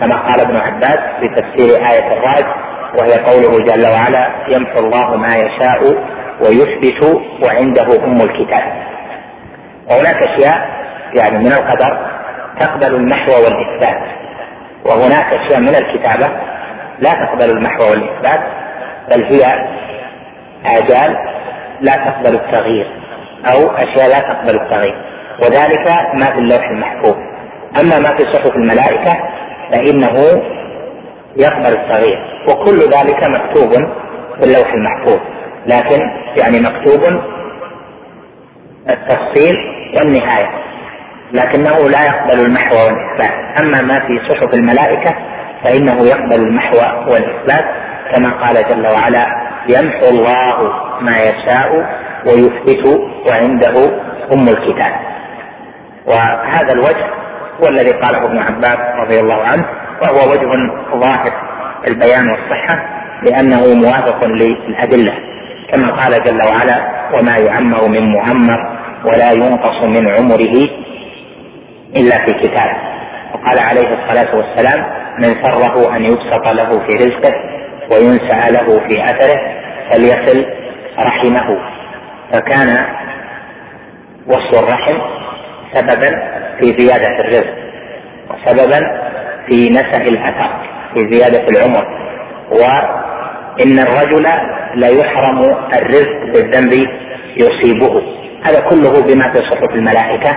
كما 0.00 0.16
قال 0.26 0.40
ابن 0.40 0.56
عباس 0.60 0.98
في 1.20 1.28
تفسير 1.28 1.76
آية 1.90 2.12
الرعد 2.18 2.46
وهي 2.94 3.12
قوله 3.12 3.64
جل 3.64 3.86
وعلا 3.86 4.30
يمحو 4.54 4.78
الله 4.78 5.16
ما 5.16 5.34
يشاء 5.36 5.94
ويثبت 6.40 7.20
وعنده 7.46 8.04
ام 8.04 8.20
الكتاب 8.20 8.82
وهناك 9.90 10.22
اشياء 10.22 10.56
يعني 11.14 11.38
من 11.38 11.52
القدر 11.52 12.06
تقبل 12.60 12.94
المحو 12.94 13.32
والاثبات 13.32 14.00
وهناك 14.84 15.34
اشياء 15.34 15.60
من 15.60 15.68
الكتابه 15.68 16.26
لا 16.98 17.10
تقبل 17.10 17.50
المحو 17.50 17.80
والاثبات 17.82 18.40
بل 19.10 19.24
هي 19.24 19.68
اجال 20.78 21.16
لا 21.80 21.92
تقبل 21.92 22.34
التغيير 22.34 22.86
او 23.48 23.70
اشياء 23.70 24.08
لا 24.08 24.18
تقبل 24.34 24.60
التغيير 24.60 24.96
وذلك 25.42 25.86
ما 26.14 26.30
في 26.32 26.38
اللوح 26.38 26.68
المحفوظ 26.70 27.16
اما 27.80 27.98
ما 27.98 28.16
في 28.16 28.32
صحف 28.32 28.50
الملائكه 28.56 29.16
فانه 29.70 30.16
يقبل 31.38 31.78
الصغير 31.78 32.18
وكل 32.48 32.76
ذلك 32.78 33.22
مكتوب 33.28 33.72
في 34.36 34.42
اللوح 34.42 34.72
المحفوظ 34.72 35.18
لكن 35.66 36.00
يعني 36.40 36.60
مكتوب 36.60 37.02
التفصيل 38.90 39.54
والنهاية 39.96 40.50
لكنه 41.32 41.88
لا 41.88 42.04
يقبل 42.04 42.40
المحو 42.46 42.74
والإثبات 42.74 43.34
أما 43.60 43.82
ما 43.82 44.00
في 44.06 44.20
صحف 44.28 44.54
الملائكة 44.54 45.14
فإنه 45.64 46.08
يقبل 46.08 46.34
المحو 46.40 46.76
والإثبات 47.12 47.64
كما 48.14 48.42
قال 48.46 48.54
جل 48.68 48.86
وعلا 48.86 49.26
يمحو 49.68 50.08
الله 50.10 50.72
ما 51.00 51.12
يشاء 51.12 51.96
ويثبت 52.26 53.00
وعنده 53.30 54.04
أم 54.32 54.48
الكتاب 54.48 54.92
وهذا 56.06 56.72
الوجه 56.72 57.10
هو 57.64 57.68
الذي 57.68 57.92
قاله 57.92 58.24
ابن 58.24 58.38
عباس 58.38 58.78
رضي 59.04 59.20
الله 59.20 59.42
عنه 59.42 59.66
وهو 60.02 60.30
وجه 60.32 60.52
ظاهر 61.00 61.32
البيان 61.88 62.28
والصحة 62.30 62.96
لأنه 63.22 63.74
موافق 63.74 64.24
للأدلة 64.24 65.12
كما 65.72 65.96
قال 66.02 66.24
جل 66.24 66.40
وعلا 66.50 66.90
وما 67.14 67.36
يعمر 67.36 67.88
من 67.88 68.12
معمر 68.14 68.76
ولا 69.04 69.32
ينقص 69.32 69.86
من 69.86 70.08
عمره 70.08 70.68
إلا 71.96 72.18
في 72.26 72.32
كتابه 72.32 72.76
وقال 73.34 73.58
عليه 73.58 73.88
الصلاة 73.88 74.34
والسلام 74.36 74.86
من 75.18 75.34
سره 75.44 75.96
أن 75.96 76.02
يبسط 76.04 76.46
له 76.48 76.86
في 76.86 76.92
رزقه 76.94 77.34
وينسى 77.90 78.50
له 78.52 78.88
في 78.88 79.04
أثره 79.04 79.40
فليصل 79.90 80.46
رحمه 80.98 81.58
فكان 82.32 82.86
وصل 84.26 84.64
الرحم 84.68 84.98
سببا 85.74 86.08
في 86.60 86.78
زيادة 86.78 87.18
الرزق 87.24 87.54
وسببا 88.30 88.78
في 89.48 89.70
نسه 89.70 90.02
الاثر 90.08 90.66
في 90.94 91.10
زياده 91.16 91.48
العمر 91.48 91.86
وان 92.52 93.78
الرجل 93.78 94.22
لا 94.74 94.88
يحرم 94.88 95.38
الرزق 95.78 96.20
بالذنب 96.34 96.72
يصيبه 97.36 98.02
هذا 98.42 98.60
كله 98.60 99.02
بما 99.06 99.32
في 99.32 99.38
صحف 99.38 99.70
الملائكه 99.70 100.36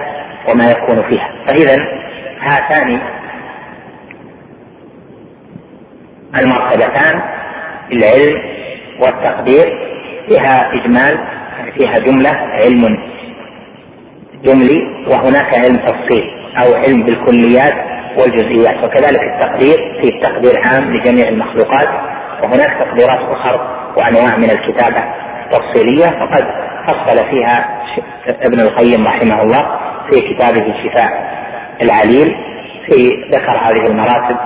وما 0.51 0.71
يكون 0.71 1.09
فيها 1.09 1.29
فاذا 1.47 1.83
هاتان 2.41 3.01
المرتبتان 6.35 7.21
العلم 7.91 8.61
والتقدير 9.01 9.77
فيها 10.29 10.71
اجمال 10.73 11.19
فيها 11.77 11.97
جمله 11.99 12.29
علم 12.31 12.85
جملي 14.43 15.05
وهناك 15.07 15.57
علم 15.59 15.75
تفصيل 15.77 16.23
او 16.57 16.73
علم 16.73 17.03
بالكليات 17.03 17.88
والجزئيات 18.19 18.83
وكذلك 18.83 19.19
التقدير 19.33 19.77
في 20.01 20.19
تقدير 20.21 20.63
عام 20.67 20.93
لجميع 20.93 21.27
المخلوقات 21.29 21.87
وهناك 22.43 22.71
تقديرات 22.85 23.29
أخرى 23.35 23.59
وأنواع 23.97 24.37
من 24.37 24.49
الكتابة 24.51 25.03
تفصيلية 25.51 26.21
وقد 26.23 26.43
فصل 26.87 27.29
فيها 27.29 27.81
ابن 28.43 28.59
القيم 28.59 29.07
رحمه 29.07 29.41
الله 29.41 29.79
في 30.11 30.33
كتابه 30.35 30.73
شفاء 30.83 31.37
العليل 31.81 32.35
في 32.91 33.09
ذكر 33.31 33.51
هذه 33.57 33.87
المراتب 33.87 34.37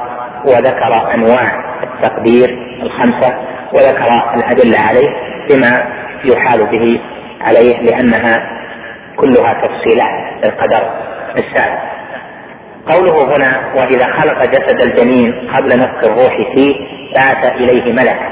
وذكر 0.45 1.13
أنواع 1.13 1.51
التقدير 1.83 2.57
الخمسة 2.83 3.37
وذكر 3.73 4.07
الأدلة 4.35 4.77
عليه 4.79 5.09
بما 5.49 5.83
يحال 6.25 6.65
به 6.71 7.01
عليه 7.41 7.79
لأنها 7.81 8.37
كلها 9.17 9.53
تفصيلات 9.63 10.43
للقدر 10.45 10.91
السابق 11.37 11.92
قوله 12.89 13.33
هنا 13.35 13.73
واذا 13.75 14.05
خلق 14.13 14.43
جسد 14.45 14.81
الجنين 14.85 15.49
قبل 15.57 15.77
نفخ 15.77 16.03
الروح 16.03 16.53
فيه 16.55 16.75
بعث 17.15 17.51
اليه 17.51 17.93
ملكا 17.93 18.29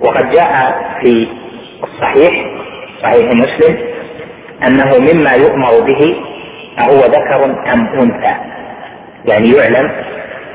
وقد 0.00 0.30
جاء 0.30 0.58
في 1.02 1.28
الصحيح 1.84 2.30
صحيح 3.02 3.32
مسلم 3.32 3.78
انه 4.66 4.98
مما 5.12 5.30
يؤمر 5.34 5.80
به 5.86 6.14
اهو 6.84 6.98
ذكر 6.98 7.44
ام 7.44 7.86
انثى 7.86 8.36
يعني 9.24 9.48
يعلم 9.52 9.92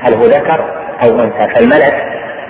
هل 0.00 0.14
هو 0.14 0.24
ذكر 0.26 0.64
او 1.04 1.20
انثى 1.20 1.54
فالملك 1.54 1.94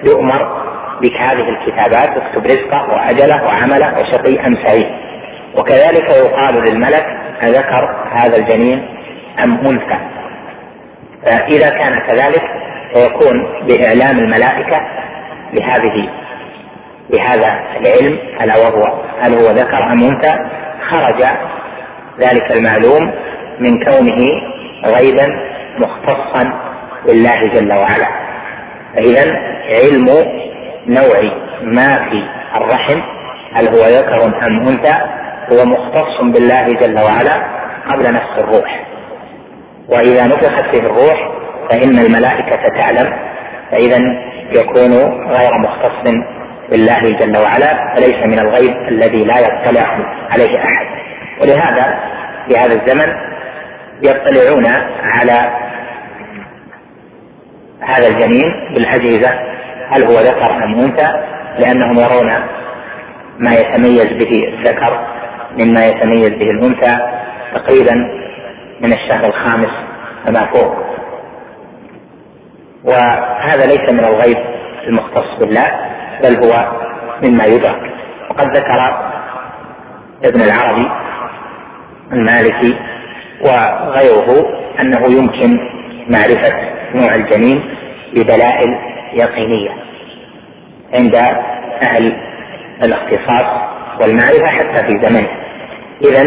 يؤمر 0.07 0.65
بهذه 1.01 1.49
الكتابات 1.49 2.09
اكتب 2.23 2.45
رزقه 2.45 2.89
واجله 2.95 3.45
وعمله 3.47 4.01
وشقي 4.01 4.47
ام 4.47 4.53
سعيد 4.65 4.87
وكذلك 5.59 6.11
يقال 6.11 6.65
للملك 6.69 7.05
اذكر 7.43 7.97
هذا 8.13 8.37
الجنين 8.37 8.89
ام 9.45 9.53
انثى 9.59 10.24
آه، 11.27 11.45
إذا 11.49 11.68
كان 11.68 12.01
كذلك 12.07 12.43
فيكون 12.95 13.43
بإعلام 13.66 14.18
الملائكة 14.18 14.79
بهذه 15.53 16.09
بهذا 17.11 17.61
العلم 17.81 18.18
ألا 18.43 18.55
وهو 18.59 19.03
هل 19.20 19.33
هو 19.33 19.51
ذكر 19.51 19.93
أم 19.93 20.03
أنثى 20.05 20.35
خرج 20.91 21.22
ذلك 22.20 22.53
المعلوم 22.53 23.14
من 23.59 23.85
كونه 23.85 24.18
غيبا 24.87 25.27
مختصا 25.79 26.53
بالله 27.07 27.41
جل 27.55 27.72
وعلا 27.72 28.09
فإذا 28.95 29.37
علم 29.68 30.05
نوع 30.87 31.22
ما 31.62 32.09
في 32.11 32.22
الرحم 32.57 33.01
هل 33.55 33.68
هو 33.68 33.85
ذكر 33.99 34.25
أم 34.45 34.68
أنثى 34.68 34.97
هو 35.53 35.64
مختص 35.64 36.20
بالله 36.20 36.64
جل 36.66 36.97
وعلا 37.05 37.45
قبل 37.93 38.14
نفس 38.14 38.39
الروح 38.39 38.85
وإذا 39.89 40.26
نفخت 40.26 40.70
فيه 40.74 40.80
الروح 40.80 41.30
فإن 41.70 41.99
الملائكة 41.99 42.62
تعلم 42.76 43.12
فإذا 43.70 43.99
يكون 44.53 44.93
غير 45.28 45.51
مختص 45.62 46.12
بالله 46.70 47.03
جل 47.20 47.37
وعلا 47.43 47.95
فليس 47.97 48.26
من 48.26 48.39
الغيب 48.39 48.76
الذي 48.89 49.24
لا 49.24 49.35
يطلع 49.39 49.89
عليه 50.30 50.59
أحد 50.59 50.87
ولهذا 51.41 51.99
في 52.49 52.57
هذا 52.59 52.72
الزمن 52.82 53.14
يطلعون 54.03 54.64
على 55.03 55.53
هذا 57.80 58.09
الجنين 58.09 58.53
بالأجهزة 58.74 59.30
هل 59.91 60.05
هو 60.05 60.20
ذكر 60.20 60.55
أم 60.64 60.74
أنثى 60.78 61.09
لأنهم 61.59 61.93
يرون 61.99 62.45
ما 63.39 63.53
يتميز 63.55 64.05
به 64.07 64.45
الذكر 64.49 65.07
مما 65.59 65.87
يتميز 65.87 66.30
به 66.30 66.51
الأنثى 66.51 66.99
تقريبا 67.55 68.24
من 68.81 68.93
الشهر 68.93 69.27
الخامس 69.27 69.68
فما 70.27 70.47
فوق 70.55 70.75
وهذا 72.85 73.66
ليس 73.66 73.91
من 73.93 74.05
الغيب 74.09 74.39
المختص 74.87 75.35
بالله 75.41 75.81
بل 76.22 76.45
هو 76.45 76.72
مما 77.22 77.45
يدرك 77.45 77.81
وقد 78.31 78.57
ذكر 78.57 79.11
ابن 80.25 80.41
العربي 80.41 80.91
المالكي 82.12 82.77
وغيره 83.41 84.47
انه 84.81 85.03
يمكن 85.11 85.59
معرفه 86.11 86.55
نوع 86.95 87.14
الجنين 87.14 87.62
بدلائل 88.12 88.79
يقينيه 89.14 89.70
عند 90.93 91.14
اهل 91.89 92.16
الاختصاص 92.83 93.62
والمعرفه 94.01 94.47
حتى 94.47 94.87
في 94.87 95.03
زمنه 95.07 95.29
اذا 96.05 96.25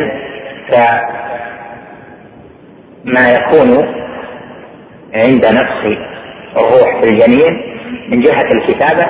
ما 3.08 3.30
يكون 3.30 3.94
عند 5.14 5.46
نفس 5.46 5.98
الروح 6.58 7.02
في 7.04 7.10
الجنين 7.10 7.78
من 8.10 8.20
جهة 8.22 8.48
الكتابة 8.56 9.04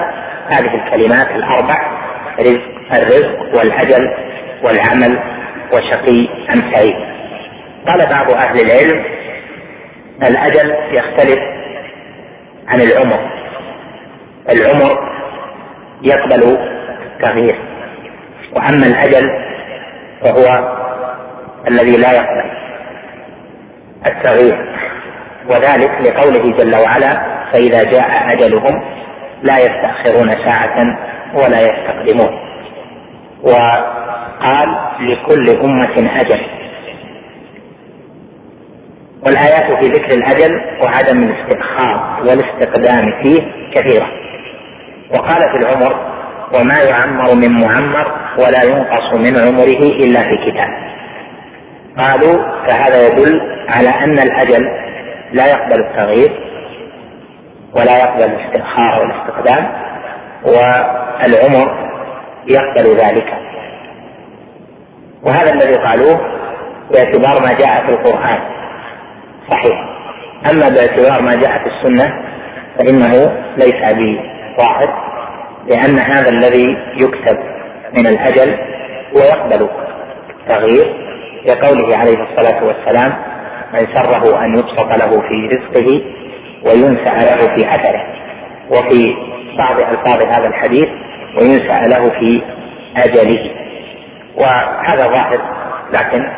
هذه 0.50 0.76
الكلمات 0.76 1.28
الأربع 1.36 1.98
رزق 2.40 2.62
الرزق 2.94 3.58
والأجل 3.58 4.14
والعمل 4.64 5.20
وشقي 5.74 6.28
أم 6.54 6.74
سعيد 6.74 6.94
قال 7.88 8.10
بعض 8.10 8.32
أهل 8.32 8.60
العلم 8.62 9.04
الأجل 10.24 10.70
يختلف 10.92 11.40
عن 12.68 12.82
العمر 12.82 13.32
العمر 14.54 15.12
يقبل 16.04 16.58
التغيير 17.16 17.60
وأما 18.56 18.88
الأجل 18.88 19.30
فهو 20.24 20.78
الذي 21.70 21.98
لا 21.98 22.12
يقبل 22.12 22.47
التغيير 24.06 24.66
وذلك 25.50 25.92
لقوله 26.02 26.58
جل 26.58 26.76
وعلا 26.76 27.10
فإذا 27.54 27.84
جاء 27.84 28.34
أجلهم 28.34 28.84
لا 29.44 29.58
يستأخرون 29.58 30.30
ساعة 30.48 30.86
ولا 31.34 31.60
يستقدمون 31.62 32.38
وقال 33.44 34.76
لكل 35.00 35.50
أمة 35.64 36.20
أجل 36.22 36.42
والآيات 39.26 39.80
في 39.80 39.86
ذكر 39.92 40.12
الأجل 40.12 40.62
وعدم 40.84 41.24
الاستأخار 41.24 42.20
والاستقدام 42.22 43.24
فيه 43.24 43.40
كثيرة 43.76 44.08
وقال 45.12 45.42
في 45.42 45.58
العمر 45.58 46.08
وما 46.60 46.76
يعمر 46.90 47.36
من 47.36 47.62
معمر 47.66 48.12
ولا 48.38 48.64
ينقص 48.64 49.14
من 49.14 49.48
عمره 49.48 49.96
إلا 50.02 50.20
في 50.20 50.52
كتاب 50.52 50.97
قالوا 51.98 52.68
فهذا 52.70 53.06
يدل 53.08 53.42
على 53.70 53.90
أن 53.90 54.20
الأجل 54.20 54.64
لا 55.34 55.46
يقبل 55.48 55.80
التغيير 55.86 56.42
ولا 57.76 57.98
يقبل 57.98 58.24
الاستئخار 58.24 59.00
والاستقدام 59.02 59.74
والعمر 60.44 61.88
يقبل 62.48 62.96
ذلك 62.98 63.26
وهذا 65.24 65.54
الذي 65.54 65.74
قالوه 65.76 66.32
باعتبار 66.92 67.40
ما 67.42 67.54
جاء 67.58 67.86
في 67.86 67.90
القرآن 67.90 68.40
صحيح 69.52 69.78
أما 70.52 70.70
باعتبار 70.70 71.22
ما 71.22 71.36
جاء 71.36 71.60
في 71.64 71.70
السنة 71.70 72.24
فإنه 72.80 73.34
ليس 73.58 73.74
بواحد 73.74 74.90
لأن 75.68 76.00
هذا 76.00 76.30
الذي 76.30 76.78
يكتب 76.96 77.38
من 77.98 78.08
الأجل 78.08 78.58
ويقبل 79.16 79.70
التغيير 80.40 81.08
لقوله 81.48 81.98
عليه 81.98 82.18
الصلاة 82.24 82.64
والسلام 82.64 83.14
من 83.74 83.88
سره 83.96 84.46
أن 84.46 84.58
يبسط 84.58 84.90
له 84.96 85.22
في 85.22 85.48
رزقه 85.48 86.02
وينسع 86.66 87.14
له 87.14 87.56
في 87.56 87.70
أثره 87.76 88.04
وفي 88.70 89.14
بعض 89.58 89.80
ألفاظ 89.80 90.26
هذا 90.26 90.48
الحديث 90.48 90.88
وينسع 91.40 91.86
له 91.86 92.10
في 92.10 92.42
أجله 92.98 93.52
وهذا 94.36 95.02
ظاهر 95.04 95.40
لكن 95.92 96.30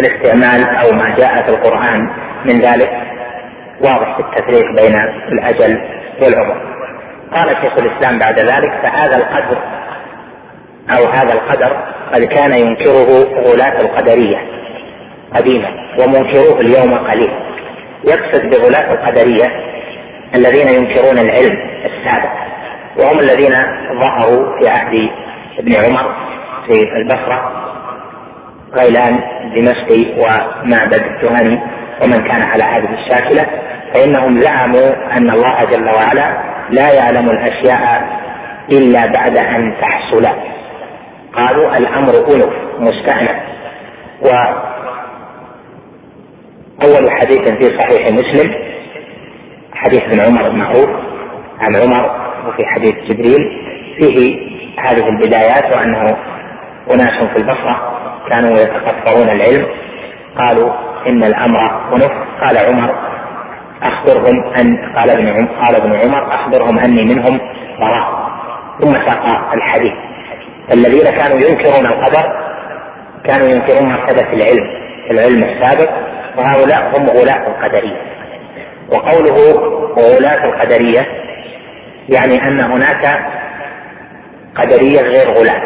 الاستعمال 0.00 0.76
أو 0.76 0.92
ما 0.96 1.14
جاء 1.16 1.42
في 1.42 1.48
القرآن 1.50 2.00
من 2.44 2.60
ذلك 2.60 2.90
واضح 3.80 4.16
في 4.16 4.22
التفريق 4.22 4.64
بين 4.82 4.98
الأجل 5.32 5.80
والعمر 6.22 6.75
قال 7.32 7.56
شيخ 7.62 7.72
الاسلام 7.72 8.18
بعد 8.18 8.38
ذلك 8.38 8.72
فهذا 8.82 9.16
القدر 9.16 9.58
او 10.98 11.08
هذا 11.12 11.34
القدر 11.34 11.76
قد 12.14 12.24
كان 12.24 12.58
ينكره 12.58 13.08
غلاة 13.40 13.80
القدرية 13.82 14.36
قديما 15.34 15.68
ومنكروه 16.00 16.60
اليوم 16.60 16.98
قليل 17.06 17.30
يقصد 18.04 18.42
بغلاة 18.50 18.92
القدرية 18.92 19.46
الذين 20.34 20.68
ينكرون 20.68 21.18
العلم 21.18 21.56
السابق 21.84 22.32
وهم 22.98 23.18
الذين 23.18 23.52
ظهروا 24.00 24.58
في 24.62 24.68
عهد 24.68 25.10
ابن 25.58 25.72
عمر 25.84 26.12
في 26.66 26.92
البصرة 26.96 27.50
غيلان 28.78 29.20
دمشقي 29.56 30.06
ومعبد 30.20 30.94
الجهني 31.00 31.60
ومن 32.04 32.28
كان 32.28 32.42
على 32.42 32.64
هذه 32.64 32.94
الشاكلة 32.94 33.46
فإنهم 33.96 34.40
زعموا 34.42 35.12
أن 35.16 35.30
الله 35.30 35.64
جل 35.64 35.84
وعلا 35.94 36.38
لا 36.70 36.92
يعلم 36.92 37.30
الأشياء 37.30 38.08
إلا 38.72 39.06
بعد 39.06 39.36
أن 39.38 39.74
تحصل 39.80 40.26
قالوا 41.36 41.70
الأمر 41.70 42.10
أنف 42.34 42.56
مستأنف 42.78 43.36
وأول 44.22 47.10
حديث 47.10 47.50
في 47.50 47.64
صحيح 47.80 48.10
مسلم 48.12 48.52
حديث 49.74 50.00
ابن 50.02 50.20
عمر 50.20 50.46
المعروف 50.46 50.88
عن 51.60 51.76
عمر 51.84 52.10
وفي 52.48 52.64
حديث 52.74 52.94
جبريل 52.94 53.60
فيه 54.00 54.36
هذه 54.78 55.08
البدايات 55.08 55.76
وأنه 55.76 56.00
أناس 56.90 57.24
في 57.28 57.36
البصرة 57.36 57.92
كانوا 58.30 58.58
يتقطعون 58.58 59.28
العلم 59.28 59.66
قالوا 60.38 60.72
إن 61.06 61.24
الأمر 61.24 61.92
أنف 61.94 62.10
قال 62.46 62.58
عمر 62.68 63.15
اخبرهم 63.82 64.44
ان 64.60 64.94
قال 64.96 65.10
ابن 65.10 65.28
عمر 65.28 65.64
قال 65.64 65.76
ابن 65.76 65.94
عمر 65.96 66.34
اخبرهم 66.34 66.78
اني 66.78 67.04
منهم 67.14 67.40
براء 67.80 68.26
ثم 68.80 68.92
ساق 68.92 69.52
الحديث 69.54 69.92
الذين 70.72 71.04
كانوا 71.04 71.36
ينكرون 71.38 71.86
القدر 71.86 72.32
كانوا 73.24 73.48
ينكرون 73.48 73.92
مرتبة 73.92 74.32
العلم 74.32 74.68
العلم 75.10 75.42
السابق 75.44 75.90
وهؤلاء 76.38 76.98
هم 77.00 77.06
غلاة 77.10 77.46
القدرية 77.48 77.96
وقوله 78.92 79.36
غلاة 79.96 80.44
القدرية 80.44 81.06
يعني 82.08 82.48
أن 82.48 82.60
هناك 82.60 83.26
قدرية 84.56 85.00
غير 85.00 85.30
غلاة 85.30 85.62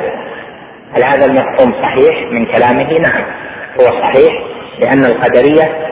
هل 0.95 1.05
هذا 1.05 1.25
المفهوم 1.27 1.83
صحيح 1.83 2.31
من 2.33 2.47
كلامه؟ 2.47 2.93
نعم 2.93 3.25
هو 3.81 3.85
صحيح 3.85 4.33
لأن 4.79 5.05
القدرية 5.05 5.91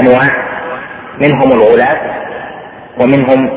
انواع 0.00 0.20
منهم 1.20 1.52
الغلاة 1.52 2.00
ومنهم 3.00 3.50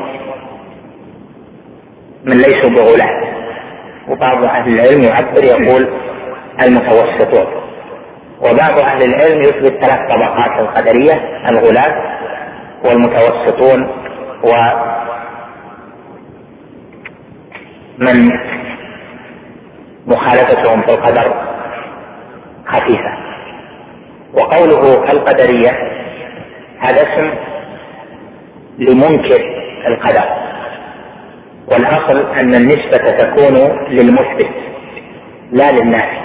من 2.24 2.36
ليسوا 2.36 2.70
بغلاة 2.70 3.22
وبعض 4.08 4.44
اهل 4.44 4.72
العلم 4.72 5.02
يعبر 5.02 5.44
يقول 5.44 5.88
المتوسطون 6.64 7.46
وبعض 8.40 8.80
اهل 8.80 9.02
العلم 9.02 9.40
يثبت 9.40 9.84
ثلاث 9.84 10.10
طبقات 10.12 10.60
القدريه 10.60 11.14
الغلاة 11.48 12.18
والمتوسطون 12.84 13.88
ومن 14.44 14.88
مخالفتهم 20.06 20.82
في 20.82 20.90
القدر 20.94 21.34
خفيفه 22.66 23.18
وقوله 24.34 25.02
القدريه 25.12 25.70
هذا 26.80 26.96
اسم 27.02 27.34
لمنكر 28.78 29.40
القدر 29.86 30.24
والأصل 31.72 32.18
أن 32.40 32.54
النسبة 32.54 33.10
تكون 33.18 33.56
للمثبت 33.88 34.48
لا 35.52 35.72
للنافي 35.72 36.18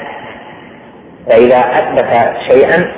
فإذا 1.30 1.60
أثبت 1.60 2.38
شيئا 2.51 2.91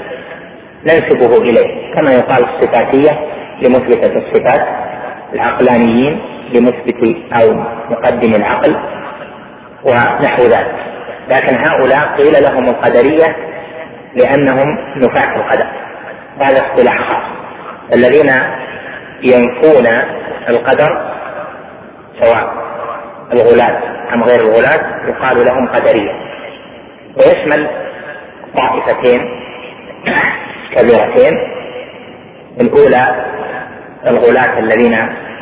ننسبه 0.84 1.38
إليه 1.44 1.94
كما 1.94 2.12
يقال 2.12 2.46
الصفاتية 2.50 3.26
لمثبتة 3.62 4.18
الصفات 4.18 4.68
العقلانيين 5.34 6.22
لمثبت 6.52 7.18
أو 7.34 7.54
مقدم 7.90 8.36
العقل 8.36 8.76
ونحو 9.84 10.42
ذلك 10.42 10.76
لكن 11.30 11.58
هؤلاء 11.70 12.00
قيل 12.18 12.34
لهم 12.44 12.70
القدرية 12.70 13.36
لأنهم 14.16 14.78
نفاة 14.98 15.36
القدر 15.36 15.68
هذا 16.40 16.66
اصطلاح 16.74 17.00
خاص 17.10 17.45
الذين 17.94 18.32
ينفون 19.24 19.86
القدر 20.50 21.14
سواء 22.22 22.54
الغلاة 23.34 23.80
أم 24.14 24.24
غير 24.24 24.40
الغلاة 24.40 25.08
يقال 25.10 25.46
لهم 25.46 25.68
قدرية 25.68 26.12
ويشمل 27.18 27.70
طائفتين 28.58 29.22
كبيرتين 30.76 31.34
الأولى 32.62 33.26
الغلاة 34.08 34.60
الذين 34.60 34.94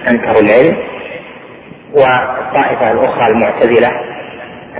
أنكروا 0.07 0.41
العلم 0.41 0.77
والطائفة 1.95 2.91
الأخرى 2.91 3.25
المعتزلة 3.27 3.89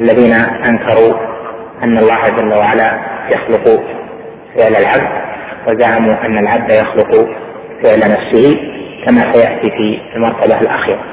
الذين 0.02 0.34
أنكروا 0.66 1.18
أن 1.84 1.98
الله 1.98 2.24
جل 2.38 2.54
وعلا 2.58 3.00
يخلق 3.32 3.64
فعل 4.58 4.76
العبد 4.76 5.24
وزعموا 5.68 6.14
أن 6.26 6.38
العبد 6.38 6.70
يخلق 6.72 7.30
فعل 7.84 8.00
نفسه 8.00 8.58
كما 9.06 9.34
سيأتي 9.34 9.72
في 9.72 10.02
المرتبة 10.16 10.62
الأخيرة 10.62 11.04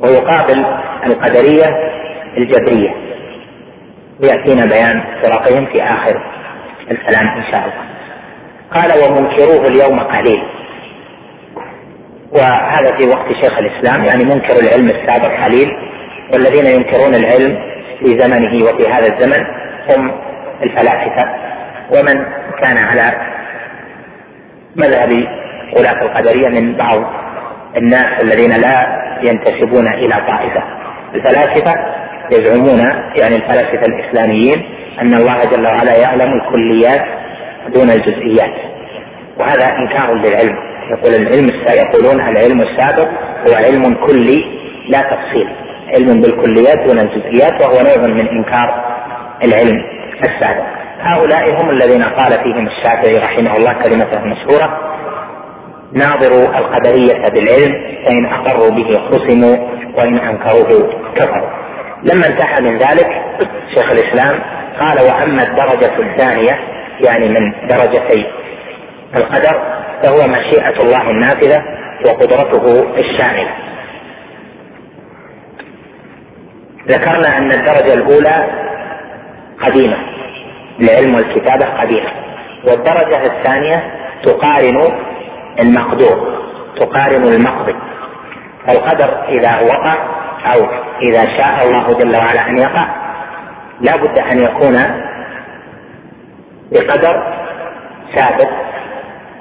ويقابل 0.00 0.64
القدرية 1.06 1.94
الجبرية 2.38 2.90
ويأتينا 4.22 4.66
بيان 4.66 5.00
فرقهم 5.22 5.66
في 5.66 5.82
آخر 5.82 6.26
الكلام 6.90 7.28
إن 7.36 7.44
شاء 7.52 7.60
الله 7.64 7.74
قال 8.70 8.88
ومنكروه 8.98 9.66
اليوم 9.66 9.98
قليل 10.00 10.42
وهذا 12.32 12.96
في 12.96 13.08
وقت 13.08 13.32
شيخ 13.44 13.58
الإسلام 13.58 14.04
يعني 14.04 14.24
منكر 14.24 14.54
العلم 14.62 14.88
السابق 14.90 15.44
قليل 15.44 15.68
والذين 16.32 16.66
ينكرون 16.76 17.14
العلم 17.14 17.58
في 17.98 18.18
زمنه 18.18 18.64
وفي 18.64 18.88
هذا 18.92 19.06
الزمن 19.16 19.44
هم 19.96 20.12
الفلاسفة 20.62 21.34
ومن 21.90 22.24
كان 22.62 22.78
على 22.78 23.12
مذهب 24.76 25.12
غلاة 25.78 26.02
القدرية 26.06 26.48
من 26.60 26.76
بعض 26.76 27.00
الناس 27.76 28.06
الذين 28.24 28.50
لا 28.50 29.02
ينتسبون 29.22 29.88
إلى 29.88 30.14
طائفة 30.28 30.62
الفلاسفة 31.14 31.74
يزعمون 32.30 32.78
يعني 33.20 33.36
الفلاسفة 33.36 33.86
الإسلاميين 33.86 34.64
أن 35.02 35.14
الله 35.14 35.44
جل 35.44 35.66
وعلا 35.66 35.96
يعلم 36.00 36.32
الكليات 36.40 37.04
دون 37.74 37.90
الجزئيات 37.90 38.54
وهذا 39.38 39.66
إنكار 39.78 40.14
للعلم 40.14 40.56
يقول 40.90 41.14
العلم 41.14 41.50
يقولون 41.82 42.28
العلم 42.28 42.60
السابق 42.60 43.08
هو 43.48 43.54
علم 43.54 43.94
كلي 44.06 44.44
لا 44.88 44.98
تفصيل 44.98 45.48
علم 45.88 46.20
بالكليات 46.20 46.78
دون 46.88 46.98
الجزئيات 46.98 47.60
وهو 47.62 47.72
نوع 47.82 48.06
من 48.14 48.28
إنكار 48.28 48.84
العلم 49.44 49.84
السابق 50.22 50.66
هؤلاء 51.00 51.60
هم 51.62 51.70
الذين 51.70 52.02
قال 52.02 52.32
فيهم 52.42 52.66
الشافعي 52.66 53.16
رحمه 53.18 53.56
الله 53.56 53.72
كلمته 53.72 54.22
المشهورة 54.22 54.94
ناظروا 55.92 56.58
القدرية 56.58 57.28
بالعلم 57.28 58.00
فإن 58.06 58.26
أقروا 58.26 58.70
به 58.70 58.98
خصموا 58.98 59.56
وإن 59.98 60.18
أنكروه 60.18 60.92
كفروا 61.14 61.48
لما 62.02 62.26
انتهى 62.26 62.54
من 62.62 62.76
ذلك 62.76 63.08
شيخ 63.74 63.90
الإسلام 63.92 64.42
قال 64.80 64.98
وأما 64.98 65.42
الدرجة 65.42 65.98
الثانية 65.98 66.58
يعني 67.06 67.28
من 67.28 67.68
درجتي 67.68 68.26
القدر 69.16 69.62
فهو 70.02 70.26
مشيئة 70.28 70.76
الله 70.82 71.10
النافذة 71.10 71.62
وقدرته 72.08 72.92
الشاملة 72.98 73.48
ذكرنا 76.90 77.38
أن 77.38 77.50
الدرجة 77.52 77.94
الأولى 77.94 78.50
قديمة 79.66 79.96
العلم 80.80 81.14
والكتابة 81.14 81.80
قديمة 81.80 82.10
والدرجة 82.68 83.24
الثانية 83.26 83.94
تقارن 84.24 84.92
المقدور 85.62 86.38
تقارن 86.80 87.24
المقضي 87.32 87.74
فالقدر 88.66 89.22
إذا 89.28 89.60
وقع 89.60 89.94
أو 90.54 90.66
إذا 91.02 91.20
شاء 91.20 91.64
الله 91.66 91.92
جل 91.92 92.16
وعلا 92.16 92.48
أن 92.48 92.58
يقع 92.58 92.88
لا 93.80 93.96
بد 93.96 94.18
أن 94.18 94.38
يكون 94.38 94.76
بقدر 96.72 97.34
ثابت 98.16 98.50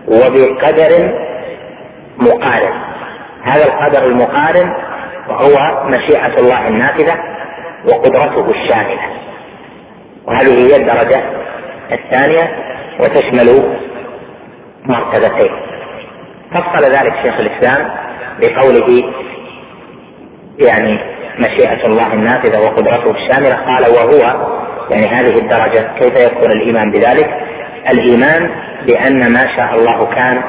وبقدر 0.07 1.17
مقارن 2.17 2.81
هذا 3.43 3.63
القدر 3.65 4.05
المقارن 4.07 4.73
وهو 5.29 5.87
مشيئة 5.89 6.37
الله 6.39 6.67
النافذة 6.67 7.15
وقدرته 7.87 8.49
الشاملة 8.51 9.01
وهذه 10.27 10.53
هي 10.53 10.75
الدرجة 10.75 11.23
الثانية 11.91 12.63
وتشمل 12.99 13.77
مرتبتين 14.85 15.51
فصل 16.53 16.83
ذلك 16.83 17.13
شيخ 17.23 17.39
الإسلام 17.39 17.91
بقوله 18.41 19.13
يعني 20.67 20.99
مشيئة 21.39 21.83
الله 21.87 22.13
النافذة 22.13 22.59
وقدرته 22.59 23.11
الشاملة 23.11 23.55
قال 23.55 23.83
وهو 23.83 24.47
يعني 24.89 25.05
هذه 25.07 25.35
الدرجة 25.39 25.91
كيف 25.99 26.25
يكون 26.31 26.51
الإيمان 26.51 26.91
بذلك 26.91 27.29
الإيمان 27.93 28.51
بأن 28.87 29.33
ما 29.33 29.57
شاء 29.57 29.75
الله 29.75 30.05
كان 30.15 30.43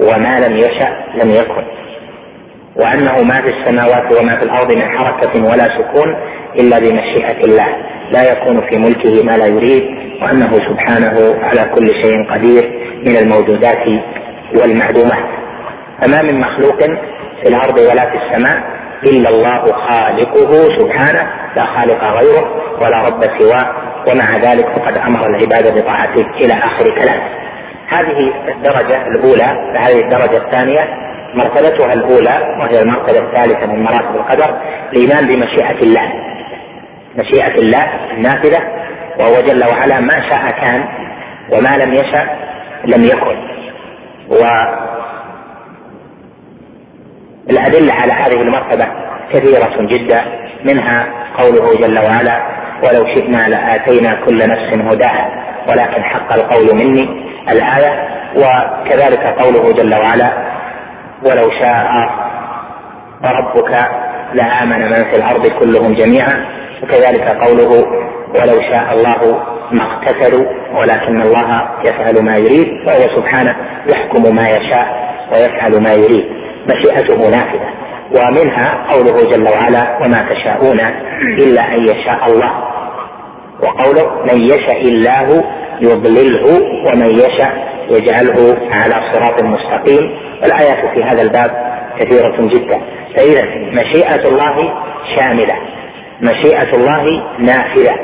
وما 0.00 0.40
لم 0.40 0.56
يشأ 0.56 1.04
لم 1.24 1.30
يكن 1.30 1.64
وأنه 2.76 3.22
ما 3.24 3.42
في 3.42 3.50
السماوات 3.50 4.20
وما 4.20 4.36
في 4.36 4.44
الأرض 4.44 4.72
من 4.72 4.98
حركة 4.98 5.42
ولا 5.44 5.64
سكون 5.78 6.16
إلا 6.58 6.78
بمشيئة 6.78 7.38
الله 7.44 7.66
لا 8.14 8.22
يكون 8.30 8.60
في 8.70 8.76
ملكه 8.78 9.24
ما 9.24 9.36
لا 9.36 9.46
يريد 9.46 9.82
وأنه 10.22 10.50
سبحانه 10.70 11.38
على 11.44 11.70
كل 11.74 11.86
شيء 12.02 12.32
قدير 12.34 12.70
من 13.06 13.16
الموجودات 13.16 13.78
والمعدومات 14.60 15.24
فما 16.02 16.22
من 16.22 16.40
مخلوق 16.40 16.82
في 17.42 17.48
الأرض 17.48 17.78
ولا 17.80 18.10
في 18.10 18.16
السماء 18.24 18.64
إلا 19.06 19.28
الله 19.28 19.60
خالقه 19.72 20.50
سبحانه 20.78 21.30
لا 21.56 21.64
خالق 21.64 22.04
غيره 22.04 22.62
ولا 22.80 23.02
رب 23.02 23.24
سواه 23.38 23.72
ومع 24.08 24.36
ذلك 24.36 24.66
فقد 24.68 24.96
أمر 24.96 25.26
العباد 25.26 25.78
بطاعته 25.80 26.24
إلى 26.40 26.52
آخر 26.52 26.84
كلام 26.94 27.20
هذه 27.88 28.18
الدرجة 28.48 29.06
الأولى 29.06 29.74
هذه 29.78 30.04
الدرجة 30.04 30.44
الثانية 30.46 30.80
مرتبتها 31.34 31.90
الأولى 31.90 32.56
وهي 32.60 32.82
المرتبة 32.82 33.18
الثالثة 33.18 33.66
من 33.72 33.82
مراتب 33.82 34.14
القدر 34.16 34.56
الإيمان 34.92 35.26
بمشيئة 35.26 35.82
الله 35.82 36.12
مشيئة 37.18 37.54
الله 37.54 38.10
النافذة 38.16 38.62
وهو 39.18 39.34
جل 39.40 39.64
وعلا 39.70 40.00
ما 40.00 40.28
شاء 40.28 40.48
كان 40.62 40.84
وما 41.52 41.68
لم 41.84 41.94
يشأ 41.94 42.30
لم 42.86 43.04
يكن 43.04 43.48
والأدلة 47.48 47.92
على 47.94 48.12
هذه 48.12 48.42
المرتبة 48.42 48.86
كثيرة 49.32 49.86
جدا 49.86 50.24
منها 50.64 51.06
قوله 51.38 51.76
جل 51.78 51.96
وعلا 52.04 52.48
ولو 52.84 53.14
شئنا 53.16 53.36
لآتينا 53.48 54.24
كل 54.26 54.36
نفس 54.36 54.94
هداها 54.94 55.44
ولكن 55.68 56.02
حق 56.02 56.32
القول 56.32 56.76
مني 56.76 57.24
الآية 57.50 58.08
وكذلك 58.36 59.20
قوله 59.40 59.72
جل 59.74 59.94
وعلا 59.94 60.44
ولو 61.24 61.50
شاء 61.62 61.86
ربك 63.24 63.88
لآمن 64.34 64.80
من 64.86 65.10
في 65.10 65.16
الأرض 65.16 65.46
كلهم 65.46 65.94
جميعا 65.94 66.63
وكذلك 66.84 67.44
قوله 67.44 67.68
ولو 68.38 68.60
شاء 68.72 68.92
الله 68.94 69.36
ما 69.72 69.82
اقتتلوا 69.82 70.44
ولكن 70.80 71.20
الله 71.22 71.68
يفعل 71.86 72.22
ما 72.24 72.36
يريد 72.36 72.68
وهو 72.86 73.16
سبحانه 73.16 73.56
يحكم 73.90 74.34
ما 74.34 74.48
يشاء 74.48 74.86
ويفعل 75.34 75.82
ما 75.82 75.90
يريد 75.92 76.24
مشيئته 76.70 77.30
نافذة 77.30 77.68
ومنها 78.16 78.86
قوله 78.90 79.30
جل 79.30 79.48
وعلا 79.48 79.98
وما 80.04 80.28
تشاءون 80.28 80.80
إلا 81.38 81.62
أن 81.74 81.82
يشاء 81.86 82.24
الله 82.30 82.52
وقوله 83.62 84.10
من 84.32 84.40
يشاء 84.44 84.80
الله 84.80 85.44
يضلله 85.80 86.46
ومن 86.86 87.06
يشاء 87.10 87.64
يجعله 87.90 88.56
على 88.70 89.12
صراط 89.12 89.42
مستقيم 89.42 90.12
والآيات 90.42 90.94
في 90.96 91.04
هذا 91.04 91.22
الباب 91.22 91.50
كثيرة 92.00 92.36
جدا 92.48 92.80
فإذا 93.16 93.44
مشيئة 93.80 94.28
الله 94.28 94.72
شاملة 95.18 95.73
مشيئة 96.24 96.74
الله 96.76 97.06
نافذة 97.38 97.94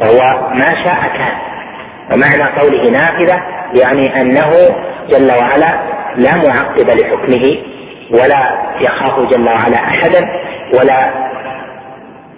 وهو 0.00 0.48
ما 0.50 0.70
شاء 0.84 0.94
كان 1.02 1.36
ومعنى 2.12 2.58
قوله 2.58 2.90
نافذة 2.90 3.42
يعني 3.74 4.20
أنه 4.20 4.50
جل 5.10 5.30
وعلا 5.40 5.82
لا 6.16 6.34
معقب 6.36 6.90
لحكمه 6.90 7.58
ولا 8.10 8.62
يخاف 8.80 9.18
جل 9.30 9.46
وعلا 9.48 9.76
أحدا 9.76 10.28
ولا 10.78 11.14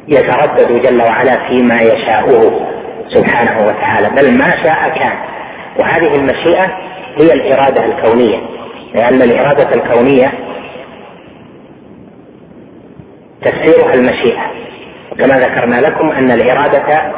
يتردد 0.09 0.83
جل 0.83 1.03
وعلا 1.03 1.49
فيما 1.49 1.81
يشاؤه 1.81 2.67
سبحانه 3.15 3.63
وتعالى 3.67 4.11
بل 4.11 4.39
ما 4.39 4.49
شاء 4.51 4.99
كان 4.99 5.19
وهذه 5.81 6.17
المشيئة 6.17 6.65
هي 7.19 7.33
الإرادة 7.33 7.85
الكونية 7.85 8.41
لأن 8.95 9.23
الإرادة 9.23 9.75
الكونية 9.75 10.33
تفسيرها 13.45 13.95
المشيئة 13.95 14.68
كما 15.19 15.35
ذكرنا 15.35 15.77
لكم 15.81 16.11
أن 16.11 16.31
الإرادة 16.31 17.13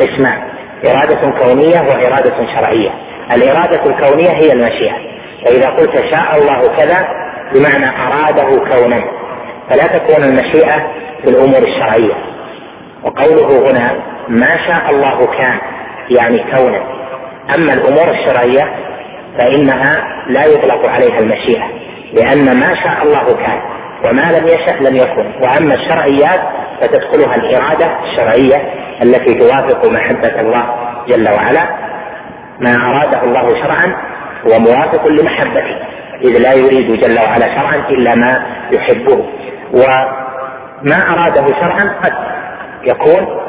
قسمان 0.00 0.42
إرادة 0.90 1.16
كونية 1.40 1.80
وإرادة 1.80 2.36
شرعية 2.54 2.90
الإرادة 3.34 3.76
الكونية 3.86 4.30
هي 4.30 4.52
المشيئة 4.52 4.98
فإذا 5.44 5.70
قلت 5.70 5.96
شاء 6.14 6.34
الله 6.40 6.68
كذا 6.76 7.06
بمعنى 7.54 8.00
أراده 8.12 8.58
كونا 8.58 9.04
فلا 9.70 9.86
تكون 9.96 10.24
المشيئة 10.24 10.92
في 11.22 11.30
الأمور 11.30 11.58
الشرعية 11.60 12.14
وقوله 13.04 13.70
هنا 13.70 14.00
ما 14.28 14.56
شاء 14.66 14.90
الله 14.90 15.26
كان 15.26 15.58
يعني 16.18 16.38
كونا 16.56 16.80
أما 17.54 17.72
الأمور 17.74 18.10
الشرعية 18.20 18.74
فإنها 19.38 20.04
لا 20.28 20.40
يطلق 20.46 20.86
عليها 20.88 21.18
المشيئة 21.18 21.64
لأن 22.12 22.60
ما 22.60 22.74
شاء 22.84 23.02
الله 23.02 23.34
كان 23.46 23.60
وما 24.04 24.22
لم 24.22 24.46
يشأ 24.46 24.74
لم 24.80 24.96
يكن 24.96 25.26
وأما 25.40 25.74
الشرعيات 25.74 26.40
فتدخلها 26.80 27.34
الإرادة 27.36 27.90
الشرعية 28.10 28.70
التي 29.02 29.34
توافق 29.34 29.90
محبة 29.90 30.40
الله 30.40 30.74
جل 31.08 31.28
وعلا 31.32 31.62
ما 32.60 32.76
أراده 32.76 33.22
الله 33.24 33.48
شرعا 33.48 33.96
هو 34.46 34.58
موافق 34.58 35.06
لمحبته 35.08 35.76
إذ 36.24 36.38
لا 36.42 36.52
يريد 36.54 37.00
جل 37.00 37.18
وعلا 37.22 37.46
شرعا 37.56 37.76
إلا 37.88 38.14
ما 38.14 38.46
يحبه 38.74 39.24
وما 39.72 40.98
أراده 41.10 41.46
شرعا 41.60 41.98
قد 42.04 42.12
يكون 42.84 43.40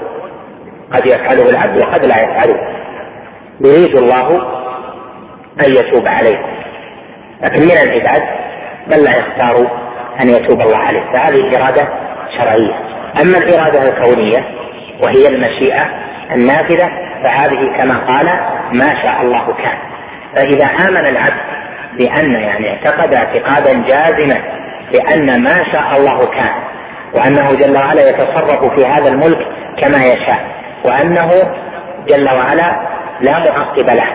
قد 0.94 1.06
يفعله 1.06 1.49
العبد 1.49 1.82
وقد 1.84 2.06
لا 2.06 2.15
يفعله 2.22 2.60
يريد 3.61 3.95
الله 3.98 4.38
أن 5.65 5.72
يتوب 5.76 6.07
عليه 6.07 6.45
لكن 7.41 7.61
من 7.61 7.72
العباد 7.72 8.22
من 8.91 9.03
لا 9.03 9.10
يختار 9.18 9.68
أن 10.19 10.30
يتوب 10.30 10.61
الله 10.61 10.77
عليه 10.77 10.99
فهذه 11.14 11.56
إرادة 11.57 11.88
شرعية 12.38 12.73
أما 13.22 13.38
الإرادة 13.38 13.88
الكونية 13.89 14.44
وهي 15.03 15.27
المشيئة 15.27 15.85
النافذة 16.31 16.91
فهذه 17.23 17.60
كما 17.77 18.06
قال 18.07 18.26
ما 18.73 19.02
شاء 19.03 19.22
الله 19.22 19.45
كان 19.53 19.77
فإذا 20.35 20.65
آمن 20.65 21.10
العبد 21.10 21.57
بأن 21.98 22.31
يعني 22.31 22.69
اعتقد 22.69 23.14
اعتقادا 23.14 23.84
جازما 23.88 24.44
بأن 24.91 25.44
ما 25.44 25.64
شاء 25.72 25.99
الله 25.99 26.26
كان 26.26 26.53
وأنه 27.14 27.56
جل 27.56 27.77
وعلا 27.77 28.10
يتصرف 28.10 28.73
في 28.80 28.85
هذا 28.85 29.10
الملك 29.11 29.48
كما 29.81 29.98
يشاء 30.06 30.39
وأنه 30.85 31.30
جل 32.10 32.30
وعلا 32.34 32.81
لا 33.22 33.39
معقب 33.39 33.89
له 33.89 34.07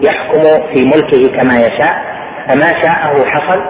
يحكم 0.00 0.42
في 0.72 0.80
ملكه 0.84 1.40
كما 1.42 1.56
يشاء 1.58 2.02
فما 2.48 2.68
شاءه 2.82 3.24
حصل 3.30 3.60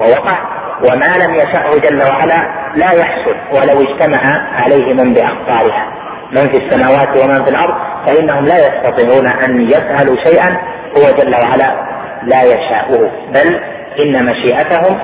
ووقع 0.00 0.57
وما 0.82 1.24
لم 1.26 1.34
يشأه 1.34 1.78
جل 1.88 1.98
وعلا 1.98 2.68
لا 2.74 2.90
يحصل 2.92 3.36
ولو 3.52 3.82
اجتمع 3.90 4.48
عليه 4.62 4.94
من 4.94 5.12
بأقطارها 5.14 5.86
من 6.32 6.48
في 6.48 6.56
السماوات 6.56 7.24
ومن 7.24 7.44
في 7.44 7.50
الأرض 7.50 7.74
فإنهم 8.06 8.44
لا 8.44 8.54
يستطيعون 8.56 9.26
أن 9.28 9.70
يفعلوا 9.70 10.16
شيئا 10.24 10.58
هو 10.96 11.16
جل 11.18 11.32
وعلا 11.34 11.88
لا 12.22 12.42
يشاؤه 12.42 13.10
بل 13.34 13.60
إن 14.04 14.24
مشيئتهم 14.26 14.98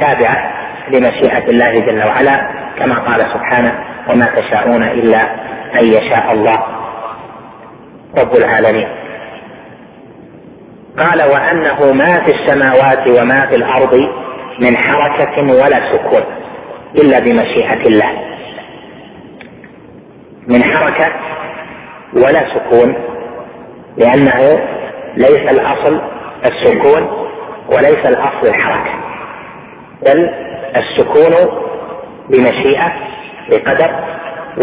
تابعة 0.00 0.52
لمشيئة 0.88 1.44
الله 1.50 1.72
جل 1.80 1.98
وعلا 2.06 2.48
كما 2.78 2.98
قال 2.98 3.20
سبحانه 3.20 3.74
وما 4.08 4.26
تشاءون 4.26 4.82
إلا 4.82 5.18
أن 5.74 5.84
يشاء 5.86 6.32
الله 6.32 6.56
رب 8.18 8.32
العالمين 8.38 8.97
قال 10.98 11.22
وانه 11.30 11.92
ما 11.92 12.24
في 12.24 12.34
السماوات 12.34 13.08
وما 13.10 13.46
في 13.46 13.54
الارض 13.56 13.94
من 14.60 14.76
حركه 14.76 15.42
ولا 15.42 15.92
سكون 15.92 16.24
الا 16.96 17.18
بمشيئه 17.18 17.80
الله 17.88 18.10
من 20.48 20.64
حركه 20.64 21.12
ولا 22.24 22.44
سكون 22.54 22.94
لانه 23.96 24.62
ليس 25.16 25.58
الاصل 25.58 26.02
السكون 26.44 27.28
وليس 27.68 28.06
الاصل 28.06 28.46
الحركه 28.48 28.94
بل 30.06 30.34
السكون 30.76 31.62
بمشيئه 32.28 32.92
بقدر 33.52 34.04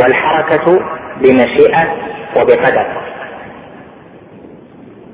والحركه 0.01 0.79
بمشيئه 1.21 1.93
وبقدر 2.35 3.05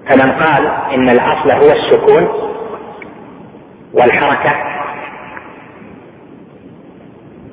فمن 0.10 0.32
قال 0.32 0.68
ان 0.68 1.10
الاصل 1.10 1.52
هو 1.56 1.72
السكون 1.86 2.28
والحركه 3.94 4.56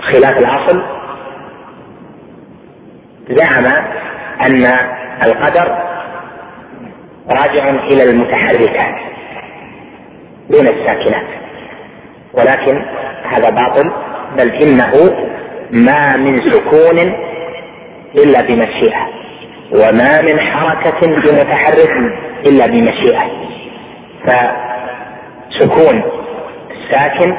خلاف 0.00 0.38
الاصل 0.38 0.82
زعم 3.30 3.64
ان 4.42 4.64
القدر 5.26 5.82
راجع 7.30 7.70
الى 7.70 8.02
المتحركات 8.02 8.94
دون 10.50 10.66
الساكنات 10.68 11.28
ولكن 12.34 12.82
هذا 13.30 13.50
باطل 13.50 13.92
بل 14.36 14.50
انه 14.50 14.92
ما 15.70 16.16
من 16.16 16.36
سكون 16.50 16.98
الا 18.14 18.40
بمشيئه 18.42 19.08
وما 19.72 20.22
من 20.22 20.40
حركه 20.40 21.00
بمتحرك 21.06 22.08
إلا 22.47 22.66
بمشيئة 22.66 23.27
فسكون 24.27 26.02
الساكن 26.70 27.36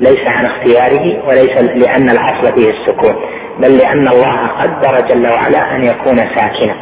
ليس 0.00 0.26
عن 0.26 0.46
اختياره 0.46 1.26
وليس 1.28 1.56
لأن 1.86 2.10
الأصل 2.10 2.54
فيه 2.58 2.70
السكون 2.70 3.16
بل 3.58 3.76
لأن 3.76 4.08
الله 4.08 4.46
قدر 4.46 5.06
جل 5.08 5.26
وعلا 5.28 5.76
أن 5.76 5.84
يكون 5.84 6.16
ساكنا 6.16 6.76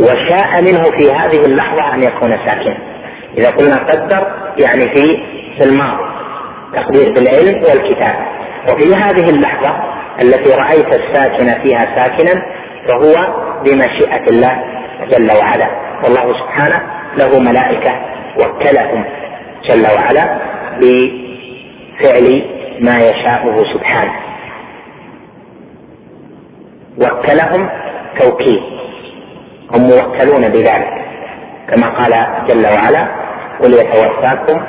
وشاء 0.00 0.62
منه 0.62 0.82
في 0.82 1.12
هذه 1.12 1.46
اللحظة 1.46 1.94
أن 1.94 2.02
يكون 2.02 2.32
ساكنا 2.32 2.78
إذا 3.38 3.50
قلنا 3.50 3.76
قدر 3.76 4.26
يعني 4.62 4.82
في 4.82 5.22
في 5.58 5.64
الماضي 5.70 6.10
تقدير 6.74 7.12
بالعلم 7.14 7.56
والكتاب 7.64 8.26
وفي 8.68 8.94
هذه 8.94 9.30
اللحظة 9.30 9.76
التي 10.22 10.54
رأيت 10.54 10.88
الساكن 11.00 11.62
فيها 11.62 11.80
ساكنا 11.96 12.42
فهو 12.88 13.34
بمشيئة 13.64 14.24
الله 14.30 14.62
جل 15.16 15.30
وعلا 15.38 15.89
والله 16.04 16.34
سبحانه 16.40 16.82
له 17.18 17.38
ملائكة 17.40 17.92
وكلهم 18.38 19.04
جل 19.68 19.82
وعلا 19.96 20.38
بفعل 20.80 22.42
ما 22.80 22.94
يشاءه 23.00 23.64
سبحانه 23.74 24.14
وكلهم 27.02 27.70
توكيل 28.20 28.60
هم 29.74 29.80
موكلون 29.82 30.48
بذلك 30.48 30.90
كما 31.70 31.88
قال 31.88 32.12
جل 32.48 32.66
وعلا 32.66 33.06
قل 33.62 33.72
يتوفاكم 33.72 34.60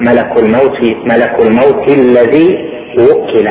ملك 0.00 0.32
الموت 0.42 0.80
ملك 1.04 1.36
الموت 1.46 1.88
الذي 1.88 2.70
وكل 2.98 3.48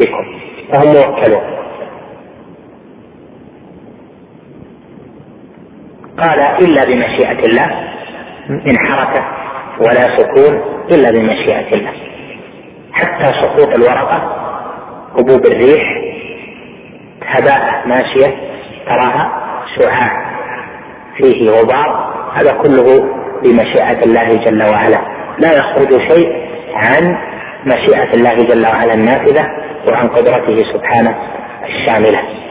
بكم 0.00 0.38
فهم 0.72 0.86
موكلون 0.86 1.63
قال 6.20 6.40
إلا 6.40 6.84
بمشيئة 6.84 7.46
الله 7.46 7.70
من 8.48 8.78
حركة 8.78 9.24
ولا 9.80 10.16
سكون 10.18 10.62
إلا 10.90 11.10
بمشيئة 11.10 11.74
الله 11.76 11.92
حتى 12.92 13.24
سقوط 13.24 13.74
الورقة 13.74 14.34
هبوب 15.18 15.46
الريح 15.46 15.82
هباء 17.26 17.86
ماشية 17.88 18.34
تراها 18.88 19.32
شعاع 19.76 20.34
فيه 21.22 21.50
غبار 21.50 22.12
هذا 22.34 22.52
كله 22.52 23.04
بمشيئة 23.42 24.04
الله 24.04 24.34
جل 24.44 24.62
وعلا 24.62 24.98
لا 25.38 25.52
يخرج 25.58 26.10
شيء 26.12 26.32
عن 26.74 27.16
مشيئة 27.66 28.14
الله 28.14 28.34
جل 28.36 28.66
وعلا 28.66 28.94
النافذة 28.94 29.46
وعن 29.88 30.08
قدرته 30.08 30.62
سبحانه 30.72 31.14
الشاملة 31.64 32.43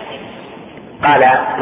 قال 1.05 1.19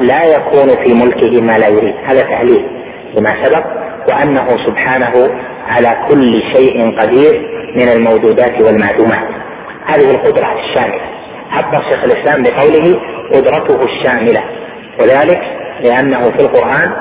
لا 0.07 0.23
يكون 0.23 0.83
في 0.83 0.93
ملكه 0.93 1.41
ما 1.41 1.51
لا 1.57 1.67
يريد 1.67 1.93
هذا 2.05 2.21
تعليل 2.21 2.67
لما 3.15 3.45
سبق 3.45 3.65
وأنه 4.09 4.65
سبحانه 4.65 5.35
على 5.67 6.05
كل 6.09 6.41
شيء 6.55 6.99
قدير 7.01 7.47
من 7.75 7.89
الموجودات 7.89 8.61
والمعدومات 8.61 9.27
هذه 9.85 10.09
القدرة 10.11 10.55
الشاملة 10.63 11.01
حتى 11.49 11.77
شيخ 11.91 12.03
الإسلام 12.03 12.43
بقوله 12.43 13.01
قدرته 13.33 13.83
الشاملة 13.85 14.43
وذلك 14.99 15.41
لأنه 15.79 16.31
في 16.31 16.39
القرآن 16.41 16.93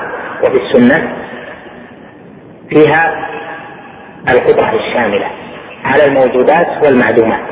وفي 0.43 0.57
السنة 0.63 1.13
فيها 2.69 3.29
القدرة 4.31 4.73
الشاملة 4.79 5.27
على 5.83 6.05
الموجودات 6.05 6.85
والمعدومات 6.85 7.47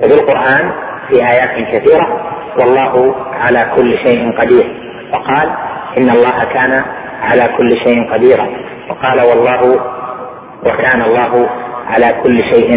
وفي 0.00 0.14
القرآن 0.14 0.72
في 1.10 1.16
آيات 1.24 1.74
كثيرة 1.74 2.37
والله 2.58 3.14
على 3.34 3.72
كل 3.76 3.98
شيء 4.06 4.38
قدير 4.38 4.76
وقال 5.12 5.48
إن 5.98 6.10
الله 6.10 6.44
كان 6.44 6.84
على 7.20 7.42
كل 7.58 7.76
شيء 7.76 8.12
قديرا 8.14 8.48
وقال 8.90 9.20
والله 9.20 9.80
وكان 10.66 11.02
الله 11.02 11.50
على 11.86 12.08
كل 12.22 12.38
شيء 12.44 12.68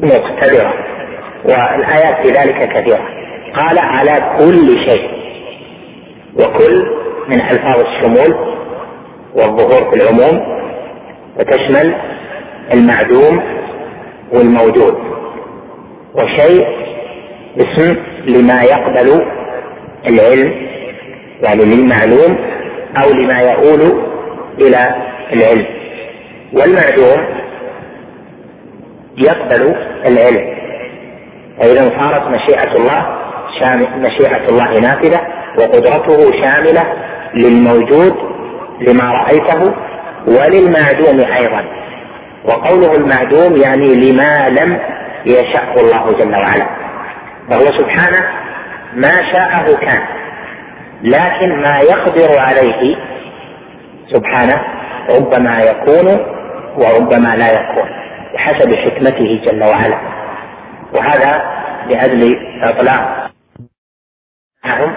مقتدرا 0.00 0.72
والآيات 1.44 2.26
في 2.26 2.28
ذلك 2.32 2.72
كثيرة 2.72 3.04
قال 3.56 3.78
على 3.78 4.14
كل 4.38 4.88
شيء 4.90 5.10
وكل 6.34 6.90
من 7.28 7.40
ألفاظ 7.40 7.84
الشمول 7.86 8.56
والظهور 9.34 9.90
في 9.90 9.96
العموم 10.02 10.60
وتشمل 11.38 11.94
المعدوم 12.74 13.42
والموجود 14.34 14.94
وشيء 16.14 16.86
اسم 17.56 17.96
لما 18.26 18.62
يقبل 18.62 19.22
العلم 20.08 20.52
يعني 21.42 21.64
للمعلوم 21.64 22.36
أو 23.04 23.10
لما 23.12 23.40
يؤول 23.40 24.02
إلى 24.60 24.94
العلم 25.32 25.66
والمعلوم 26.52 27.36
يقبل 29.18 29.74
العلم 30.06 30.56
فإذا 31.58 31.90
صارت 31.98 32.28
مشيئة 32.36 32.72
الله 32.74 33.18
شامل 33.60 33.86
مشيئة 34.00 34.48
الله 34.48 34.80
نافذة 34.80 35.20
وقدرته 35.58 36.32
شاملة 36.32 36.82
للموجود 37.34 38.14
لما 38.88 39.12
رأيته 39.12 39.74
وللمعدوم 40.26 41.32
أيضا 41.40 41.64
وقوله 42.44 42.94
المعدوم 42.94 43.56
يعني 43.56 43.86
لما 43.94 44.34
لم 44.48 44.78
يشأه 45.26 45.72
الله 45.74 46.06
جل 46.18 46.30
وعلا 46.42 46.85
فهو 47.50 47.66
سبحانه 47.66 48.44
ما 48.94 49.12
شاءه 49.34 49.76
كان 49.76 50.02
لكن 51.02 51.62
ما 51.62 51.78
يقدر 51.80 52.38
عليه 52.38 52.96
سبحانه 54.14 54.64
ربما 55.18 55.58
يكون 55.60 56.08
وربما 56.76 57.36
لا 57.36 57.50
يكون 57.52 57.88
بحسب 58.34 58.74
حكمته 58.74 59.40
جل 59.46 59.64
وعلا 59.64 59.98
وهذا 60.92 61.42
لأجل 61.88 62.36
إطلاق 62.62 63.30
هم 64.64 64.70
نعم، 64.76 64.96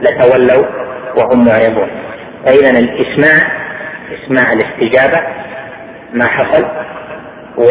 لتولوا 0.00 0.64
وهم 1.16 1.44
معرضون 1.44 1.90
فإذا 2.46 2.78
الإسماع 2.78 3.58
إسماع 4.24 4.52
الاستجابة 4.52 5.26
ما 6.12 6.26
حصل 6.26 6.64
و 7.56 7.64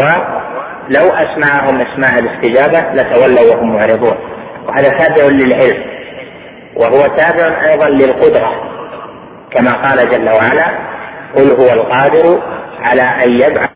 لو 0.89 1.05
أسمعهم 1.09 1.81
أسماع 1.81 2.15
الاستجابة 2.15 2.93
لتولوا 2.93 3.55
وهم 3.55 3.76
معرضون 3.76 4.18
وهذا 4.65 4.89
تابع 4.89 5.26
للعلم 5.27 5.84
وهو 6.76 7.01
تابع 7.15 7.69
أيضا 7.69 7.89
للقدرة 7.89 8.68
كما 9.51 9.72
قال 9.73 10.09
جل 10.09 10.30
وعلا 10.30 10.65
قل 11.35 11.51
هو 11.51 11.73
القادر 11.81 12.41
على 12.81 13.01
أن 13.01 13.31
يبعث 13.31 13.69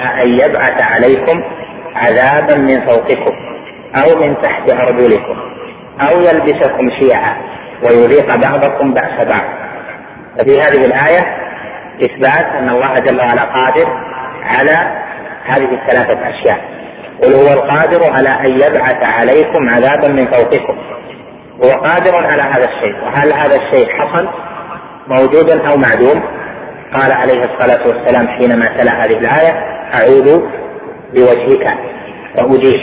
أن 0.00 0.28
يبعث 0.28 0.82
عليكم 0.82 1.42
عذابا 1.94 2.56
من 2.56 2.86
فوقكم 2.86 3.32
أو 4.00 4.20
من 4.20 4.42
تحت 4.42 4.70
أرجلكم 4.72 5.36
أو 6.00 6.20
يلبسكم 6.20 6.90
شيعا 7.00 7.36
ويذيق 7.82 8.36
بعضكم 8.36 8.94
بأس 8.94 9.26
بعض 9.28 9.48
ففي 10.38 10.60
هذه 10.60 10.84
الآية 10.86 11.36
إثبات 12.02 12.46
أن 12.46 12.68
الله 12.68 12.94
جل 12.94 13.16
وعلا 13.20 13.42
قادر 13.44 13.86
على 14.42 15.05
هذه 15.48 15.64
الثلاثة 15.74 16.18
أشياء 16.30 16.60
قل 17.22 17.32
هو 17.34 17.52
القادر 17.52 18.12
على 18.12 18.28
أن 18.28 18.54
يبعث 18.60 18.98
عليكم 19.04 19.68
عذابا 19.68 20.08
من 20.08 20.26
فوقكم 20.26 20.76
هو 21.64 21.80
قادر 21.82 22.16
على 22.16 22.42
هذا 22.42 22.64
الشيء 22.64 22.94
وهل 23.04 23.32
هذا 23.34 23.56
الشيء 23.56 23.88
حصل 24.00 24.28
موجودا 25.08 25.68
أو 25.72 25.76
معدوم 25.76 26.22
قال 26.94 27.12
عليه 27.12 27.44
الصلاة 27.44 27.88
والسلام 27.88 28.28
حينما 28.28 28.76
تلا 28.76 29.04
هذه 29.04 29.18
الآية 29.18 29.52
أعوذ 29.94 30.40
بوجهك 31.14 31.74
وأجيب 32.38 32.80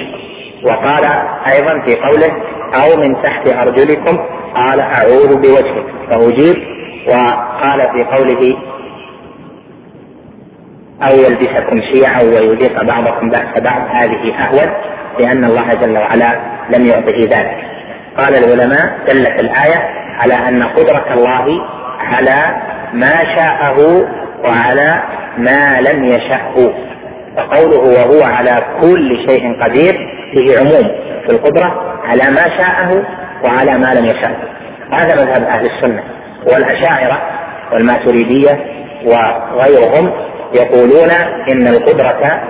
وقال 0.65 1.05
أيضا 1.53 1.81
في 1.85 1.95
قوله 1.95 2.41
أو 2.81 2.97
من 3.03 3.23
تحت 3.23 3.51
أرجلكم 3.57 4.17
قال 4.55 4.79
أعوذ 4.79 5.35
بوجهك 5.41 5.85
فأجيب 6.09 6.73
وقال 7.07 7.81
في 7.81 8.03
قوله 8.17 8.57
أو 11.01 11.15
يلبسكم 11.19 11.81
شيعا 11.93 12.21
ويذيق 12.23 12.81
بعضكم 12.83 13.29
بأس 13.29 13.61
بعض 13.63 13.81
هذه 13.95 14.45
أهون 14.45 14.73
لأن 15.19 15.45
الله 15.45 15.73
جل 15.73 15.97
وعلا 15.97 16.39
لم 16.69 16.85
يعطه 16.85 17.17
ذلك 17.19 17.55
قال 18.17 18.35
العلماء 18.37 18.97
دلت 19.07 19.29
الآية 19.39 19.77
على 20.19 20.33
أن 20.33 20.63
قدرة 20.63 21.13
الله 21.13 21.61
على 21.99 22.61
ما 22.93 23.35
شاءه 23.35 23.77
وعلى 24.43 25.01
ما 25.37 25.79
لم 25.91 26.05
يشأه 26.05 26.73
فقوله 27.37 27.79
وهو 27.79 28.23
على 28.23 28.63
كل 28.81 29.25
شيء 29.29 29.63
قدير 29.63 29.93
فيه 30.31 30.59
عموم 30.59 30.91
في 31.27 31.29
القدرة 31.29 31.97
على 32.05 32.21
ما 32.31 32.57
شاءه 32.57 33.03
وعلى 33.43 33.71
ما 33.71 33.93
لم 33.99 34.05
يشأه 34.05 34.35
هذا 34.93 35.15
مذهب 35.23 35.43
أهل 35.43 35.65
السنة 35.65 36.03
والأشاعرة 36.53 37.17
والماتريدية 37.73 38.59
وغيرهم 39.05 40.11
يقولون 40.55 41.11
ان 41.53 41.67
القدره 41.67 42.41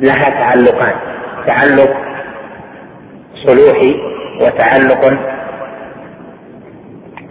لها 0.00 0.22
تعلقان 0.22 0.94
تعلق 1.46 1.96
صلوحي 3.46 3.94
وتعلق 4.40 5.20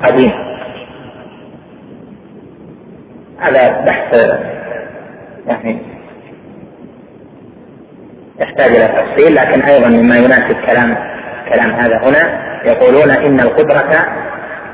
قديم 0.04 0.32
هذا 3.40 3.82
بحث 3.82 4.28
يعني 5.46 5.82
يحتاج 8.40 8.76
الى 8.76 8.88
تفصيل 8.88 9.36
لكن 9.36 9.62
ايضا 9.62 9.88
مما 9.88 10.16
يناسب 10.18 10.56
كلام 10.66 10.98
كلام 11.54 11.72
هذا 11.72 11.98
هنا 12.08 12.46
يقولون 12.66 13.12
ان 13.12 13.40
القدره 13.40 14.06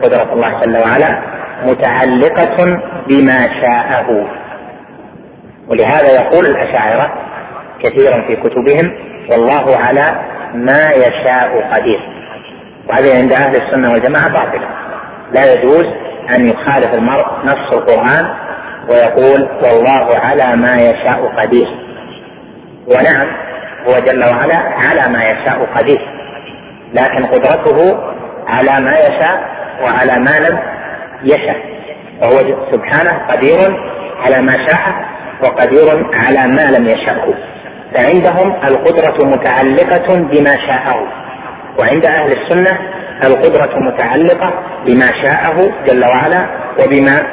قدره 0.03 0.33
الله 0.33 0.61
جل 0.65 0.77
وعلا 0.77 1.21
متعلقه 1.65 2.65
بما 3.07 3.41
شاءه 3.61 4.40
ولهذا 5.67 6.11
يقول 6.11 6.45
الأشاعرة 6.45 7.13
كثيرا 7.83 8.27
في 8.27 8.35
كتبهم 8.35 8.97
والله 9.31 9.77
على 9.77 10.05
ما 10.53 10.91
يشاء 10.95 11.69
قدير 11.73 11.99
وهذه 12.89 13.17
عند 13.21 13.33
أهل 13.33 13.55
السنة 13.55 13.91
والجماعة 13.91 14.29
باطلة 14.33 14.67
لا 15.31 15.53
يجوز 15.53 15.85
أن 16.35 16.45
يخالف 16.49 16.93
المرء 16.93 17.25
نص 17.43 17.73
القرآن 17.73 18.33
ويقول 18.89 19.41
والله 19.63 20.17
على 20.19 20.55
ما 20.55 20.75
يشاء 20.75 21.31
قدير 21.41 21.67
ونعم 22.87 23.27
هو 23.87 23.99
جل 24.07 24.19
وعلا 24.23 24.57
على 24.57 25.13
ما 25.13 25.19
يشاء 25.23 25.65
قدير 25.75 26.01
لكن 26.93 27.25
قدرته 27.25 27.97
على 28.47 28.85
ما 28.85 28.91
يشاء 28.91 29.45
وعلى 29.83 30.11
ما 30.19 30.47
لم 30.49 30.59
يشاء 31.23 31.57
وهو 32.21 32.71
سبحانه 32.71 33.27
قدير 33.27 33.77
على 34.25 34.41
ما 34.41 34.65
شاء 34.67 35.10
وقدير 35.43 36.09
على 36.13 36.53
ما 36.53 36.77
لم 36.77 36.87
يشاءه 36.89 37.33
فعندهم 37.97 38.53
القدرة 38.65 39.27
متعلقة 39.29 40.15
بما 40.15 40.51
شاءه 40.67 41.07
وعند 41.79 42.05
أهل 42.05 42.31
السنة 42.37 42.77
القدرة 43.25 43.79
متعلقة 43.79 44.53
بما 44.85 45.07
شاءه 45.21 45.71
جل 45.89 46.03
وعلا 46.13 46.49
وبما 46.83 47.31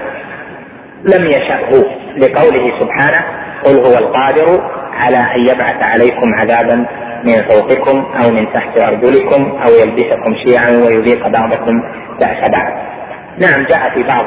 لم 1.04 1.26
يشأه 1.26 1.70
لقوله 2.16 2.78
سبحانه 2.80 3.24
قل 3.64 3.76
هو 3.80 3.92
القادر 4.06 4.62
على 4.92 5.16
أن 5.16 5.46
يبعث 5.54 5.86
عليكم 5.86 6.34
عذابا 6.34 6.86
من 7.24 7.42
فوقكم 7.48 7.98
أو 8.24 8.30
من 8.30 8.52
تحت 8.52 8.78
أرجلكم 8.78 9.58
أو 9.64 9.70
يلبسكم 9.82 10.34
شيعا 10.46 10.70
ويذيق 10.70 11.28
بعضكم 11.28 11.82
بأس 12.20 12.50
بعض 12.50 12.72
نعم 13.38 13.66
جاء 13.70 13.90
في 13.94 14.02
بعض 14.02 14.24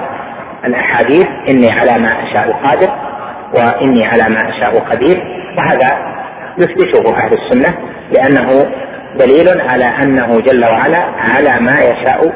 الأحاديث 0.65 1.25
إني 1.49 1.69
على 1.71 2.03
ما 2.03 2.11
أشاء 2.29 2.51
قادر 2.53 3.10
واني 3.53 4.05
على 4.05 4.23
ما 4.35 4.49
اشاء 4.49 4.79
قدير 4.79 5.23
وهذا 5.57 6.15
يثبته 6.57 7.17
اهل 7.17 7.37
السنه 7.43 7.77
لانه 8.11 8.71
دليل 9.19 9.61
على 9.61 9.85
انه 9.85 10.41
جل 10.41 10.65
وعلا 10.65 10.97
على 11.17 11.59
ما 11.59 11.79
يشاء 11.79 12.31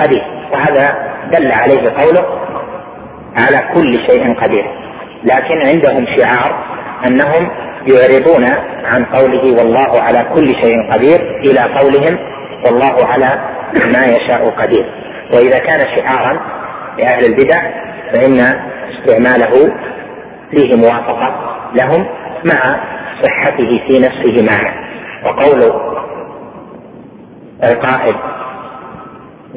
قدير 0.00 0.22
وهذا 0.52 1.12
دل 1.32 1.52
عليه 1.52 1.90
قوله 1.90 2.24
على 3.36 3.68
كل 3.74 3.94
شيء 3.94 4.34
قدير 4.40 4.64
لكن 5.24 5.62
عندهم 5.66 6.06
شعار 6.16 6.64
انهم 7.06 7.48
يعرضون 7.86 8.44
عن 8.84 9.04
قوله 9.04 9.56
والله 9.58 10.00
على 10.02 10.26
كل 10.34 10.46
شيء 10.46 10.92
قدير 10.92 11.20
الى 11.38 11.60
قولهم 11.60 12.18
والله 12.66 13.06
على 13.06 13.40
ما 13.74 14.04
يشاء 14.04 14.50
قدير 14.50 14.86
واذا 15.32 15.58
كان 15.58 15.80
شعارا 15.98 16.40
لاهل 16.98 17.24
البدع 17.24 17.70
فان 18.14 18.58
استعماله 18.94 19.72
فيه 20.56 20.74
موافقة 20.76 21.56
لهم 21.74 22.06
مع 22.44 22.84
صحته 23.22 23.80
في 23.88 23.98
نفسه 23.98 24.42
معنى 24.42 24.78
وقول 25.26 25.62
القائل 27.64 28.14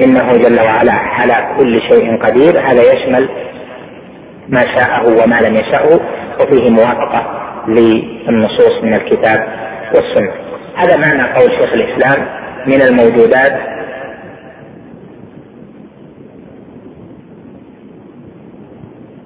إنه 0.02 0.26
جل 0.28 0.62
وعلا 0.62 0.94
على 0.94 1.56
كل 1.58 1.76
شيء 1.82 2.18
قدير 2.26 2.62
هذا 2.68 2.82
يشمل 2.94 3.30
ما 4.50 4.62
شاءه 4.62 5.04
وما 5.24 5.36
لم 5.40 5.56
يشأه 5.56 6.00
وفيه 6.40 6.70
موافقة 6.70 7.42
للنصوص 7.68 8.84
من 8.84 8.94
الكتاب 8.94 9.48
والسنة 9.96 10.32
هذا 10.76 10.98
معنى 10.98 11.34
قول 11.34 11.52
شيخ 11.62 11.74
الإسلام 11.74 12.28
من 12.68 12.82
الموجودات 12.82 13.60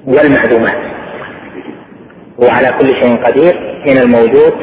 والمعلومات 0.08 1.01
وعلى 2.42 2.68
كل 2.80 2.90
شيء 3.02 3.16
قدير 3.24 3.82
من 3.86 3.98
الموجود 3.98 4.54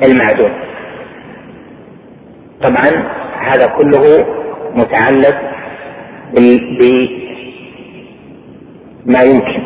والمعدوم 0.00 0.52
طبعا 2.62 2.88
هذا 3.52 3.66
كله 3.66 4.26
متعلق 4.74 5.38
بما 6.34 9.22
يمكن 9.22 9.62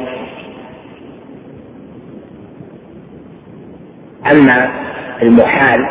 اما 4.32 4.70
المحال 5.22 5.88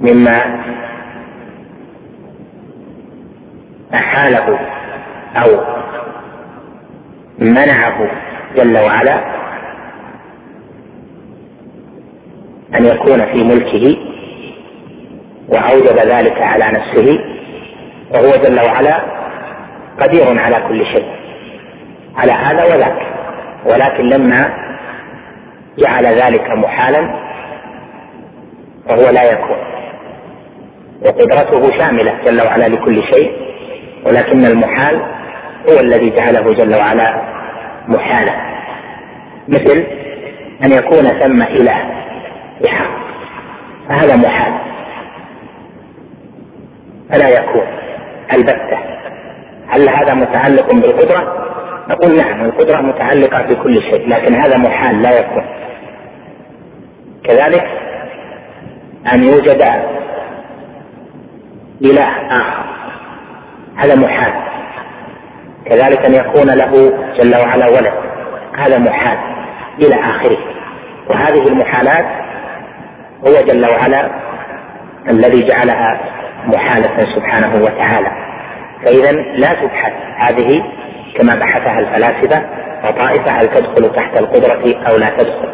مما 0.00 0.60
احاله 3.94 4.58
او 5.36 5.60
منعه 7.40 8.10
جل 8.56 8.78
وعلا 8.78 9.40
أن 12.78 12.84
يكون 12.84 13.18
في 13.32 13.44
ملكه 13.44 13.96
وأوجب 15.48 15.98
ذلك 16.10 16.38
على 16.42 16.64
نفسه 16.68 17.18
وهو 18.14 18.42
جل 18.44 18.64
وعلا 18.70 19.00
قدير 20.00 20.40
على 20.40 20.68
كل 20.68 20.86
شيء 20.86 21.06
على 22.16 22.32
هذا 22.32 22.64
وذاك 22.74 23.06
ولكن 23.66 24.08
لما 24.16 24.54
جعل 25.78 26.06
ذلك 26.06 26.50
محالا 26.50 27.00
فهو 28.88 29.10
لا 29.10 29.32
يكون 29.32 29.70
وقدرته 31.02 31.78
شاملة 31.78 32.20
جل 32.24 32.46
وعلا 32.46 32.68
لكل 32.68 33.02
شيء 33.14 33.32
ولكن 34.06 34.44
المحال 34.44 35.19
هو 35.68 35.80
الذي 35.80 36.10
جعله 36.10 36.52
جل 36.52 36.76
وعلا 36.76 37.22
محالا 37.88 38.34
مثل 39.48 39.86
أن 40.64 40.72
يكون 40.72 41.08
ثم 41.20 41.42
إله 41.42 42.04
بحق 42.64 42.90
فهذا 43.88 44.16
محال 44.16 44.58
فلا 47.10 47.28
يكون 47.28 47.66
البتة 48.32 48.78
هل 49.66 49.88
هذا 49.88 50.14
متعلق 50.14 50.72
بالقدرة؟ 50.74 51.46
نقول 51.88 52.16
نعم 52.16 52.44
القدرة 52.44 52.80
متعلقة 52.80 53.42
بكل 53.42 53.74
شيء 53.82 54.08
لكن 54.08 54.34
هذا 54.34 54.56
محال 54.58 55.02
لا 55.02 55.10
يكون 55.18 55.44
كذلك 57.24 57.66
أن 59.14 59.22
يوجد 59.22 59.62
إله 61.84 62.30
آخر 62.32 62.64
هذا 63.80 63.96
محال 63.96 64.49
كذلك 65.70 66.04
أن 66.06 66.14
يكون 66.14 66.50
له 66.50 66.72
جل 67.20 67.36
وعلا 67.36 67.66
ولد 67.66 67.94
هذا 68.58 68.78
محال 68.78 69.18
إلى 69.78 69.94
آخره 69.94 70.38
وهذه 71.08 71.48
المحالات 71.48 72.06
هو 73.28 73.44
جل 73.48 73.66
وعلا 73.70 74.10
الذي 75.10 75.42
جعلها 75.46 76.00
محالة 76.46 76.98
سبحانه 76.98 77.62
وتعالى 77.62 78.10
فإذا 78.84 79.12
لا 79.12 79.48
تبحث 79.48 79.92
هذه 80.18 80.62
كما 81.18 81.34
بحثها 81.34 81.78
الفلاسفة 81.78 82.46
وطائفة 82.84 83.30
هل 83.30 83.48
تدخل 83.48 83.92
تحت 83.94 84.16
القدرة 84.20 84.62
أو 84.90 84.96
لا 84.96 85.10
تدخل 85.18 85.48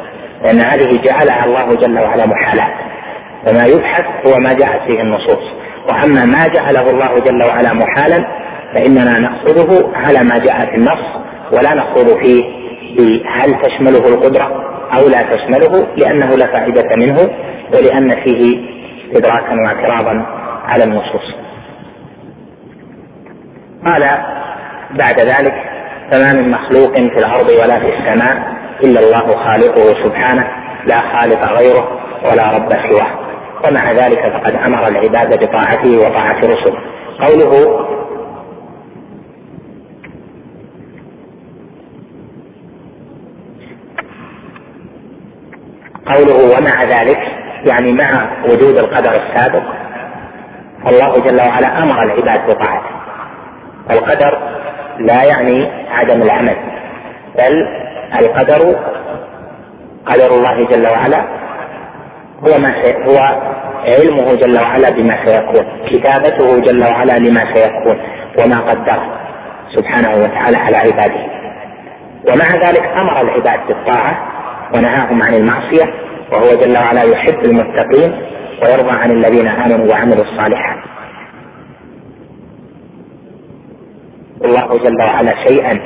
لأن 0.45 0.61
هذه 0.61 0.97
جعلها 1.03 1.45
الله 1.45 1.75
جل 1.75 1.99
وعلا 2.03 2.27
محالات 2.27 2.73
فما 3.47 3.67
يبحث 3.67 4.05
هو 4.27 4.39
ما 4.39 4.53
جاءت 4.53 4.81
فيه 4.87 5.01
النصوص 5.01 5.53
وأما 5.89 6.25
ما 6.25 6.49
جعله 6.49 6.91
الله 6.91 7.19
جل 7.19 7.45
وعلا 7.45 7.75
محالا 7.75 8.27
فإننا 8.77 9.19
نأخذه 9.21 9.91
على 9.95 10.19
ما 10.25 10.39
جاء 10.39 10.67
في 10.71 10.75
النص 10.75 11.07
ولا 11.53 11.75
نأخذ 11.75 12.19
فيه 12.21 12.43
بهل 12.97 13.63
تشمله 13.63 14.15
القدرة 14.15 14.77
أو 14.99 15.09
لا 15.09 15.19
تشمله 15.19 15.87
لأنه 15.97 16.29
لا 16.31 16.47
فائدة 16.53 16.97
منه 16.97 17.19
ولأن 17.75 18.11
فيه 18.25 18.61
إدراكا 19.15 19.55
واعتراضا 19.65 20.27
على 20.65 20.85
النصوص 20.85 21.23
قال 23.87 24.07
بعد 24.91 25.21
ذلك 25.21 25.55
فما 26.11 26.33
من 26.33 26.51
مخلوق 26.51 26.93
في 26.95 27.19
الأرض 27.27 27.49
ولا 27.49 27.77
في 27.81 27.99
السماء 27.99 28.43
إلا 28.85 29.01
الله 29.01 29.37
خالقه 29.49 30.05
سبحانه 30.05 30.47
لا 30.87 31.01
خالق 31.17 31.53
غيره 31.53 31.89
ولا 32.25 32.43
رب 32.43 32.91
سواه 32.91 33.21
ومع 33.69 33.93
ذلك 33.93 34.21
فقد 34.37 34.55
أمر 34.55 34.89
العباد 34.89 35.39
بطاعته 35.45 35.99
وطاعة 35.99 36.39
رسله 36.39 36.79
قوله 37.21 37.81
قوله 46.07 46.57
ومع 46.59 46.83
ذلك 46.85 47.19
يعني 47.65 47.93
مع 47.93 48.31
وجود 48.45 48.79
القدر 48.79 49.11
السابق 49.13 49.63
الله 50.89 51.19
جل 51.21 51.41
وعلا 51.49 51.79
امر 51.79 52.03
العباد 52.03 52.51
بطاعته 52.51 52.91
القدر 53.91 54.39
لا 54.99 55.25
يعني 55.25 55.87
عدم 55.91 56.23
العمل 56.23 56.57
بل 57.39 57.69
القدر 58.21 58.77
قدر 60.07 60.31
الله 60.31 60.65
جل 60.67 60.87
وعلا 60.87 61.29
هو 62.49 62.59
ما 62.59 62.73
هو 63.09 63.21
علمه 63.85 64.35
جل 64.35 64.59
وعلا 64.65 64.91
بما 64.91 65.25
سيكون 65.27 65.67
كتابته 65.91 66.61
جل 66.61 66.85
وعلا 66.85 67.13
لما 67.19 67.55
سيكون 67.55 67.99
وما 68.39 68.61
قدره 68.61 69.17
سبحانه 69.77 70.11
وتعالى 70.25 70.57
على 70.57 70.77
عباده 70.77 71.27
ومع 72.33 72.67
ذلك 72.69 73.01
امر 73.01 73.21
العباد 73.21 73.61
بالطاعه 73.69 74.36
ونهاهم 74.77 75.23
عن 75.23 75.35
المعصية 75.35 75.95
وهو 76.33 76.55
جل 76.61 76.79
وعلا 76.79 77.03
يحب 77.03 77.45
المتقين 77.45 78.13
ويرضى 78.65 78.91
عن 78.91 79.11
الذين 79.11 79.49
آمنوا 79.49 79.91
وعملوا 79.93 80.25
الصالحات 80.25 80.79
الله 84.45 84.69
جل 84.79 85.03
وعلا 85.05 85.45
شيئا 85.49 85.81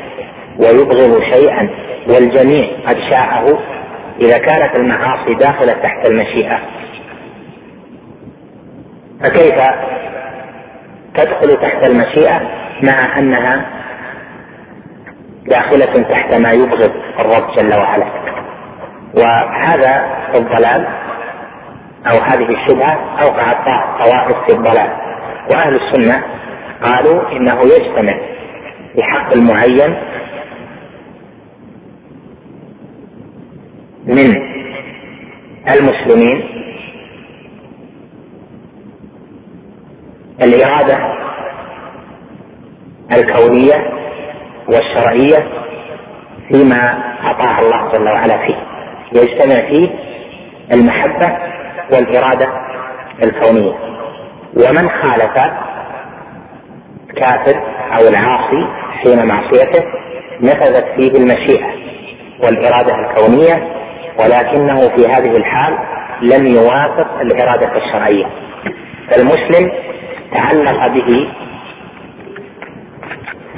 ويبغض 0.60 1.22
شيئا 1.32 1.68
والجميع 2.10 2.66
قد 2.86 2.96
شاءه 3.12 3.58
إذا 4.20 4.38
كانت 4.38 4.76
المعاصي 4.78 5.34
داخلة 5.34 5.72
تحت 5.72 6.08
المشيئة 6.08 6.58
فكيف 9.24 9.60
تدخل 11.14 11.56
تحت 11.56 11.86
المشيئة 11.86 12.40
مع 12.86 13.18
أنها 13.18 13.66
داخلة 15.46 16.02
تحت 16.02 16.34
ما 16.40 16.50
يبغض 16.50 16.92
الرب 17.20 17.54
جل 17.56 17.74
وعلا 17.74 18.29
وهذا 19.14 20.06
الضلال 20.34 20.86
أو 22.12 22.20
هذه 22.22 22.48
الشبهة 22.54 23.20
أوقعت 23.22 23.64
طوائف 23.98 24.36
في 24.46 24.52
الضلال 24.56 24.90
وأهل 25.50 25.74
السنة 25.74 26.24
قالوا 26.82 27.32
إنه 27.32 27.60
يجتمع 27.62 28.14
بحق 28.98 29.32
المعين 29.32 29.94
من 34.06 34.36
المسلمين 35.70 36.50
الإرادة 40.42 40.98
الكونية 43.16 43.90
والشرعية 44.68 45.48
فيما 46.52 47.04
أطاع 47.30 47.58
الله 47.58 47.92
جل 47.92 48.04
وعلا 48.08 48.46
فيه 48.46 48.69
يجتمع 49.12 49.56
فيه 49.68 49.88
المحبة 50.72 51.36
والإرادة 51.92 52.46
الكونية 53.22 53.72
ومن 54.56 54.88
خالف 54.88 55.34
الكافر 57.10 57.60
أو 57.98 58.08
العاصي 58.08 58.66
حين 59.02 59.26
معصيته 59.26 59.84
نفذت 60.40 60.84
فيه 60.96 61.10
المشيئة 61.18 61.70
والإرادة 62.44 62.94
الكونية 62.94 63.74
ولكنه 64.18 64.74
في 64.74 65.06
هذه 65.08 65.36
الحال 65.36 65.78
لم 66.22 66.46
يوافق 66.46 67.20
الإرادة 67.20 67.70
الشرعية 67.76 68.26
فالمسلم 69.10 69.72
تعلق 70.36 70.86
به 70.86 71.28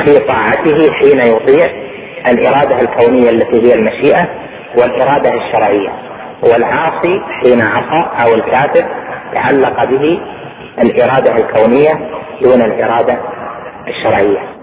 في 0.05 0.19
طاعته 0.19 0.93
حين 0.93 1.19
يطيع 1.19 1.67
الإرادة 2.29 2.81
الكونية 2.81 3.31
التي 3.31 3.63
هي 3.63 3.75
المشيئة 3.79 4.29
والإرادة 4.77 5.31
الشرعية 5.35 5.91
والعاصي 6.53 7.21
حين 7.43 7.61
عصى 7.63 8.09
أو 8.25 8.35
الكافر 8.35 8.89
تعلق 9.35 9.85
به 9.85 10.21
الإرادة 10.83 11.37
الكونية 11.37 12.11
دون 12.43 12.63
الإرادة 12.63 13.19
الشرعية 13.89 14.62